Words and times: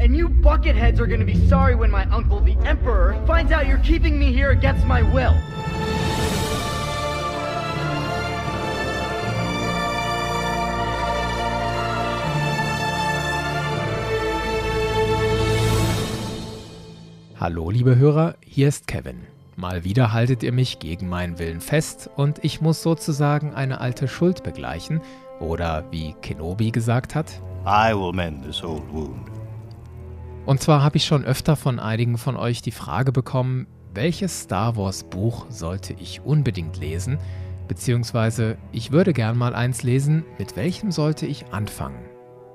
And 0.00 0.16
you 0.16 0.30
bucketheads 0.30 0.98
are 0.98 1.06
gonna 1.06 1.26
be 1.26 1.46
sorry 1.46 1.74
when 1.74 1.90
my 1.90 2.06
uncle, 2.06 2.40
the 2.40 2.56
Emperor, 2.64 3.22
finds 3.26 3.52
out 3.52 3.66
you're 3.66 3.76
keeping 3.84 4.18
me 4.18 4.32
here 4.32 4.48
against 4.48 4.86
my 4.86 5.02
will. 5.02 5.34
Hallo 17.38 17.68
liebe 17.68 17.96
Hörer, 17.96 18.36
hier 18.40 18.68
ist 18.68 18.86
Kevin. 18.86 19.26
Mal 19.56 19.84
wieder 19.84 20.14
haltet 20.14 20.42
ihr 20.42 20.52
mich 20.52 20.78
gegen 20.78 21.10
meinen 21.10 21.38
Willen 21.38 21.60
fest 21.60 22.08
und 22.16 22.42
ich 22.42 22.62
muss 22.62 22.82
sozusagen 22.82 23.52
eine 23.52 23.82
alte 23.82 24.08
Schuld 24.08 24.44
begleichen. 24.44 25.02
Oder 25.40 25.84
wie 25.90 26.14
Kenobi 26.22 26.70
gesagt 26.70 27.14
hat, 27.14 27.42
I 27.66 27.92
will 27.94 28.14
mend 28.14 28.42
this 28.42 28.62
old 28.62 28.90
wound. 28.90 29.39
Und 30.50 30.60
zwar 30.60 30.82
habe 30.82 30.96
ich 30.96 31.04
schon 31.04 31.24
öfter 31.24 31.54
von 31.54 31.78
einigen 31.78 32.18
von 32.18 32.34
euch 32.34 32.60
die 32.60 32.72
Frage 32.72 33.12
bekommen, 33.12 33.68
welches 33.94 34.40
Star 34.40 34.76
Wars 34.76 35.04
Buch 35.04 35.46
sollte 35.48 35.92
ich 35.92 36.22
unbedingt 36.22 36.76
lesen? 36.76 37.18
Beziehungsweise 37.68 38.58
ich 38.72 38.90
würde 38.90 39.12
gern 39.12 39.38
mal 39.38 39.54
eins 39.54 39.84
lesen, 39.84 40.24
mit 40.40 40.56
welchem 40.56 40.90
sollte 40.90 41.24
ich 41.24 41.52
anfangen? 41.52 42.04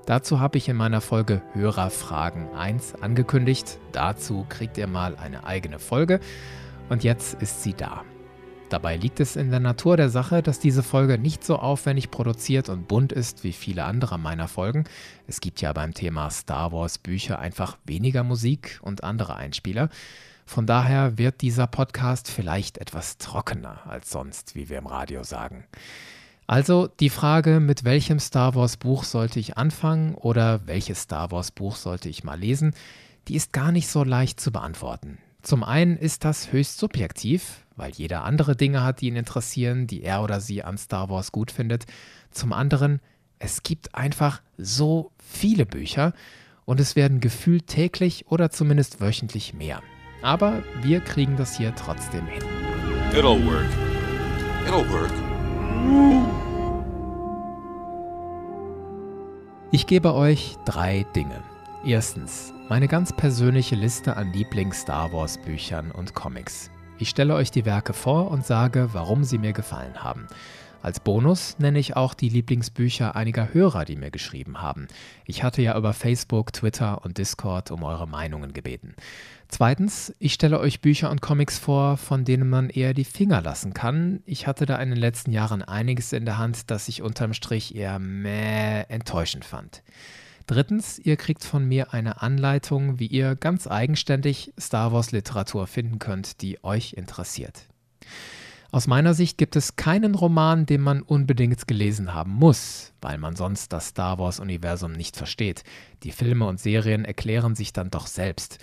Dazu 0.06 0.42
habe 0.42 0.58
ich 0.58 0.68
in 0.68 0.76
meiner 0.76 1.00
Folge 1.00 1.42
Hörerfragen 1.54 2.54
1 2.54 2.96
angekündigt. 2.96 3.80
Dazu 3.94 4.46
kriegt 4.50 4.78
ihr 4.78 4.88
mal 4.88 5.16
eine 5.16 5.46
eigene 5.46 5.80
Folge. 5.80 6.20
Und 6.90 7.06
jetzt 7.06 7.42
ist 7.42 7.64
sie 7.64 7.76
da. 7.76 8.04
Dabei 8.70 8.98
liegt 8.98 9.20
es 9.20 9.36
in 9.36 9.52
der 9.52 9.60
Natur 9.60 9.96
der 9.96 10.10
Sache, 10.10 10.42
dass 10.42 10.60
diese 10.60 10.82
Folge 10.82 11.20
nicht 11.20 11.44
so 11.44 11.58
aufwendig 11.58 12.10
produziert 12.10 12.68
und 12.68 12.88
bunt 12.88 13.12
ist 13.12 13.44
wie 13.44 13.54
viele 13.54 13.84
andere 13.84 14.18
meiner 14.18 14.48
Folgen. 14.48 14.86
Es 15.28 15.40
gibt 15.40 15.62
ja 15.62 15.72
beim 15.72 15.94
Thema 15.94 16.32
Star 16.32 16.72
Wars 16.72 16.98
Bücher 16.98 17.38
einfach 17.38 17.78
weniger 17.86 18.24
Musik 18.24 18.80
und 18.82 19.04
andere 19.04 19.36
Einspieler. 19.36 19.90
Von 20.48 20.66
daher 20.66 21.18
wird 21.20 21.42
dieser 21.42 21.68
Podcast 21.68 22.30
vielleicht 22.30 22.80
etwas 22.80 23.18
trockener 23.20 23.82
als 23.86 24.10
sonst, 24.10 24.56
wie 24.56 24.68
wir 24.68 24.80
im 24.80 24.88
Radio 24.88 25.24
sagen. 25.24 25.66
Also 26.48 26.88
die 26.88 27.10
Frage, 27.10 27.60
mit 27.60 27.84
welchem 27.84 28.20
Star 28.20 28.56
Wars 28.56 28.78
Buch 28.78 29.04
sollte 29.04 29.40
ich 29.40 29.58
anfangen 29.58 30.16
oder 30.16 30.68
welches 30.68 31.02
Star 31.02 31.32
Wars 31.32 31.52
Buch 31.52 31.76
sollte 31.76 32.10
ich 32.10 32.24
mal 32.24 32.40
lesen, 32.40 32.74
die 33.28 33.36
ist 33.36 33.54
gar 33.54 33.72
nicht 33.72 33.88
so 33.88 34.04
leicht 34.04 34.40
zu 34.40 34.52
beantworten. 34.52 35.20
Zum 35.42 35.64
einen 35.64 35.98
ist 35.98 36.24
das 36.26 36.52
höchst 36.52 36.80
subjektiv, 36.80 37.65
weil 37.76 37.92
jeder 37.92 38.24
andere 38.24 38.56
Dinge 38.56 38.84
hat, 38.84 39.02
die 39.02 39.08
ihn 39.08 39.16
interessieren, 39.16 39.88
die 39.88 40.04
er 40.04 40.24
oder 40.24 40.40
sie 40.42 40.64
an 40.64 40.78
Star 40.78 41.10
Wars 41.10 41.32
gut 41.32 41.52
findet. 41.52 41.86
Zum 42.32 42.54
anderen, 42.54 43.02
es 43.40 43.64
gibt 43.64 43.96
einfach 43.96 44.42
so 44.58 45.12
viele 45.18 45.66
Bücher 45.66 46.14
und 46.66 46.80
es 46.80 46.96
werden 46.96 47.20
gefühlt 47.20 47.68
täglich 47.68 48.26
oder 48.28 48.50
zumindest 48.50 49.02
wöchentlich 49.02 49.54
mehr. 49.54 49.82
Aber 50.22 50.64
wir 50.82 51.02
kriegen 51.02 51.38
das 51.38 51.58
hier 51.58 51.76
trotzdem 51.76 52.26
hin. 52.28 52.42
It'll 53.12 53.46
work. 53.46 53.68
It'll 54.66 54.90
work. 54.90 55.12
Ich 59.72 59.88
gebe 59.88 60.14
euch 60.14 60.56
drei 60.66 61.06
Dinge. 61.16 61.44
Erstens, 61.86 62.54
meine 62.70 62.88
ganz 62.88 63.14
persönliche 63.14 63.76
Liste 63.76 64.18
an 64.18 64.34
Lieblings-Star 64.34 65.12
Wars-Büchern 65.14 65.92
und 65.92 66.16
Comics. 66.16 66.72
Ich 66.98 67.10
stelle 67.10 67.36
euch 67.36 67.52
die 67.52 67.66
Werke 67.66 67.92
vor 67.92 68.32
und 68.32 68.46
sage, 68.46 68.90
warum 68.94 69.26
sie 69.26 69.38
mir 69.38 69.52
gefallen 69.52 70.02
haben. 70.02 70.28
Als 70.82 71.02
Bonus 71.02 71.58
nenne 71.60 71.80
ich 71.80 71.98
auch 71.98 72.14
die 72.14 72.30
Lieblingsbücher 72.30 73.18
einiger 73.18 73.54
Hörer, 73.54 73.84
die 73.84 73.98
mir 73.98 74.12
geschrieben 74.12 74.62
haben. 74.62 74.88
Ich 75.26 75.44
hatte 75.44 75.62
ja 75.62 75.78
über 75.78 75.92
Facebook, 75.92 76.54
Twitter 76.54 77.04
und 77.04 77.18
Discord 77.18 77.72
um 77.72 77.84
eure 77.84 78.08
Meinungen 78.08 78.54
gebeten. 78.54 78.96
Zweitens, 79.50 80.14
ich 80.20 80.34
stelle 80.34 80.60
euch 80.60 80.80
Bücher 80.80 81.10
und 81.10 81.22
Comics 81.22 81.60
vor, 81.60 81.98
von 81.98 82.24
denen 82.24 82.50
man 82.50 82.70
eher 82.70 82.94
die 82.94 83.04
Finger 83.04 83.42
lassen 83.42 83.74
kann. 83.74 84.22
Ich 84.26 84.48
hatte 84.48 84.66
da 84.66 84.78
in 84.78 84.90
den 84.90 85.00
letzten 85.00 85.32
Jahren 85.32 85.64
einiges 85.64 86.14
in 86.14 86.24
der 86.24 86.38
Hand, 86.38 86.72
das 86.72 86.88
ich 86.88 87.02
unterm 87.02 87.34
Strich 87.34 87.76
eher 87.76 88.00
mäh 88.00 88.84
enttäuschend 88.84 89.44
fand. 89.44 89.84
Drittens, 90.48 91.00
ihr 91.00 91.18
kriegt 91.18 91.44
von 91.44 91.66
mir 91.68 91.94
eine 91.94 92.22
Anleitung, 92.22 93.00
wie 93.00 93.08
ihr 93.08 93.36
ganz 93.36 93.66
eigenständig 93.66 94.54
Star 94.60 94.94
Wars 94.94 95.12
Literatur 95.12 95.66
finden 95.66 95.98
könnt, 95.98 96.42
die 96.42 96.64
euch 96.64 96.94
interessiert. 96.94 97.68
Aus 98.72 98.88
meiner 98.88 99.14
Sicht 99.14 99.38
gibt 99.38 99.56
es 99.56 99.76
keinen 99.78 100.16
Roman, 100.16 100.66
den 100.66 100.82
man 100.82 101.02
unbedingt 101.02 101.68
gelesen 101.68 102.14
haben 102.14 102.34
muss, 102.34 102.94
weil 103.02 103.18
man 103.18 103.36
sonst 103.36 103.72
das 103.72 103.88
Star 103.88 104.20
Wars-Universum 104.20 104.92
nicht 104.92 105.16
versteht. 105.16 105.64
Die 106.04 106.12
Filme 106.12 106.46
und 106.46 106.60
Serien 106.60 107.06
erklären 107.06 107.56
sich 107.56 107.74
dann 107.74 107.90
doch 107.90 108.06
selbst. 108.06 108.60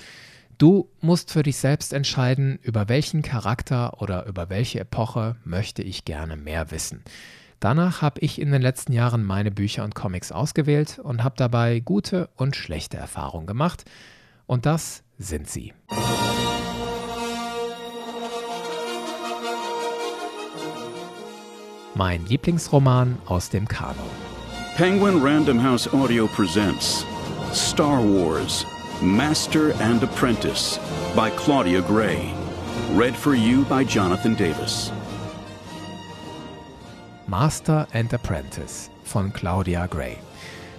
Du 0.59 0.91
musst 1.01 1.33
für 1.33 1.43
dich 1.43 1.57
selbst 1.57 1.93
entscheiden, 1.93 2.59
über 2.63 2.89
welchen 2.89 3.23
Charakter 3.23 4.01
oder 4.01 4.27
über 4.27 4.51
welche 4.51 4.81
Epoche 4.81 5.37
möchte 5.45 5.83
ich 5.83 6.05
gerne 6.05 6.37
mehr 6.37 6.71
wissen. 6.71 7.03
Danach 7.63 8.03
habe 8.03 8.19
ich 8.19 8.41
in 8.41 8.51
den 8.51 8.61
letzten 8.61 8.93
Jahren 8.93 9.23
meine 9.23 9.53
Bücher 9.53 9.85
und 9.85 9.95
Comics 9.95 10.33
ausgewählt 10.33 10.99
und 10.99 11.23
habe 11.23 11.37
dabei 11.39 11.79
gute 11.79 12.29
und 12.35 12.57
schlechte 12.57 12.97
Erfahrungen 12.97 13.47
gemacht. 13.47 13.85
Und 14.47 14.67
das 14.67 15.05
sind 15.17 15.49
sie. 15.49 15.73
Mein 21.95 22.27
Lieblingsroman 22.27 23.19
aus 23.27 23.49
dem 23.49 23.69
Kanon. 23.69 24.11
Penguin 24.77 25.23
Random 25.23 25.63
House 25.63 25.87
Audio 25.95 26.27
presents 26.27 27.07
Star 27.53 28.03
Wars 28.03 28.67
Master 29.01 29.73
and 29.81 30.03
Apprentice 30.03 30.81
by 31.15 31.31
Claudia 31.37 31.81
Gray. 31.83 32.35
Read 32.97 33.15
for 33.15 33.35
you 33.35 33.65
by 33.67 33.85
Jonathan 33.85 34.35
Davis. 34.35 34.91
Master 37.33 37.89
and 37.95 38.13
Apprentice 38.13 38.91
von 39.05 39.33
Claudia 39.33 39.87
Gray. 39.87 40.19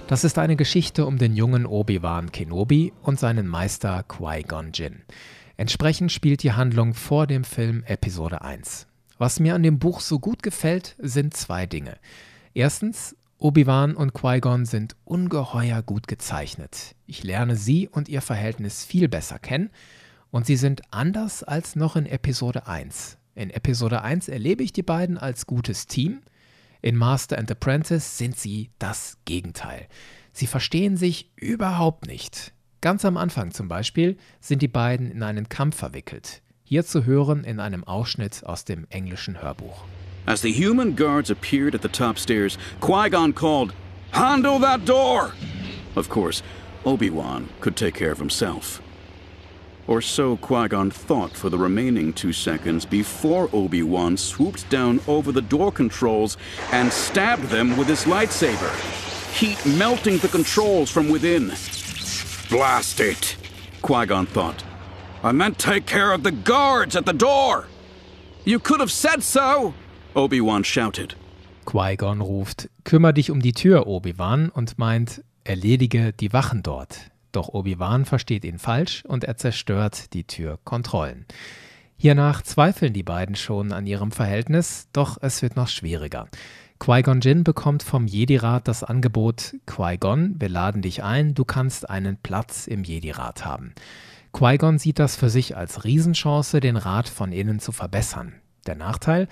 Das 0.05 0.23
ist 0.23 0.37
eine 0.37 0.55
Geschichte 0.55 1.07
um 1.07 1.17
den 1.17 1.35
jungen 1.35 1.65
Obi-Wan 1.65 2.31
Kenobi 2.31 2.93
und 3.01 3.19
seinen 3.19 3.47
Meister 3.47 4.03
Qui-Gon 4.07 4.69
Jinn. 4.71 5.01
Entsprechend 5.57 6.11
spielt 6.11 6.43
die 6.43 6.51
Handlung 6.51 6.93
vor 6.93 7.25
dem 7.25 7.43
Film 7.43 7.83
Episode 7.87 8.43
1. 8.43 8.85
Was 9.17 9.39
mir 9.39 9.55
an 9.55 9.63
dem 9.63 9.79
Buch 9.79 9.99
so 9.99 10.19
gut 10.19 10.43
gefällt, 10.43 10.95
sind 10.99 11.33
zwei 11.33 11.65
Dinge. 11.65 11.97
Erstens, 12.53 13.15
Obi-Wan 13.39 13.95
und 13.95 14.13
Qui-Gon 14.13 14.65
sind 14.65 14.95
ungeheuer 15.05 15.81
gut 15.81 16.07
gezeichnet. 16.07 16.93
Ich 17.07 17.23
lerne 17.23 17.55
sie 17.55 17.89
und 17.89 18.09
ihr 18.09 18.21
Verhältnis 18.21 18.85
viel 18.85 19.09
besser 19.09 19.39
kennen 19.39 19.71
und 20.29 20.45
sie 20.45 20.57
sind 20.57 20.83
anders 20.91 21.41
als 21.41 21.75
noch 21.75 21.95
in 21.95 22.05
Episode 22.05 22.67
1. 22.67 23.17
In 23.33 23.49
Episode 23.49 24.03
1 24.03 24.27
erlebe 24.27 24.61
ich 24.61 24.71
die 24.71 24.83
beiden 24.83 25.17
als 25.17 25.47
gutes 25.47 25.87
Team. 25.87 26.21
In 26.83 26.97
Master 26.97 27.38
and 27.38 27.49
Apprentice 27.49 28.17
sind 28.17 28.38
sie 28.38 28.69
das 28.77 29.17
Gegenteil. 29.23 29.88
Sie 30.33 30.47
verstehen 30.47 30.97
sich 30.97 31.31
überhaupt 31.38 32.07
nicht. 32.07 32.51
Ganz 32.81 33.05
am 33.05 33.16
Anfang 33.16 33.51
zum 33.51 33.69
Beispiel 33.69 34.17
sind 34.41 34.61
die 34.61 34.67
beiden 34.67 35.09
in 35.09 35.23
einen 35.23 35.47
Kampf 35.47 35.77
verwickelt. 35.77 36.41
Hier 36.66 36.83
zu 36.85 37.05
hören 37.05 37.45
in 37.45 37.61
einem 37.61 37.85
Ausschnitt 37.85 38.45
aus 38.45 38.66
dem 38.66 38.85
englischen 38.89 39.41
Hörbuch. 39.41 39.85
As 40.25 40.41
the 40.41 40.51
human 40.51 40.94
guards 40.94 41.31
appeared 41.31 41.73
at 41.73 41.83
the 41.83 41.88
top 41.88 42.19
stairs, 42.19 42.57
Qui 42.81 43.09
Gon 43.09 43.33
called, 43.33 43.73
Handle 44.11 44.59
that 44.59 44.85
door! 44.85 45.31
Of 45.95 46.09
course, 46.09 46.44
Obi 46.83 47.09
Wan 47.09 47.47
could 47.61 47.77
take 47.77 47.94
care 47.94 48.11
of 48.11 48.19
himself. 48.19 48.81
Or 49.88 50.01
so 50.01 50.38
Qui 50.38 50.67
Gon 50.69 50.91
thought 50.91 51.31
for 51.31 51.49
the 51.49 51.57
remaining 51.57 52.13
two 52.13 52.33
seconds 52.33 52.85
before 52.85 53.49
Obi 53.53 53.83
Wan 53.83 54.17
swooped 54.17 54.69
down 54.69 54.99
over 55.07 55.31
the 55.31 55.41
door 55.41 55.71
controls 55.71 56.38
and 56.71 56.91
stabbed 56.91 57.44
them 57.49 57.75
with 57.77 57.88
his 57.88 58.05
lightsaber, 58.05 58.71
heat 59.33 59.63
melting 59.77 60.17
the 60.19 60.29
controls 60.29 60.89
from 60.89 61.09
within. 61.09 61.51
Blast 62.49 62.99
it, 62.99 63.35
Qui 63.81 64.06
Gon 64.06 64.25
thought. 64.25 64.63
I 65.24 65.31
meant 65.31 65.57
take 65.57 65.85
care 65.85 66.12
of 66.12 66.24
the 66.24 66.31
guards 66.31 66.95
at 66.95 67.06
the 67.06 67.13
door. 67.13 67.68
You 68.45 68.59
could 68.59 68.81
have 68.81 68.91
said 68.91 69.24
so, 69.24 69.74
Obi-Wan 70.15 70.63
shouted. 70.63 71.15
Qui-Gon 71.65 72.19
ruft: 72.21 72.69
Kümmer 72.83 73.13
dich 73.13 73.31
um 73.31 73.41
die 73.41 73.53
Tür, 73.53 73.88
Obi-Wan, 73.88 74.50
und 74.50 74.77
meint: 74.77 75.24
Erledige 75.45 76.12
die 76.12 76.33
Wachen 76.33 76.62
dort. 76.62 77.12
Doch 77.33 77.50
Obi-Wan 77.50 78.06
versteht 78.06 78.45
ihn 78.45 78.59
falsch 78.59 79.03
und 79.06 79.25
er 79.25 79.35
zerstört 79.35 80.13
die 80.13 80.24
Türkontrollen. 80.24 81.25
Hiernach 81.97 82.41
zweifeln 82.44 82.94
die 82.94 83.03
beiden 83.03 83.35
schon 83.35 83.74
an 83.74 83.88
ihrem 83.88 84.12
Verhältnis, 84.12 84.88
doch 84.94 85.18
es 85.21 85.41
wird 85.41 85.56
noch 85.56 85.68
schwieriger. 85.68 86.27
Qui-Gon 86.80 87.21
Jinn 87.21 87.44
bekommt 87.44 87.81
vom 87.81 88.07
Jedi-Rat 88.07 88.68
das 88.68 88.83
Angebot: 88.83 89.56
Qui-Gon, 89.65 90.35
wir 90.38 90.50
laden 90.50 90.81
dich 90.81 91.03
ein, 91.03 91.33
du 91.33 91.44
kannst 91.45 91.89
einen 91.89 92.18
Platz 92.18 92.68
im 92.68 92.83
Jedi-Rat 92.83 93.45
haben. 93.45 93.74
Qui-Gon 94.33 94.80
sieht 94.80 95.00
das 95.00 95.15
für 95.15 95.30
sich 95.30 95.56
als 95.56 95.85
Riesenchance, 95.85 96.59
den 96.59 96.75
Rat 96.75 97.07
von 97.07 97.31
innen 97.31 97.59
zu 97.59 97.71
verbessern. 97.71 98.33
Der 98.68 98.75
Nachteil? 98.75 99.27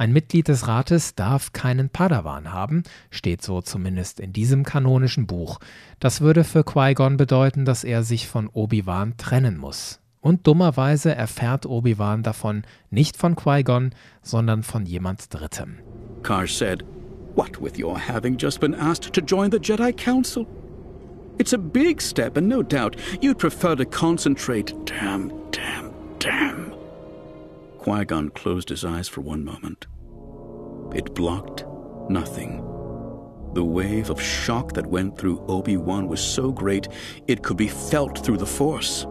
Ein 0.00 0.14
Mitglied 0.14 0.48
des 0.48 0.66
Rates 0.66 1.14
darf 1.14 1.52
keinen 1.52 1.90
Padawan 1.90 2.54
haben, 2.54 2.84
steht 3.10 3.42
so 3.42 3.60
zumindest 3.60 4.18
in 4.18 4.32
diesem 4.32 4.64
kanonischen 4.64 5.26
Buch. 5.26 5.58
Das 5.98 6.22
würde 6.22 6.42
für 6.42 6.64
Qui-Gon 6.64 7.18
bedeuten, 7.18 7.66
dass 7.66 7.84
er 7.84 8.02
sich 8.02 8.26
von 8.26 8.48
Obi-Wan 8.48 9.18
trennen 9.18 9.58
muss. 9.58 10.00
Und 10.22 10.46
dummerweise 10.46 11.14
erfährt 11.14 11.66
Obi-Wan 11.66 12.22
davon 12.22 12.62
nicht 12.88 13.18
von 13.18 13.36
Qui-Gon, 13.36 13.90
sondern 14.22 14.62
von 14.62 14.86
jemand 14.86 15.34
Drittem. 15.34 15.80
Carr 16.22 16.46
said, 16.46 16.82
What 17.34 17.60
with 17.60 17.78
your 17.78 17.98
having 17.98 18.38
just 18.40 18.58
been 18.58 18.74
asked 18.74 19.12
to 19.12 19.20
join 19.20 19.50
the 19.50 19.58
Jedi 19.58 19.94
Council? 19.94 20.46
It's 21.36 21.52
a 21.52 21.58
big 21.58 22.00
step, 22.00 22.38
and 22.38 22.48
no 22.48 22.62
doubt 22.62 22.96
you'd 23.20 23.38
prefer 23.38 23.76
to 23.76 23.84
concentrate. 23.84 24.74
Damn, 24.86 25.30
damn, 25.50 25.92
damn. 26.18 26.79
Qui 27.82 28.04
Gon 28.04 28.28
closed 28.28 28.68
his 28.68 28.84
eyes 28.84 29.08
for 29.08 29.22
one 29.22 29.42
moment. 29.42 29.86
It 30.94 31.14
blocked 31.14 31.64
nothing. 32.10 32.58
The 33.54 33.64
wave 33.64 34.10
of 34.10 34.20
shock 34.20 34.74
that 34.74 34.86
went 34.86 35.18
through 35.18 35.44
Obi 35.48 35.76
Wan 35.76 36.06
was 36.06 36.20
so 36.20 36.52
great 36.52 36.88
it 37.26 37.42
could 37.42 37.56
be 37.56 37.68
felt 37.68 38.24
through 38.24 38.36
the 38.36 38.46
Force. 38.46 39.06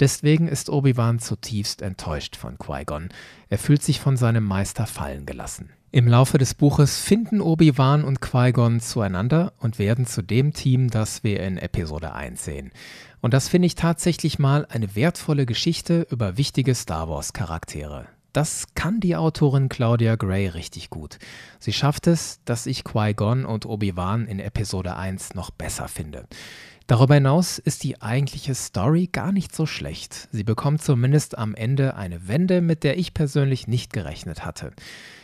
Deswegen 0.00 0.48
ist 0.48 0.70
Obi-Wan 0.70 1.18
zutiefst 1.18 1.82
enttäuscht 1.82 2.36
von 2.36 2.58
Qui-Gon. 2.58 3.10
Er 3.48 3.58
fühlt 3.58 3.82
sich 3.82 4.00
von 4.00 4.16
seinem 4.16 4.44
Meister 4.44 4.86
fallen 4.86 5.26
gelassen. 5.26 5.70
Im 5.94 6.08
Laufe 6.08 6.38
des 6.38 6.54
Buches 6.54 6.98
finden 6.98 7.42
Obi-Wan 7.42 8.02
und 8.02 8.22
Qui-Gon 8.22 8.80
zueinander 8.80 9.52
und 9.58 9.78
werden 9.78 10.06
zu 10.06 10.22
dem 10.22 10.54
Team, 10.54 10.88
das 10.88 11.22
wir 11.22 11.40
in 11.40 11.58
Episode 11.58 12.14
1 12.14 12.42
sehen. 12.42 12.72
Und 13.20 13.34
das 13.34 13.48
finde 13.48 13.66
ich 13.66 13.74
tatsächlich 13.74 14.38
mal 14.38 14.66
eine 14.70 14.96
wertvolle 14.96 15.44
Geschichte 15.44 16.06
über 16.10 16.38
wichtige 16.38 16.74
Star 16.74 17.10
Wars-Charaktere. 17.10 18.06
Das 18.32 18.68
kann 18.74 19.00
die 19.00 19.14
Autorin 19.14 19.68
Claudia 19.68 20.16
Gray 20.16 20.48
richtig 20.48 20.88
gut. 20.88 21.18
Sie 21.58 21.74
schafft 21.74 22.06
es, 22.06 22.40
dass 22.46 22.64
ich 22.64 22.84
Qui-Gon 22.84 23.44
und 23.44 23.66
Obi-Wan 23.66 24.26
in 24.26 24.40
Episode 24.40 24.96
1 24.96 25.34
noch 25.34 25.50
besser 25.50 25.88
finde. 25.88 26.26
Darüber 26.92 27.14
hinaus 27.14 27.56
ist 27.56 27.84
die 27.84 28.02
eigentliche 28.02 28.54
Story 28.54 29.08
gar 29.10 29.32
nicht 29.32 29.56
so 29.56 29.64
schlecht. 29.64 30.28
Sie 30.30 30.44
bekommt 30.44 30.82
zumindest 30.82 31.38
am 31.38 31.54
Ende 31.54 31.96
eine 31.96 32.28
Wende, 32.28 32.60
mit 32.60 32.84
der 32.84 32.98
ich 32.98 33.14
persönlich 33.14 33.66
nicht 33.66 33.94
gerechnet 33.94 34.44
hatte. 34.44 34.72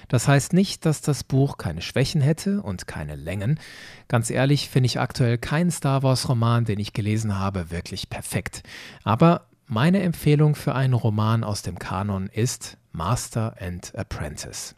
Das 0.09 0.29
heißt 0.29 0.55
nicht, 0.55 0.87
dass 0.87 1.03
das 1.03 1.25
Buch 1.25 1.59
keine 1.59 1.83
Schwächen 1.83 2.23
hätte 2.23 2.63
und 2.63 2.87
keine 2.87 3.17
Längen. 3.17 3.61
Ganz 4.09 4.31
ehrlich 4.31 4.71
finde 4.71 4.87
ich 4.87 4.99
aktuell 4.99 5.37
keinen 5.37 5.71
Star 5.71 6.03
Wars-Roman, 6.03 6.65
den 6.65 6.79
ich 6.79 6.95
gelesen 6.95 7.39
habe, 7.39 7.71
wirklich 7.71 8.09
perfekt. 8.09 8.63
Aber 9.05 9.43
meine 9.67 10.01
Empfehlung 10.01 10.55
für 10.55 10.75
einen 10.75 10.95
Roman 10.95 11.45
aus 11.45 11.61
dem 11.61 11.79
Kanon 11.79 12.31
ist 12.33 12.79
Master 12.93 13.57
and 13.61 13.95
Apprentice. 13.95 14.75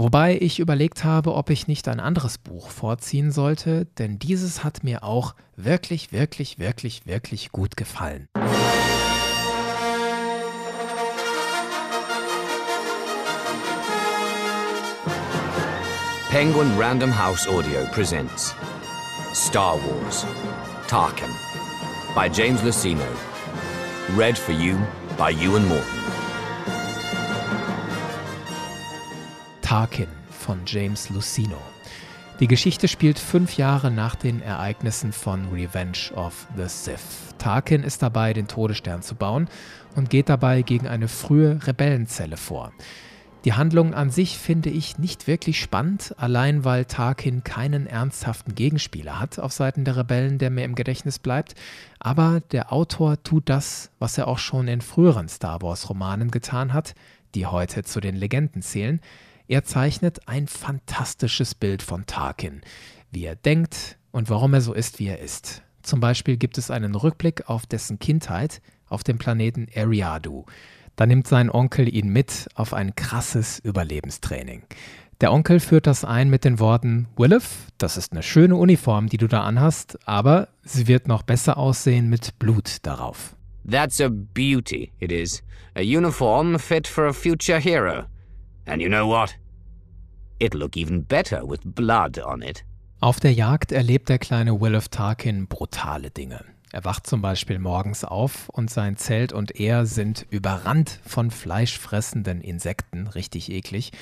Wobei 0.00 0.38
ich 0.40 0.60
überlegt 0.60 1.02
habe, 1.02 1.34
ob 1.34 1.50
ich 1.50 1.66
nicht 1.66 1.88
ein 1.88 1.98
anderes 1.98 2.38
Buch 2.38 2.70
vorziehen 2.70 3.32
sollte, 3.32 3.86
denn 3.98 4.20
dieses 4.20 4.62
hat 4.62 4.84
mir 4.84 5.02
auch 5.02 5.34
wirklich, 5.56 6.12
wirklich, 6.12 6.60
wirklich, 6.60 7.04
wirklich 7.06 7.50
gut 7.50 7.76
gefallen. 7.76 8.28
Penguin 16.30 16.70
Random 16.78 17.18
House 17.18 17.48
Audio 17.48 17.84
presents 17.90 18.54
Star 19.34 19.74
Wars 19.74 20.24
Tarkin 20.86 21.30
by 22.14 22.28
James 22.32 22.62
Lucino. 22.62 23.02
Read 24.16 24.38
for 24.38 24.54
you 24.54 24.76
by 25.16 25.32
Ewan 25.32 25.66
Morton. 25.66 26.17
Tarkin 29.68 30.08
von 30.30 30.60
James 30.64 31.10
Lucino. 31.10 31.58
Die 32.40 32.46
Geschichte 32.46 32.88
spielt 32.88 33.18
fünf 33.18 33.58
Jahre 33.58 33.90
nach 33.90 34.14
den 34.14 34.40
Ereignissen 34.40 35.12
von 35.12 35.46
Revenge 35.52 36.10
of 36.14 36.46
the 36.56 36.66
Sith. 36.66 37.34
Tarkin 37.36 37.82
ist 37.82 38.02
dabei, 38.02 38.32
den 38.32 38.48
Todesstern 38.48 39.02
zu 39.02 39.14
bauen 39.14 39.46
und 39.94 40.08
geht 40.08 40.30
dabei 40.30 40.62
gegen 40.62 40.88
eine 40.88 41.06
frühe 41.06 41.58
Rebellenzelle 41.66 42.38
vor. 42.38 42.72
Die 43.44 43.52
Handlung 43.52 43.92
an 43.92 44.08
sich 44.08 44.38
finde 44.38 44.70
ich 44.70 44.96
nicht 44.96 45.26
wirklich 45.26 45.60
spannend, 45.60 46.14
allein 46.16 46.64
weil 46.64 46.86
Tarkin 46.86 47.44
keinen 47.44 47.86
ernsthaften 47.86 48.54
Gegenspieler 48.54 49.20
hat 49.20 49.38
auf 49.38 49.52
Seiten 49.52 49.84
der 49.84 49.98
Rebellen, 49.98 50.38
der 50.38 50.48
mir 50.48 50.64
im 50.64 50.76
Gedächtnis 50.76 51.18
bleibt. 51.18 51.54
Aber 51.98 52.40
der 52.52 52.72
Autor 52.72 53.22
tut 53.22 53.50
das, 53.50 53.90
was 53.98 54.16
er 54.16 54.28
auch 54.28 54.38
schon 54.38 54.66
in 54.66 54.80
früheren 54.80 55.28
Star 55.28 55.60
Wars-Romanen 55.60 56.30
getan 56.30 56.72
hat, 56.72 56.94
die 57.34 57.44
heute 57.44 57.82
zu 57.84 58.00
den 58.00 58.16
Legenden 58.16 58.62
zählen. 58.62 59.02
Er 59.50 59.64
zeichnet 59.64 60.28
ein 60.28 60.46
fantastisches 60.46 61.54
Bild 61.54 61.80
von 61.80 62.04
Tarkin, 62.04 62.60
wie 63.10 63.24
er 63.24 63.34
denkt 63.34 63.96
und 64.10 64.28
warum 64.28 64.52
er 64.52 64.60
so 64.60 64.74
ist, 64.74 64.98
wie 64.98 65.06
er 65.06 65.20
ist. 65.20 65.62
Zum 65.82 66.00
Beispiel 66.00 66.36
gibt 66.36 66.58
es 66.58 66.70
einen 66.70 66.94
Rückblick 66.94 67.48
auf 67.48 67.64
dessen 67.64 67.98
Kindheit 67.98 68.60
auf 68.90 69.04
dem 69.04 69.16
Planeten 69.16 69.66
Eriadu. 69.68 70.44
Da 70.96 71.06
nimmt 71.06 71.26
sein 71.26 71.48
Onkel 71.48 71.88
ihn 71.92 72.10
mit 72.10 72.48
auf 72.56 72.74
ein 72.74 72.94
krasses 72.94 73.58
Überlebenstraining. 73.60 74.64
Der 75.22 75.32
Onkel 75.32 75.60
führt 75.60 75.86
das 75.86 76.04
ein 76.04 76.28
mit 76.28 76.44
den 76.44 76.58
Worten: 76.58 77.08
Willif, 77.16 77.68
das 77.78 77.96
ist 77.96 78.12
eine 78.12 78.22
schöne 78.22 78.54
Uniform, 78.54 79.08
die 79.08 79.16
du 79.16 79.28
da 79.28 79.44
anhast, 79.44 79.98
aber 80.06 80.48
sie 80.62 80.88
wird 80.88 81.08
noch 81.08 81.22
besser 81.22 81.56
aussehen 81.56 82.10
mit 82.10 82.38
Blut 82.38 82.76
darauf. 82.82 83.34
That's 83.68 83.98
a 83.98 84.10
beauty, 84.10 84.92
it 84.98 85.10
is. 85.10 85.42
A 85.74 85.80
uniform 85.80 86.58
fit 86.58 86.86
for 86.86 87.06
a 87.06 87.12
future 87.14 87.58
hero. 87.58 88.04
And 88.68 88.82
you 88.82 88.88
know 88.88 89.08
what? 89.08 89.34
It'll 90.38 90.60
look 90.60 90.76
even 90.76 91.02
better 91.04 91.42
with 91.42 91.60
blood 91.64 92.18
on 92.18 92.42
it. 92.42 92.64
Auf 93.00 93.18
der 93.18 93.32
Jagd 93.32 93.72
erlebt 93.72 94.08
der 94.08 94.18
kleine 94.18 94.60
Willif 94.60 94.88
Tarkin 94.88 95.46
brutale 95.46 96.10
Dinge. 96.10 96.44
Er 96.70 96.84
wacht 96.84 97.06
zum 97.06 97.22
Beispiel 97.22 97.58
morgens 97.58 98.04
auf 98.04 98.50
und 98.50 98.68
sein 98.68 98.98
Zelt 98.98 99.32
und 99.32 99.58
er 99.58 99.86
sind 99.86 100.26
überrannt 100.28 101.00
von 101.06 101.30
fleischfressenden 101.30 102.42
Insekten, 102.42 103.06
richtig 103.06 103.50
eklig. 103.50 103.92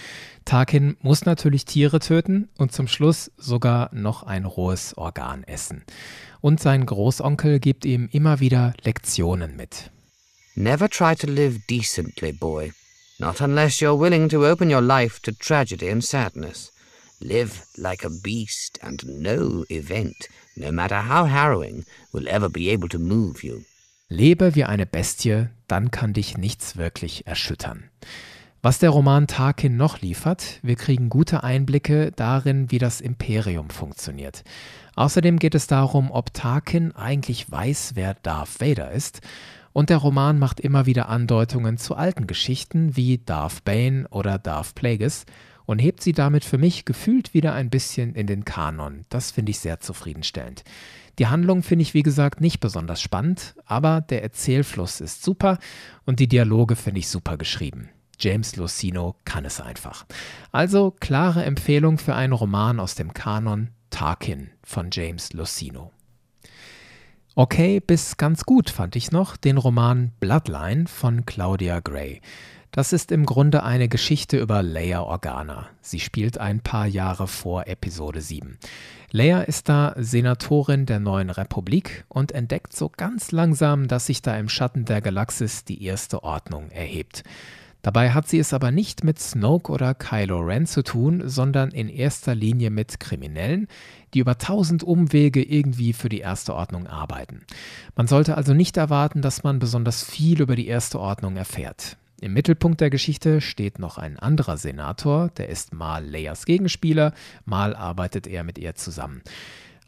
Tarkin 0.45 0.97
muss 1.01 1.25
natürlich 1.25 1.65
Tiere 1.65 2.01
töten 2.01 2.49
und 2.59 2.73
zum 2.73 2.89
Schluss 2.89 3.31
sogar 3.37 3.95
noch 3.95 4.25
ein 4.25 4.47
rohes 4.47 4.99
Organ 4.99 5.45
essen. 5.45 5.85
Und 6.41 6.59
sein 6.59 6.87
Großonkel 6.87 7.61
gibt 7.61 7.85
ihm 7.85 8.09
immer 8.11 8.41
wieder 8.41 8.75
Lektionen 8.83 9.55
mit. 9.55 9.93
Never 10.57 10.89
try 10.89 11.15
to 11.15 11.29
live 11.29 11.65
decently, 11.69 12.33
boy. 12.33 12.73
Not 13.19 13.41
unless 13.41 13.81
you're 13.81 13.99
willing 13.99 14.29
to 14.29 14.45
open 14.45 14.71
your 14.71 14.83
life 14.83 15.21
to 15.21 15.33
tragedy 15.33 15.89
and 15.89 16.05
sadness. 16.05 16.71
Live 17.21 17.65
like 17.79 18.05
a 18.05 18.11
beast, 18.11 18.79
and 18.83 19.03
no 19.07 19.65
event, 19.71 20.29
no 20.55 20.71
matter 20.71 20.97
how 20.97 21.25
harrowing, 21.25 21.87
will 22.13 22.29
ever 22.29 22.51
be 22.51 22.69
able 22.71 22.89
to 22.89 22.99
move 22.99 23.43
you. 23.43 23.65
Lebe 24.11 24.55
wie 24.55 24.65
eine 24.65 24.85
Bestie, 24.85 25.49
dann 25.67 25.91
kann 25.91 26.13
dich 26.13 26.37
nichts 26.37 26.77
wirklich 26.77 27.27
erschüttern. 27.27 27.85
Was 28.61 28.79
der 28.79 28.91
Roman 28.91 29.27
Tarkin 29.27 29.77
noch 29.77 30.01
liefert, 30.01 30.59
wir 30.63 30.77
kriegen 30.77 31.09
gute 31.09 31.43
Einblicke 31.43 32.13
darin, 32.13 32.71
wie 32.71 32.79
das 32.79 33.01
Imperium 33.01 33.71
funktioniert. 33.71 34.45
Außerdem 34.95 35.39
geht 35.39 35.55
es 35.55 35.67
darum, 35.67 36.11
ob 36.11 36.35
Tarkin 36.35 36.95
eigentlich 36.95 37.51
weiß, 37.51 37.93
wer 37.95 38.15
Darth 38.15 38.61
Vader 38.61 38.91
ist 38.91 39.21
und 39.77 39.91
der 39.91 39.99
Roman 39.99 40.39
macht 40.39 40.59
immer 40.59 40.87
wieder 40.87 41.11
Andeutungen 41.11 41.77
zu 41.77 41.95
alten 41.97 42.27
Geschichten 42.27 42.97
wie 42.97 43.19
Darth 43.19 43.63
Bane 43.63 44.09
oder 44.09 44.39
Darth 44.39 44.75
Plagueis 44.75 45.27
und 45.67 45.81
hebt 45.81 46.03
sie 46.03 46.13
damit 46.13 46.47
für 46.47 46.57
mich 46.57 46.87
gefühlt 46.87 47.35
wieder 47.35 47.53
ein 47.53 47.69
bisschen 47.69 48.15
in 48.15 48.27
den 48.27 48.47
Kanon. 48.47 49.05
Das 49.11 49.33
finde 49.33 49.51
ich 49.51 49.59
sehr 49.59 49.79
zufriedenstellend. 49.81 50.65
Die 51.19 51.27
Handlung 51.27 51.63
finde 51.63 51.83
ich 51.83 51.93
wie 51.93 52.03
gesagt 52.03 52.41
nicht 52.41 52.61
besonders 52.61 53.03
spannend, 53.03 53.55
aber 53.67 54.01
der 54.01 54.23
Erzählfluss 54.23 55.03
ist 55.03 55.23
super 55.23 55.59
und 56.07 56.21
die 56.21 56.29
Dialoge 56.29 56.75
finde 56.75 57.01
ich 57.01 57.09
super 57.09 57.37
geschrieben. 57.37 57.91
James 58.19 58.57
Lucino 58.57 59.17
kann 59.27 59.45
es 59.45 59.61
einfach. 59.61 60.07
Also 60.53 60.97
klare 61.01 61.45
Empfehlung 61.45 61.99
für 61.99 62.15
einen 62.15 62.33
Roman 62.33 62.81
aus 62.81 62.95
dem 62.95 63.13
Kanon 63.13 63.69
Tarkin 63.91 64.49
von 64.65 64.89
James 64.91 65.35
Lucino. 65.35 65.93
Okay 67.39 67.81
bis 67.81 68.17
ganz 68.17 68.45
gut 68.45 68.71
fand 68.71 68.97
ich 68.97 69.13
noch 69.13 69.37
den 69.37 69.59
Roman 69.59 70.11
Bloodline 70.21 70.87
von 70.87 71.27
Claudia 71.27 71.81
Gray. 71.81 72.23
Das 72.71 72.95
ist 72.95 73.13
im 73.13 73.27
Grunde 73.27 73.63
eine 73.63 73.91
Geschichte 73.91 74.39
über 74.39 74.63
Leia 74.63 75.03
Organa. 75.03 75.69
Sie 75.83 76.01
spielt 76.01 76.39
ein 76.39 76.61
paar 76.61 76.87
Jahre 76.87 77.29
vor 77.29 77.67
Episode 77.67 78.23
7. 78.23 78.57
Leia 79.11 79.43
ist 79.43 79.69
da 79.69 79.95
Senatorin 79.99 80.87
der 80.87 80.99
neuen 80.99 81.29
Republik 81.29 82.07
und 82.09 82.33
entdeckt 82.33 82.75
so 82.75 82.89
ganz 82.89 83.33
langsam, 83.33 83.87
dass 83.87 84.07
sich 84.07 84.23
da 84.23 84.35
im 84.39 84.49
Schatten 84.49 84.87
der 84.87 85.03
Galaxis 85.03 85.63
die 85.63 85.85
erste 85.85 86.23
Ordnung 86.23 86.71
erhebt. 86.71 87.23
Dabei 87.87 88.11
hat 88.11 88.27
sie 88.27 88.41
es 88.41 88.53
aber 88.53 88.73
nicht 88.73 89.05
mit 89.05 89.21
Snoke 89.21 89.71
oder 89.71 89.95
Kylo 89.95 90.41
Ren 90.41 90.67
zu 90.67 90.83
tun, 90.83 91.23
sondern 91.29 91.71
in 91.71 91.89
erster 91.89 92.35
Linie 92.35 92.71
mit 92.71 92.99
Kriminellen, 92.99 93.69
die 94.13 94.19
über 94.19 94.39
tausend 94.39 94.83
Umwege 94.83 95.41
irgendwie 95.41 95.93
für 95.93 96.09
die 96.09 96.19
Erste 96.19 96.57
Ordnung 96.57 96.89
arbeiten. 96.89 97.47
Man 97.95 98.09
sollte 98.09 98.37
also 98.37 98.55
nicht 98.55 98.77
erwarten, 98.77 99.23
dass 99.23 99.45
man 99.45 99.61
besonders 99.61 100.03
viel 100.03 100.41
über 100.41 100.57
die 100.57 100.67
Erste 100.67 100.99
Ordnung 100.99 101.37
erfährt. 101.37 101.97
Im 102.21 102.33
Mittelpunkt 102.33 102.81
der 102.81 102.91
Geschichte 102.91 103.41
steht 103.41 103.79
noch 103.79 103.99
ein 103.99 104.19
anderer 104.19 104.57
Senator, 104.57 105.29
der 105.29 105.49
ist 105.49 105.73
mal 105.73 106.05
Leias 106.05 106.45
Gegenspieler, 106.45 107.13
mal 107.45 107.77
arbeitet 107.77 108.27
er 108.27 108.43
mit 108.43 108.59
ihr 108.59 108.75
zusammen. 108.75 109.23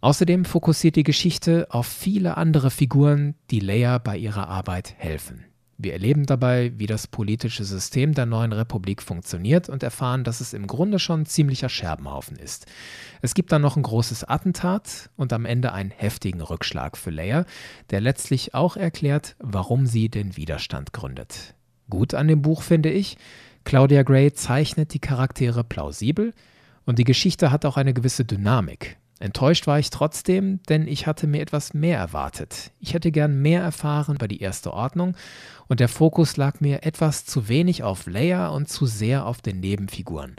Außerdem 0.02 0.44
fokussiert 0.44 0.94
die 0.94 1.02
Geschichte 1.02 1.66
auf 1.70 1.88
viele 1.88 2.36
andere 2.36 2.70
Figuren, 2.70 3.34
die 3.50 3.58
Leia 3.58 3.98
bei 3.98 4.16
ihrer 4.16 4.48
Arbeit 4.48 4.94
helfen. 4.98 5.47
Wir 5.80 5.92
erleben 5.92 6.26
dabei, 6.26 6.72
wie 6.76 6.86
das 6.86 7.06
politische 7.06 7.62
System 7.62 8.12
der 8.12 8.26
neuen 8.26 8.52
Republik 8.52 9.00
funktioniert 9.00 9.68
und 9.68 9.84
erfahren, 9.84 10.24
dass 10.24 10.40
es 10.40 10.52
im 10.52 10.66
Grunde 10.66 10.98
schon 10.98 11.20
ein 11.20 11.26
ziemlicher 11.26 11.68
Scherbenhaufen 11.68 12.36
ist. 12.36 12.66
Es 13.22 13.32
gibt 13.32 13.52
dann 13.52 13.62
noch 13.62 13.76
ein 13.76 13.84
großes 13.84 14.24
Attentat 14.24 15.08
und 15.16 15.32
am 15.32 15.44
Ende 15.44 15.72
einen 15.72 15.92
heftigen 15.92 16.40
Rückschlag 16.40 16.96
für 16.96 17.10
Leia, 17.10 17.44
der 17.90 18.00
letztlich 18.00 18.54
auch 18.54 18.76
erklärt, 18.76 19.36
warum 19.38 19.86
sie 19.86 20.08
den 20.08 20.36
Widerstand 20.36 20.92
gründet. 20.92 21.54
Gut 21.88 22.12
an 22.12 22.26
dem 22.26 22.42
Buch 22.42 22.62
finde 22.62 22.90
ich, 22.90 23.16
Claudia 23.62 24.02
Gray 24.02 24.32
zeichnet 24.32 24.94
die 24.94 24.98
Charaktere 24.98 25.62
plausibel 25.62 26.34
und 26.86 26.98
die 26.98 27.04
Geschichte 27.04 27.52
hat 27.52 27.64
auch 27.64 27.76
eine 27.76 27.94
gewisse 27.94 28.24
Dynamik. 28.24 28.96
Enttäuscht 29.20 29.66
war 29.66 29.78
ich 29.78 29.90
trotzdem, 29.90 30.60
denn 30.68 30.86
ich 30.86 31.06
hatte 31.06 31.26
mir 31.26 31.40
etwas 31.40 31.74
mehr 31.74 31.98
erwartet. 31.98 32.70
Ich 32.78 32.94
hätte 32.94 33.10
gern 33.10 33.42
mehr 33.42 33.62
erfahren 33.62 34.14
über 34.14 34.28
die 34.28 34.40
erste 34.40 34.72
Ordnung 34.72 35.16
und 35.66 35.80
der 35.80 35.88
Fokus 35.88 36.36
lag 36.36 36.60
mir 36.60 36.84
etwas 36.84 37.24
zu 37.24 37.48
wenig 37.48 37.82
auf 37.82 38.06
Leia 38.06 38.48
und 38.48 38.68
zu 38.68 38.86
sehr 38.86 39.26
auf 39.26 39.40
den 39.40 39.60
Nebenfiguren. 39.60 40.36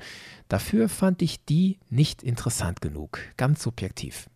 Dafür 0.48 0.88
fand 0.88 1.22
ich 1.22 1.44
die 1.44 1.78
nicht 1.90 2.24
interessant 2.24 2.82
genug, 2.82 3.20
ganz 3.36 3.62
subjektiv. 3.62 4.30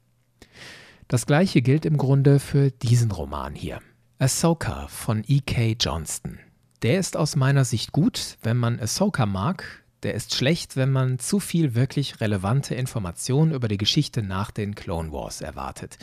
Das 1.07 1.25
gleiche 1.25 1.61
gilt 1.61 1.85
im 1.85 1.97
Grunde 1.97 2.39
für 2.39 2.71
diesen 2.71 3.11
Roman 3.11 3.55
hier. 3.55 3.79
Ahsoka 4.19 4.87
von 4.87 5.23
E.K. 5.27 5.75
Johnston. 5.79 6.39
Der 6.81 6.99
ist 6.99 7.15
aus 7.15 7.35
meiner 7.35 7.65
Sicht 7.65 7.93
gut, 7.93 8.37
wenn 8.41 8.57
man 8.57 8.79
Ahsoka 8.79 9.25
mag, 9.25 9.82
der 10.03 10.13
ist 10.13 10.35
schlecht, 10.35 10.75
wenn 10.75 10.91
man 10.91 11.19
zu 11.19 11.39
viel 11.39 11.75
wirklich 11.75 12.21
relevante 12.21 12.75
Informationen 12.75 13.53
über 13.53 13.67
die 13.67 13.77
Geschichte 13.77 14.21
nach 14.21 14.51
den 14.51 14.75
Clone 14.75 15.11
Wars 15.11 15.41
erwartet. 15.41 15.97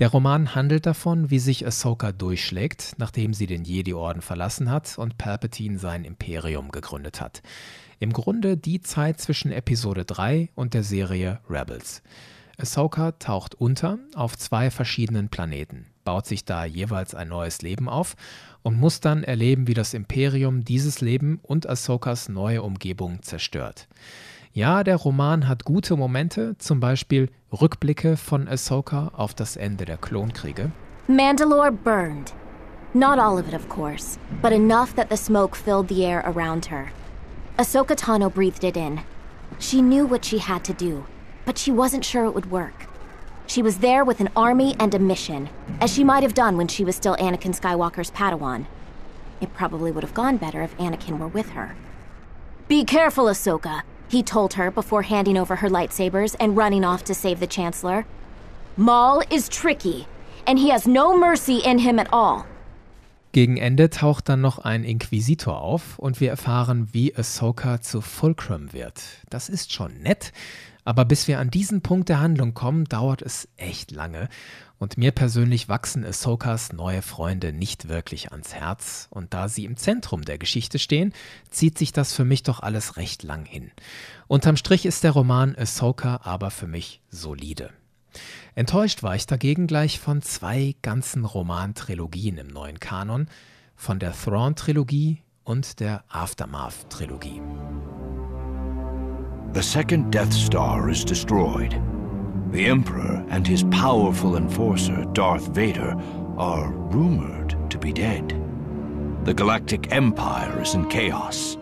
Der 0.00 0.08
Roman 0.08 0.56
handelt 0.56 0.86
davon, 0.86 1.30
wie 1.30 1.38
sich 1.38 1.64
Ahsoka 1.66 2.10
durchschlägt, 2.10 2.94
nachdem 2.98 3.32
sie 3.32 3.46
den 3.46 3.64
Jedi-Orden 3.64 4.22
verlassen 4.22 4.70
hat 4.70 4.98
und 4.98 5.18
Palpatine 5.18 5.78
sein 5.78 6.04
Imperium 6.04 6.72
gegründet 6.72 7.20
hat. 7.20 7.42
Im 8.00 8.12
Grunde 8.12 8.56
die 8.56 8.80
Zeit 8.80 9.20
zwischen 9.20 9.52
Episode 9.52 10.04
3 10.04 10.50
und 10.56 10.74
der 10.74 10.82
Serie 10.82 11.40
Rebels. 11.48 12.02
Ahsoka 12.56 13.12
taucht 13.12 13.54
unter 13.56 13.98
auf 14.14 14.38
zwei 14.38 14.70
verschiedenen 14.70 15.28
Planeten, 15.28 15.86
baut 16.04 16.26
sich 16.26 16.44
da 16.44 16.64
jeweils 16.64 17.14
ein 17.14 17.28
neues 17.28 17.62
Leben 17.62 17.88
auf 17.88 18.14
und 18.62 18.78
muss 18.78 19.00
dann 19.00 19.24
erleben, 19.24 19.66
wie 19.66 19.74
das 19.74 19.92
Imperium 19.92 20.64
dieses 20.64 21.00
Leben 21.00 21.40
und 21.42 21.68
Ahsokas 21.68 22.28
neue 22.28 22.62
Umgebung 22.62 23.22
zerstört. 23.22 23.88
Ja, 24.52 24.84
der 24.84 24.96
Roman 24.96 25.48
hat 25.48 25.64
gute 25.64 25.96
Momente, 25.96 26.56
zum 26.58 26.78
Beispiel 26.78 27.28
Rückblicke 27.50 28.16
von 28.16 28.46
Ahsoka 28.46 29.10
auf 29.14 29.34
das 29.34 29.56
Ende 29.56 29.84
der 29.84 29.96
Klonkriege. 29.96 30.70
Mandalore 31.08 31.72
burned. 31.72 32.32
Not 32.94 33.18
all 33.18 33.40
of 33.40 33.48
it, 33.48 33.54
of 33.54 33.68
course, 33.68 34.16
but 34.40 34.52
enough 34.52 34.94
that 34.94 35.10
the 35.10 35.16
smoke 35.16 35.56
filled 35.56 35.88
the 35.88 36.04
air 36.04 36.24
around 36.24 36.70
her. 36.70 36.86
Ahsoka 37.58 37.96
Tano 37.96 38.32
breathed 38.32 38.62
it 38.62 38.76
in. 38.76 39.00
She 39.58 39.82
knew 39.82 40.06
what 40.06 40.24
she 40.24 40.38
had 40.38 40.62
to 40.64 40.72
do 40.72 41.04
but 41.44 41.58
she 41.58 41.70
wasn't 41.70 42.04
sure 42.04 42.24
it 42.24 42.34
would 42.34 42.50
work. 42.50 42.86
She 43.46 43.62
was 43.62 43.78
there 43.78 44.04
with 44.04 44.20
an 44.20 44.30
army 44.34 44.74
and 44.78 44.94
a 44.94 44.98
mission, 44.98 45.48
as 45.80 45.92
she 45.92 46.04
might 46.04 46.22
have 46.22 46.34
done 46.34 46.56
when 46.56 46.68
she 46.68 46.84
was 46.84 46.96
still 46.96 47.16
Anakin 47.16 47.58
Skywalker's 47.58 48.10
Padawan. 48.10 48.66
It 49.40 49.52
probably 49.54 49.90
would 49.90 50.04
have 50.04 50.14
gone 50.14 50.38
better 50.38 50.62
if 50.62 50.76
Anakin 50.78 51.18
were 51.18 51.28
with 51.28 51.50
her. 51.50 51.74
Be 52.68 52.84
careful, 52.84 53.26
Ahsoka, 53.26 53.82
he 54.08 54.22
told 54.22 54.54
her 54.54 54.70
before 54.70 55.02
handing 55.02 55.36
over 55.36 55.56
her 55.56 55.68
lightsabers 55.68 56.34
and 56.40 56.56
running 56.56 56.84
off 56.84 57.04
to 57.04 57.14
save 57.14 57.40
the 57.40 57.46
Chancellor. 57.46 58.06
Maul 58.76 59.22
is 59.30 59.48
tricky, 59.48 60.06
and 60.46 60.58
he 60.58 60.70
has 60.70 60.86
no 60.86 61.16
mercy 61.16 61.58
in 61.58 61.78
him 61.78 61.98
at 61.98 62.08
all. 62.12 62.46
Gegen 63.32 63.56
Ende 63.56 63.90
taucht 63.90 64.28
dann 64.28 64.40
noch 64.40 64.60
ein 64.60 64.84
Inquisitor 64.84 65.60
auf 65.60 65.98
und 65.98 66.20
wir 66.20 66.30
erfahren, 66.30 66.88
wie 66.92 67.14
Ahsoka 67.16 67.80
zu 67.80 68.00
Fulcrum 68.00 68.72
wird. 68.72 69.02
Das 69.28 69.48
ist 69.48 69.72
schon 69.72 69.98
nett, 70.02 70.32
aber 70.84 71.04
bis 71.04 71.28
wir 71.28 71.38
an 71.38 71.50
diesen 71.50 71.80
Punkt 71.80 72.08
der 72.08 72.20
Handlung 72.20 72.54
kommen, 72.54 72.84
dauert 72.84 73.22
es 73.22 73.48
echt 73.56 73.90
lange. 73.90 74.28
Und 74.78 74.98
mir 74.98 75.12
persönlich 75.12 75.68
wachsen 75.68 76.04
Ahsokas 76.04 76.72
neue 76.72 77.00
Freunde 77.00 77.52
nicht 77.52 77.88
wirklich 77.88 78.32
ans 78.32 78.54
Herz. 78.54 79.06
Und 79.10 79.32
da 79.32 79.48
sie 79.48 79.64
im 79.64 79.76
Zentrum 79.76 80.22
der 80.22 80.36
Geschichte 80.36 80.78
stehen, 80.78 81.14
zieht 81.50 81.78
sich 81.78 81.92
das 81.92 82.12
für 82.12 82.24
mich 82.24 82.42
doch 82.42 82.60
alles 82.60 82.96
recht 82.96 83.22
lang 83.22 83.46
hin. 83.46 83.70
Unterm 84.26 84.56
Strich 84.56 84.84
ist 84.84 85.04
der 85.04 85.12
Roman 85.12 85.56
Ahsoka 85.56 86.20
aber 86.22 86.50
für 86.50 86.66
mich 86.66 87.00
solide. 87.08 87.70
Enttäuscht 88.54 89.02
war 89.02 89.16
ich 89.16 89.26
dagegen 89.26 89.66
gleich 89.66 89.98
von 89.98 90.22
zwei 90.22 90.76
ganzen 90.82 91.24
Romantrilogien 91.24 92.38
im 92.38 92.48
neuen 92.48 92.78
Kanon, 92.78 93.28
von 93.74 93.98
der 93.98 94.12
Thrawn-Trilogie 94.12 95.22
und 95.42 95.80
der 95.80 96.04
Aftermath-Trilogie. 96.08 97.40
The 99.54 99.62
second 99.62 100.10
Death 100.10 100.32
Star 100.32 100.90
is 100.90 101.04
destroyed. 101.04 101.80
The 102.50 102.66
Emperor 102.66 103.24
and 103.30 103.46
his 103.46 103.62
powerful 103.70 104.36
enforcer, 104.36 105.04
Darth 105.12 105.46
Vader, 105.54 105.94
are 106.36 106.72
rumored 106.72 107.54
to 107.70 107.78
be 107.78 107.92
dead. 107.92 108.34
The 109.24 109.32
Galactic 109.32 109.92
Empire 109.92 110.60
is 110.60 110.74
in 110.74 110.88
chaos. 110.88 111.56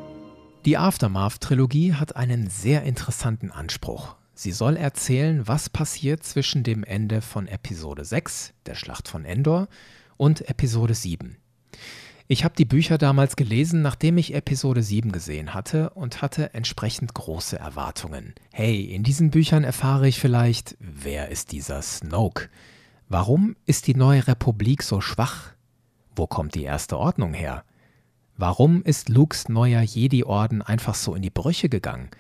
Die 0.64 0.78
Aftermath-Trilogie 0.78 1.92
hat 1.92 2.16
einen 2.16 2.48
sehr 2.48 2.82
interessanten 2.84 3.50
Anspruch. 3.50 4.14
Sie 4.32 4.52
soll 4.52 4.78
erzählen, 4.78 5.46
was 5.46 5.68
passiert 5.68 6.24
zwischen 6.24 6.62
dem 6.62 6.84
Ende 6.84 7.20
von 7.20 7.46
Episode 7.46 8.06
6, 8.06 8.54
der 8.64 8.74
Schlacht 8.74 9.06
von 9.06 9.26
Endor, 9.26 9.68
und 10.16 10.48
Episode 10.48 10.94
7, 10.94 11.36
ich 12.28 12.44
habe 12.44 12.54
die 12.56 12.64
Bücher 12.64 12.98
damals 12.98 13.36
gelesen, 13.36 13.82
nachdem 13.82 14.16
ich 14.18 14.34
Episode 14.34 14.82
7 14.82 15.12
gesehen 15.12 15.54
hatte 15.54 15.90
und 15.90 16.22
hatte 16.22 16.54
entsprechend 16.54 17.14
große 17.14 17.58
Erwartungen. 17.58 18.34
Hey, 18.52 18.82
in 18.84 19.02
diesen 19.02 19.30
Büchern 19.30 19.64
erfahre 19.64 20.08
ich 20.08 20.20
vielleicht, 20.20 20.76
wer 20.78 21.28
ist 21.28 21.52
dieser 21.52 21.82
Snoke? 21.82 22.48
Warum 23.08 23.56
ist 23.66 23.86
die 23.86 23.94
neue 23.94 24.26
Republik 24.26 24.82
so 24.82 25.00
schwach? 25.00 25.52
Wo 26.14 26.26
kommt 26.26 26.54
die 26.54 26.62
erste 26.62 26.98
Ordnung 26.98 27.34
her? 27.34 27.64
Warum 28.36 28.82
ist 28.82 29.08
Lukes 29.08 29.48
neuer 29.48 29.82
Jedi-Orden 29.82 30.62
einfach 30.62 30.94
so 30.94 31.14
in 31.14 31.22
die 31.22 31.30
Brüche 31.30 31.68
gegangen? 31.68 32.10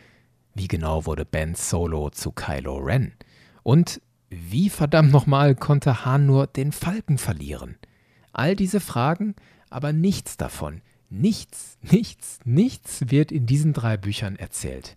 Wie 0.54 0.68
genau 0.68 1.06
wurde 1.06 1.24
Ben 1.24 1.54
Solo 1.54 2.10
zu 2.10 2.32
Kylo 2.32 2.76
Ren? 2.76 3.12
Und 3.62 4.02
wie 4.28 4.68
verdammt 4.68 5.12
nochmal 5.12 5.54
konnte 5.54 6.04
Han 6.04 6.26
nur 6.26 6.46
den 6.46 6.72
Falken 6.72 7.18
verlieren? 7.18 7.76
All 8.32 8.56
diese 8.56 8.80
Fragen 8.80 9.34
aber 9.72 9.92
nichts 9.92 10.36
davon, 10.36 10.80
nichts, 11.10 11.78
nichts, 11.82 12.40
nichts 12.44 13.10
wird 13.10 13.32
in 13.32 13.46
diesen 13.46 13.72
drei 13.72 13.96
Büchern 13.96 14.36
erzählt. 14.36 14.96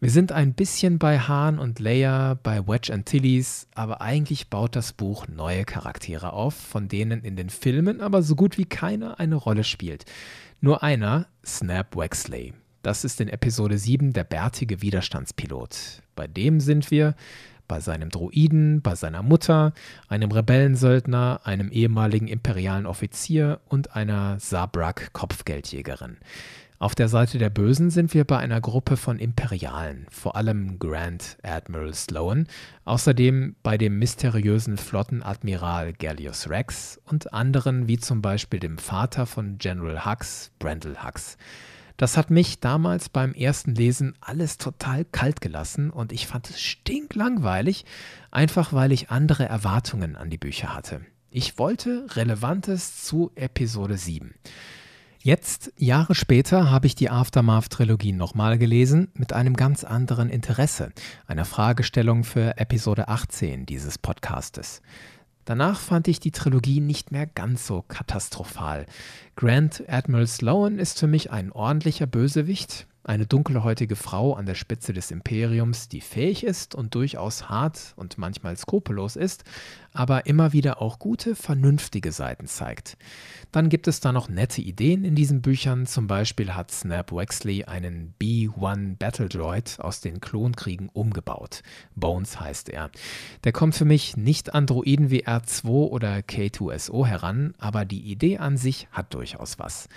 Wir 0.00 0.10
sind 0.10 0.32
ein 0.32 0.52
bisschen 0.52 0.98
bei 0.98 1.18
Han 1.18 1.58
und 1.58 1.78
Leia, 1.78 2.34
bei 2.42 2.66
Wedge 2.66 2.92
Antilles, 2.92 3.68
aber 3.74 4.00
eigentlich 4.02 4.50
baut 4.50 4.76
das 4.76 4.92
Buch 4.92 5.28
neue 5.28 5.64
Charaktere 5.64 6.32
auf, 6.32 6.54
von 6.54 6.88
denen 6.88 7.22
in 7.22 7.36
den 7.36 7.48
Filmen 7.48 8.00
aber 8.00 8.22
so 8.22 8.34
gut 8.36 8.58
wie 8.58 8.66
keiner 8.66 9.18
eine 9.18 9.36
Rolle 9.36 9.64
spielt. 9.64 10.04
Nur 10.60 10.82
einer, 10.82 11.26
Snap 11.44 11.96
Wexley. 11.96 12.52
Das 12.82 13.02
ist 13.04 13.18
in 13.22 13.28
Episode 13.28 13.78
7 13.78 14.12
der 14.12 14.24
bärtige 14.24 14.82
Widerstandspilot. 14.82 16.02
Bei 16.14 16.26
dem 16.26 16.60
sind 16.60 16.90
wir, 16.90 17.14
bei 17.68 17.80
seinem 17.80 18.10
Druiden, 18.10 18.82
bei 18.82 18.94
seiner 18.94 19.22
Mutter, 19.22 19.72
einem 20.08 20.30
Rebellensöldner, 20.30 21.40
einem 21.44 21.70
ehemaligen 21.70 22.28
imperialen 22.28 22.86
Offizier 22.86 23.60
und 23.68 23.94
einer 23.96 24.38
Sabrak-Kopfgeldjägerin. 24.40 26.18
Auf 26.84 26.94
der 26.94 27.08
Seite 27.08 27.38
der 27.38 27.50
Bösen 27.50 27.88
sind 27.88 28.12
wir 28.12 28.24
bei 28.24 28.36
einer 28.36 28.60
Gruppe 28.60 28.96
von 28.96 29.18
Imperialen, 29.18 30.06
vor 30.10 30.36
allem 30.36 30.78
Grand 30.78 31.38
Admiral 31.42 31.94
Sloan, 31.94 32.46
außerdem 32.84 33.54
bei 33.62 33.78
dem 33.78 33.98
mysteriösen 33.98 34.76
Flottenadmiral 34.76 35.92
Gallius 35.94 36.50
Rex 36.50 37.00
und 37.06 37.32
anderen 37.32 37.88
wie 37.88 37.98
zum 37.98 38.20
Beispiel 38.20 38.60
dem 38.60 38.76
Vater 38.76 39.24
von 39.24 39.56
General 39.58 40.04
Hux, 40.04 40.50
Brendel 40.58 41.02
Hux. 41.02 41.38
Das 41.96 42.16
hat 42.16 42.30
mich 42.30 42.58
damals 42.58 43.08
beim 43.08 43.34
ersten 43.34 43.74
Lesen 43.74 44.14
alles 44.20 44.58
total 44.58 45.04
kalt 45.04 45.40
gelassen 45.40 45.90
und 45.90 46.12
ich 46.12 46.26
fand 46.26 46.50
es 46.50 46.60
stinklangweilig, 46.60 47.84
einfach 48.30 48.72
weil 48.72 48.90
ich 48.90 49.10
andere 49.10 49.44
Erwartungen 49.44 50.16
an 50.16 50.28
die 50.28 50.38
Bücher 50.38 50.74
hatte. 50.74 51.02
Ich 51.30 51.58
wollte 51.58 52.06
Relevantes 52.10 53.04
zu 53.04 53.30
Episode 53.36 53.96
7. 53.96 54.34
Jetzt, 55.20 55.72
Jahre 55.78 56.14
später, 56.14 56.70
habe 56.70 56.86
ich 56.86 56.96
die 56.96 57.08
Aftermath-Trilogie 57.08 58.12
nochmal 58.12 58.58
gelesen 58.58 59.08
mit 59.14 59.32
einem 59.32 59.54
ganz 59.54 59.82
anderen 59.82 60.28
Interesse, 60.28 60.92
einer 61.26 61.46
Fragestellung 61.46 62.24
für 62.24 62.58
Episode 62.58 63.08
18 63.08 63.64
dieses 63.64 63.96
Podcastes. 63.96 64.82
Danach 65.44 65.78
fand 65.78 66.08
ich 66.08 66.20
die 66.20 66.30
Trilogie 66.30 66.80
nicht 66.80 67.12
mehr 67.12 67.26
ganz 67.26 67.66
so 67.66 67.82
katastrophal. 67.82 68.86
Grand 69.36 69.84
Admiral 69.88 70.26
Sloan 70.26 70.78
ist 70.78 70.98
für 70.98 71.06
mich 71.06 71.30
ein 71.30 71.52
ordentlicher 71.52 72.06
Bösewicht, 72.06 72.86
eine 73.04 73.26
dunkelhäutige 73.26 73.96
Frau 73.96 74.34
an 74.34 74.46
der 74.46 74.54
Spitze 74.54 74.92
des 74.92 75.10
Imperiums, 75.10 75.88
die 75.88 76.00
fähig 76.00 76.44
ist 76.44 76.74
und 76.74 76.94
durchaus 76.94 77.48
hart 77.48 77.92
und 77.96 78.18
manchmal 78.18 78.56
skrupellos 78.56 79.16
ist, 79.16 79.44
aber 79.92 80.26
immer 80.26 80.52
wieder 80.52 80.82
auch 80.82 80.98
gute, 80.98 81.36
vernünftige 81.36 82.12
Seiten 82.12 82.46
zeigt. 82.46 82.96
Dann 83.52 83.68
gibt 83.68 83.86
es 83.86 84.00
da 84.00 84.12
noch 84.12 84.28
nette 84.28 84.60
Ideen 84.60 85.04
in 85.04 85.14
diesen 85.14 85.42
Büchern. 85.42 85.86
Zum 85.86 86.06
Beispiel 86.06 86.54
hat 86.54 86.70
Snap 86.70 87.12
Wexley 87.12 87.64
einen 87.64 88.14
B-1 88.18 88.96
Battle 88.96 89.28
Droid 89.28 89.78
aus 89.78 90.00
den 90.00 90.20
Klonkriegen 90.20 90.88
umgebaut. 90.88 91.62
Bones 91.94 92.40
heißt 92.40 92.70
er. 92.70 92.90
Der 93.44 93.52
kommt 93.52 93.74
für 93.74 93.84
mich 93.84 94.16
nicht 94.16 94.54
an 94.54 94.66
Droiden 94.66 95.10
wie 95.10 95.26
R2 95.26 95.68
oder 95.68 96.16
K2SO 96.18 97.06
heran, 97.06 97.54
aber 97.58 97.84
die 97.84 98.00
Idee 98.00 98.38
an 98.38 98.56
sich 98.56 98.88
hat 98.90 99.14
durchaus 99.14 99.58
was. 99.58 99.88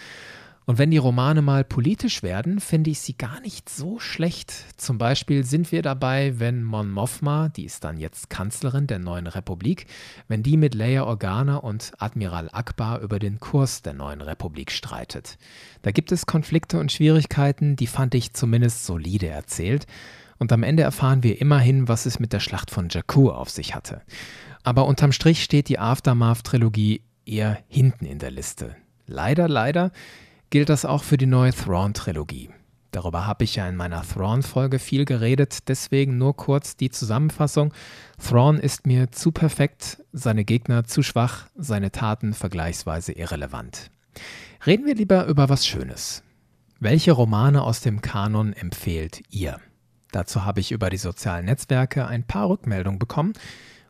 Und 0.67 0.79
wenn 0.79 0.91
die 0.91 0.97
Romane 0.97 1.41
mal 1.41 1.63
politisch 1.63 2.23
werden, 2.23 2.59
finde 2.59 2.89
ich 2.89 2.99
sie 2.99 3.17
gar 3.17 3.39
nicht 3.39 3.69
so 3.69 3.99
schlecht. 3.99 4.53
Zum 4.75 4.97
Beispiel 4.97 5.45
sind 5.45 5.71
wir 5.71 5.81
dabei, 5.81 6.41
wenn 6.41 6.61
Mon 6.61 6.91
Mothma, 6.91 7.47
die 7.47 7.63
ist 7.63 7.85
dann 7.85 7.95
jetzt 7.95 8.29
Kanzlerin 8.29 8.85
der 8.85 8.99
neuen 8.99 9.27
Republik, 9.27 9.85
wenn 10.27 10.43
die 10.43 10.57
mit 10.57 10.75
Leia 10.75 11.05
Organa 11.05 11.55
und 11.55 11.93
Admiral 11.99 12.49
Akbar 12.51 12.99
über 12.99 13.17
den 13.17 13.39
Kurs 13.39 13.81
der 13.81 13.93
neuen 13.93 14.19
Republik 14.19 14.69
streitet. 14.73 15.37
Da 15.83 15.91
gibt 15.91 16.11
es 16.11 16.25
Konflikte 16.25 16.81
und 16.81 16.91
Schwierigkeiten, 16.91 17.77
die 17.77 17.87
fand 17.87 18.13
ich 18.13 18.33
zumindest 18.33 18.85
solide 18.85 19.27
erzählt. 19.27 19.87
Und 20.37 20.51
am 20.51 20.63
Ende 20.63 20.83
erfahren 20.83 21.23
wir 21.23 21.39
immerhin, 21.39 21.87
was 21.87 22.05
es 22.05 22.19
mit 22.19 22.33
der 22.33 22.41
Schlacht 22.41 22.71
von 22.71 22.89
Jakku 22.89 23.29
auf 23.29 23.49
sich 23.49 23.73
hatte. 23.73 24.01
Aber 24.63 24.85
unterm 24.85 25.13
Strich 25.13 25.45
steht 25.45 25.69
die 25.69 25.79
Aftermath-Trilogie 25.79 27.03
eher 27.25 27.57
hinten 27.69 28.05
in 28.05 28.19
der 28.19 28.31
Liste. 28.31 28.75
Leider, 29.05 29.47
leider 29.47 29.93
gilt 30.49 30.69
das 30.69 30.85
auch 30.85 31.03
für 31.03 31.17
die 31.17 31.25
neue 31.25 31.53
Thrawn-Trilogie. 31.53 32.49
Darüber 32.91 33.27
habe 33.27 33.43
ich 33.43 33.55
ja 33.55 33.67
in 33.67 33.75
meiner 33.75 34.01
Thrawn-Folge 34.01 34.79
viel 34.79 35.05
geredet, 35.05 35.67
deswegen 35.67 36.17
nur 36.17 36.35
kurz 36.35 36.77
die 36.77 36.89
Zusammenfassung. 36.89 37.73
Thrawn 38.17 38.57
ist 38.57 38.87
mir 38.87 39.11
zu 39.11 39.31
perfekt, 39.31 40.03
seine 40.13 40.45
Gegner 40.45 40.85
zu 40.85 41.03
schwach, 41.03 41.47
seine 41.55 41.91
Taten 41.91 42.33
vergleichsweise 42.33 43.11
irrelevant. 43.11 43.91
Reden 44.65 44.85
wir 44.85 44.95
lieber 44.95 45.25
über 45.27 45.49
was 45.49 45.67
Schönes. 45.67 46.23
Welche 46.79 47.11
Romane 47.11 47.61
aus 47.61 47.81
dem 47.81 48.01
Kanon 48.01 48.53
empfehlt 48.53 49.21
ihr? 49.29 49.59
Dazu 50.11 50.45
habe 50.45 50.61
ich 50.61 50.71
über 50.71 50.89
die 50.89 50.97
sozialen 50.97 51.45
Netzwerke 51.45 52.07
ein 52.07 52.23
paar 52.23 52.49
Rückmeldungen 52.49 52.99
bekommen. 52.99 53.33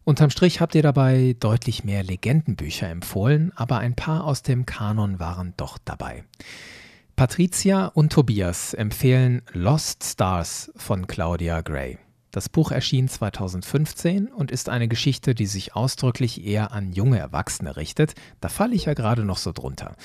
Unterm 0.07 0.29
Strich 0.29 0.61
habt 0.61 0.73
ihr 0.73 0.83
dabei 0.83 1.35
deutlich 1.37 1.83
mehr 1.83 2.01
Legendenbücher 2.01 2.87
empfohlen, 2.87 3.51
aber 3.57 3.79
ein 3.79 3.93
paar 3.93 4.23
aus 4.23 4.41
dem 4.41 4.65
Kanon 4.65 5.19
waren 5.19 5.53
doch 5.57 5.77
dabei. 5.83 6.23
Patricia 7.17 7.87
und 7.87 8.13
Tobias 8.13 8.73
empfehlen 8.73 9.41
Lost 9.51 10.05
Stars 10.05 10.71
von 10.77 11.07
Claudia 11.07 11.59
Gray. 11.59 11.97
Das 12.31 12.47
Buch 12.47 12.71
erschien 12.71 13.09
2015 13.09 14.27
und 14.27 14.49
ist 14.49 14.69
eine 14.69 14.87
Geschichte, 14.87 15.35
die 15.35 15.45
sich 15.45 15.75
ausdrücklich 15.75 16.45
eher 16.45 16.71
an 16.71 16.93
junge 16.93 17.19
Erwachsene 17.19 17.75
richtet. 17.75 18.13
Da 18.39 18.47
falle 18.47 18.75
ich 18.75 18.85
ja 18.85 18.93
gerade 18.93 19.25
noch 19.25 19.37
so 19.37 19.51
drunter. 19.51 19.97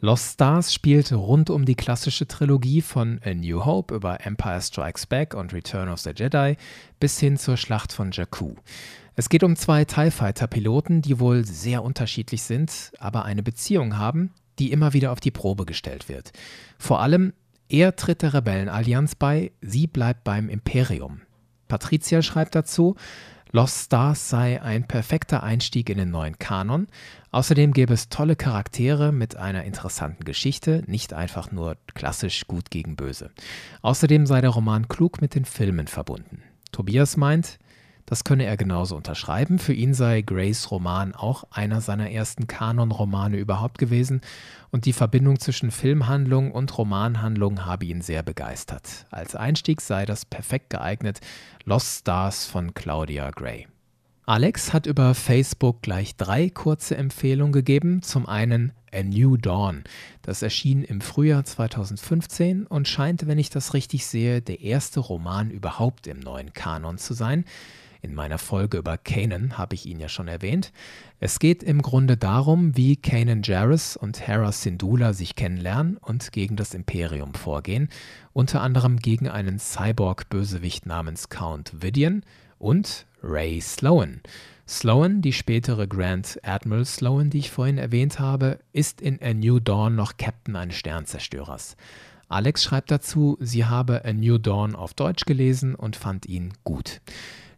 Lost 0.00 0.32
Stars 0.32 0.72
spielt 0.72 1.12
rund 1.12 1.50
um 1.50 1.66
die 1.66 1.74
klassische 1.74 2.26
Trilogie 2.26 2.80
von 2.80 3.20
A 3.22 3.34
New 3.34 3.66
Hope 3.66 3.94
über 3.94 4.24
Empire 4.24 4.62
Strikes 4.62 5.06
Back 5.06 5.34
und 5.34 5.52
Return 5.52 5.90
of 5.90 6.00
the 6.00 6.12
Jedi 6.16 6.56
bis 6.98 7.20
hin 7.20 7.36
zur 7.36 7.58
Schlacht 7.58 7.92
von 7.92 8.12
Jakku. 8.12 8.54
Es 9.14 9.28
geht 9.28 9.44
um 9.44 9.56
zwei 9.56 9.84
TIE 9.84 10.10
Fighter-Piloten, 10.10 11.02
die 11.02 11.20
wohl 11.20 11.44
sehr 11.44 11.82
unterschiedlich 11.82 12.42
sind, 12.42 12.92
aber 12.98 13.24
eine 13.24 13.42
Beziehung 13.42 13.98
haben, 13.98 14.32
die 14.58 14.72
immer 14.72 14.94
wieder 14.94 15.12
auf 15.12 15.20
die 15.20 15.30
Probe 15.30 15.66
gestellt 15.66 16.08
wird. 16.08 16.32
Vor 16.78 17.00
allem, 17.00 17.34
er 17.68 17.94
tritt 17.96 18.22
der 18.22 18.34
Rebellenallianz 18.34 19.14
bei, 19.14 19.52
sie 19.60 19.86
bleibt 19.86 20.24
beim 20.24 20.48
Imperium. 20.48 21.22
Patricia 21.68 22.22
schreibt 22.22 22.54
dazu, 22.54 22.96
Lost 23.54 23.84
Stars 23.84 24.30
sei 24.30 24.62
ein 24.62 24.88
perfekter 24.88 25.42
Einstieg 25.42 25.90
in 25.90 25.98
den 25.98 26.10
neuen 26.10 26.38
Kanon. 26.38 26.86
Außerdem 27.32 27.74
gäbe 27.74 27.92
es 27.92 28.08
tolle 28.08 28.34
Charaktere 28.34 29.12
mit 29.12 29.36
einer 29.36 29.64
interessanten 29.64 30.24
Geschichte, 30.24 30.82
nicht 30.86 31.12
einfach 31.12 31.52
nur 31.52 31.76
klassisch 31.92 32.46
gut 32.46 32.70
gegen 32.70 32.96
böse. 32.96 33.30
Außerdem 33.82 34.24
sei 34.24 34.40
der 34.40 34.50
Roman 34.50 34.88
klug 34.88 35.20
mit 35.20 35.34
den 35.34 35.44
Filmen 35.44 35.86
verbunden. 35.86 36.42
Tobias 36.72 37.18
meint, 37.18 37.58
das 38.06 38.24
könne 38.24 38.44
er 38.44 38.56
genauso 38.56 38.96
unterschreiben. 38.96 39.58
Für 39.58 39.72
ihn 39.72 39.94
sei 39.94 40.22
Grays 40.22 40.70
Roman 40.70 41.14
auch 41.14 41.44
einer 41.50 41.80
seiner 41.80 42.10
ersten 42.10 42.46
Kanonromane 42.46 43.36
überhaupt 43.36 43.78
gewesen 43.78 44.20
und 44.70 44.84
die 44.84 44.92
Verbindung 44.92 45.38
zwischen 45.38 45.70
Filmhandlung 45.70 46.52
und 46.52 46.76
Romanhandlung 46.76 47.64
habe 47.64 47.84
ihn 47.84 48.02
sehr 48.02 48.22
begeistert. 48.22 49.06
Als 49.10 49.34
Einstieg 49.36 49.80
sei 49.80 50.06
das 50.06 50.24
perfekt 50.24 50.70
geeignet 50.70 51.20
Lost 51.64 52.00
Stars 52.00 52.46
von 52.46 52.74
Claudia 52.74 53.30
Gray. 53.30 53.66
Alex 54.24 54.72
hat 54.72 54.86
über 54.86 55.14
Facebook 55.14 55.82
gleich 55.82 56.16
drei 56.16 56.48
kurze 56.48 56.96
Empfehlungen 56.96 57.52
gegeben. 57.52 58.02
Zum 58.02 58.26
einen 58.28 58.72
A 58.92 59.02
New 59.02 59.36
Dawn. 59.36 59.82
Das 60.22 60.42
erschien 60.42 60.84
im 60.84 61.00
Frühjahr 61.00 61.44
2015 61.44 62.66
und 62.66 62.86
scheint, 62.86 63.26
wenn 63.26 63.38
ich 63.38 63.50
das 63.50 63.74
richtig 63.74 64.06
sehe, 64.06 64.40
der 64.40 64.60
erste 64.60 65.00
Roman 65.00 65.50
überhaupt 65.50 66.06
im 66.06 66.20
neuen 66.20 66.52
Kanon 66.52 66.98
zu 66.98 67.14
sein. 67.14 67.44
In 68.04 68.16
meiner 68.16 68.38
Folge 68.38 68.78
über 68.78 68.98
Kanan 68.98 69.56
habe 69.56 69.76
ich 69.76 69.86
ihn 69.86 70.00
ja 70.00 70.08
schon 70.08 70.26
erwähnt. 70.26 70.72
Es 71.20 71.38
geht 71.38 71.62
im 71.62 71.82
Grunde 71.82 72.16
darum, 72.16 72.76
wie 72.76 72.96
Kanan 72.96 73.42
Jarrus 73.44 73.96
und 73.96 74.26
Hera 74.26 74.50
Syndulla 74.50 75.12
sich 75.12 75.36
kennenlernen 75.36 75.98
und 75.98 76.32
gegen 76.32 76.56
das 76.56 76.74
Imperium 76.74 77.32
vorgehen, 77.34 77.88
unter 78.32 78.60
anderem 78.60 78.96
gegen 78.96 79.28
einen 79.28 79.60
Cyborg-Bösewicht 79.60 80.84
namens 80.84 81.28
Count 81.28 81.80
Vidian 81.80 82.24
und 82.58 83.06
Ray 83.22 83.60
Sloan. 83.60 84.20
Sloan, 84.66 85.22
die 85.22 85.32
spätere 85.32 85.86
Grand 85.86 86.40
Admiral 86.42 86.84
Sloan, 86.84 87.30
die 87.30 87.38
ich 87.38 87.52
vorhin 87.52 87.78
erwähnt 87.78 88.18
habe, 88.18 88.58
ist 88.72 89.00
in 89.00 89.22
A 89.22 89.32
New 89.32 89.60
Dawn 89.60 89.94
noch 89.94 90.16
Captain 90.16 90.56
eines 90.56 90.74
Sternzerstörers. 90.74 91.76
Alex 92.28 92.64
schreibt 92.64 92.90
dazu, 92.90 93.36
sie 93.40 93.66
habe 93.66 94.04
A 94.04 94.12
New 94.12 94.38
Dawn 94.38 94.74
auf 94.74 94.94
Deutsch 94.94 95.24
gelesen 95.24 95.76
und 95.76 95.94
fand 95.94 96.26
ihn 96.26 96.52
gut. 96.64 97.00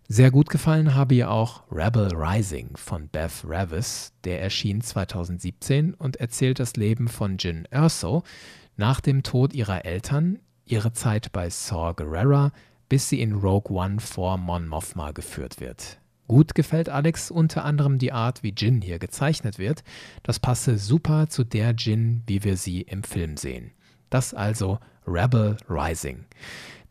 Sehr 0.06 0.30
gut 0.30 0.50
gefallen 0.50 0.94
habe 0.94 1.14
ihr 1.14 1.30
auch 1.30 1.62
Rebel 1.70 2.14
Rising 2.14 2.76
von 2.76 3.08
Beth 3.08 3.42
Ravis. 3.42 4.12
Der 4.24 4.42
erschien 4.42 4.82
2017 4.82 5.94
und 5.94 6.16
erzählt 6.16 6.58
das 6.58 6.76
Leben 6.76 7.08
von 7.08 7.38
Jin 7.38 7.66
Erso 7.70 8.22
nach 8.76 9.00
dem 9.00 9.22
Tod 9.22 9.54
ihrer 9.54 9.86
Eltern, 9.86 10.40
ihre 10.66 10.92
Zeit 10.92 11.32
bei 11.32 11.48
Saw 11.48 11.94
Gerrera, 11.94 12.52
bis 12.90 13.08
sie 13.08 13.22
in 13.22 13.32
Rogue 13.32 13.74
One 13.74 13.98
vor 13.98 14.36
Mon 14.36 14.68
Mothma 14.68 15.12
geführt 15.12 15.58
wird. 15.58 15.98
Gut 16.28 16.54
gefällt 16.54 16.90
Alex 16.90 17.30
unter 17.30 17.64
anderem 17.64 17.98
die 17.98 18.12
Art, 18.12 18.42
wie 18.42 18.54
Jin 18.54 18.82
hier 18.82 18.98
gezeichnet 18.98 19.58
wird. 19.58 19.84
Das 20.22 20.38
passe 20.38 20.76
super 20.76 21.28
zu 21.30 21.44
der 21.44 21.72
Jin, 21.72 22.22
wie 22.26 22.44
wir 22.44 22.58
sie 22.58 22.82
im 22.82 23.04
Film 23.04 23.38
sehen. 23.38 23.70
Das 24.10 24.34
also 24.34 24.78
Rebel 25.06 25.56
Rising. 25.68 26.26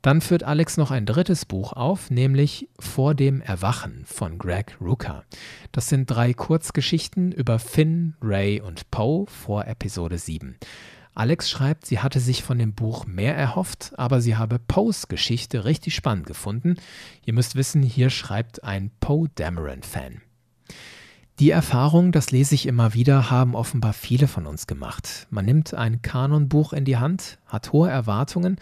Dann 0.03 0.19
führt 0.19 0.43
Alex 0.43 0.75
noch 0.75 0.91
ein 0.91 1.05
drittes 1.05 1.45
Buch 1.45 1.71
auf, 1.71 2.11
nämlich 2.11 2.67
Vor 2.77 3.15
dem 3.15 3.39
Erwachen 3.39 4.03
von 4.05 4.37
Greg 4.37 4.75
Rucka. 4.81 5.23
Das 5.71 5.87
sind 5.87 6.07
drei 6.07 6.33
Kurzgeschichten 6.33 7.31
über 7.31 7.57
Finn, 7.57 8.15
Ray 8.21 8.59
und 8.59 8.91
Poe 8.91 9.25
vor 9.27 9.65
Episode 9.65 10.17
7. 10.17 10.57
Alex 11.15 11.49
schreibt, 11.49 11.85
sie 11.85 11.99
hatte 11.99 12.19
sich 12.19 12.43
von 12.43 12.59
dem 12.59 12.73
Buch 12.73 13.05
mehr 13.05 13.37
erhofft, 13.37 13.93
aber 13.95 14.19
sie 14.19 14.35
habe 14.35 14.59
Poes 14.59 15.07
Geschichte 15.07 15.63
richtig 15.63 15.95
spannend 15.95 16.25
gefunden. 16.25 16.75
Ihr 17.23 17.33
müsst 17.33 17.55
wissen, 17.55 17.81
hier 17.81 18.09
schreibt 18.09 18.61
ein 18.65 18.91
Poe 18.99 19.29
Dameron-Fan. 19.35 20.21
Die 21.39 21.49
Erfahrung, 21.49 22.11
das 22.11 22.29
lese 22.29 22.53
ich 22.53 22.67
immer 22.67 22.93
wieder, 22.93 23.31
haben 23.31 23.55
offenbar 23.55 23.93
viele 23.93 24.27
von 24.27 24.45
uns 24.45 24.67
gemacht. 24.67 25.25
Man 25.31 25.45
nimmt 25.45 25.73
ein 25.73 26.03
Kanonbuch 26.03 26.73
in 26.73 26.85
die 26.85 26.97
Hand, 26.97 27.39
hat 27.47 27.71
hohe 27.71 27.89
Erwartungen 27.89 28.57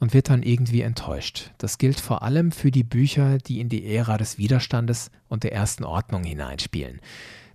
und 0.00 0.14
wird 0.14 0.28
dann 0.28 0.42
irgendwie 0.42 0.82
enttäuscht. 0.82 1.50
Das 1.58 1.78
gilt 1.78 2.00
vor 2.00 2.22
allem 2.22 2.52
für 2.52 2.70
die 2.70 2.84
Bücher, 2.84 3.38
die 3.38 3.60
in 3.60 3.68
die 3.68 3.86
Ära 3.86 4.18
des 4.18 4.38
Widerstandes 4.38 5.10
und 5.28 5.44
der 5.44 5.52
ersten 5.52 5.84
Ordnung 5.84 6.24
hineinspielen. 6.24 7.00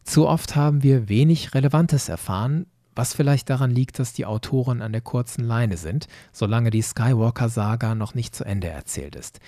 Zu 0.03 0.27
oft 0.27 0.55
haben 0.55 0.83
wir 0.83 1.09
wenig 1.09 1.53
Relevantes 1.53 2.09
erfahren, 2.09 2.65
was 2.95 3.13
vielleicht 3.13 3.49
daran 3.49 3.71
liegt, 3.71 3.99
dass 3.99 4.13
die 4.13 4.25
Autoren 4.25 4.81
an 4.81 4.91
der 4.91 5.01
kurzen 5.01 5.43
Leine 5.45 5.77
sind, 5.77 6.07
solange 6.33 6.71
die 6.71 6.81
Skywalker-Saga 6.81 7.95
noch 7.95 8.15
nicht 8.15 8.35
zu 8.35 8.43
Ende 8.43 8.67
erzählt 8.67 9.15
ist. 9.15 9.39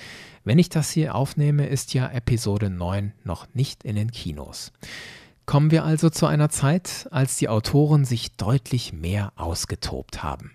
Wenn 0.43 0.59
ich 0.59 0.69
das 0.69 0.91
hier 0.91 1.15
aufnehme, 1.15 1.67
ist 1.67 1.93
ja 1.93 2.09
Episode 2.09 2.69
9 2.69 3.13
noch 3.23 3.47
nicht 3.53 3.83
in 3.83 3.95
den 3.95 4.11
Kinos. 4.11 4.71
Kommen 5.45 5.71
wir 5.71 5.83
also 5.83 6.09
zu 6.09 6.25
einer 6.25 6.49
Zeit, 6.49 7.07
als 7.11 7.35
die 7.35 7.49
Autoren 7.49 8.05
sich 8.05 8.37
deutlich 8.37 8.93
mehr 8.93 9.33
ausgetobt 9.35 10.23
haben. 10.23 10.51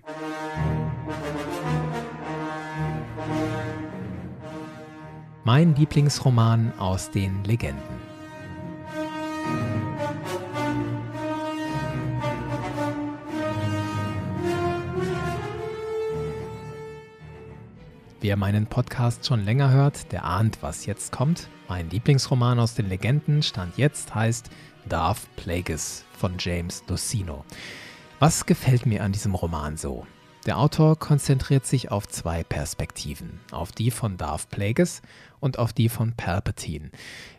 mein 5.48 5.74
Lieblingsroman 5.76 6.74
aus 6.78 7.11
den 7.11 7.42
Legenden. 7.44 7.80
Wer 18.20 18.37
meinen 18.37 18.66
Podcast 18.66 19.24
schon 19.24 19.42
länger 19.46 19.70
hört, 19.70 20.12
der 20.12 20.24
ahnt, 20.24 20.58
was 20.61 20.84
jetzt 20.84 21.12
kommt. 21.12 21.48
Mein 21.66 21.88
Lieblingsroman 21.88 22.61
aus 22.61 22.74
den 22.74 22.90
Legenden 22.90 23.42
stand 23.42 23.78
jetzt 23.78 24.14
heißt 24.14 24.50
Darth 24.87 25.34
Plagueis 25.37 26.04
von 26.12 26.34
James 26.38 26.84
Lucino. 26.88 27.46
Was 28.18 28.44
gefällt 28.44 28.84
mir 28.84 29.02
an 29.02 29.12
diesem 29.12 29.34
Roman 29.34 29.78
so? 29.78 30.06
Der 30.48 30.56
Autor 30.56 30.98
konzentriert 30.98 31.66
sich 31.66 31.90
auf 31.90 32.08
zwei 32.08 32.42
Perspektiven, 32.42 33.40
auf 33.50 33.70
die 33.70 33.90
von 33.90 34.16
Darth 34.16 34.48
Plagueis 34.48 35.02
und 35.40 35.59
auf 35.59 35.72
die 35.72 35.88
von 35.88 36.14
Palpatine. 36.14 36.90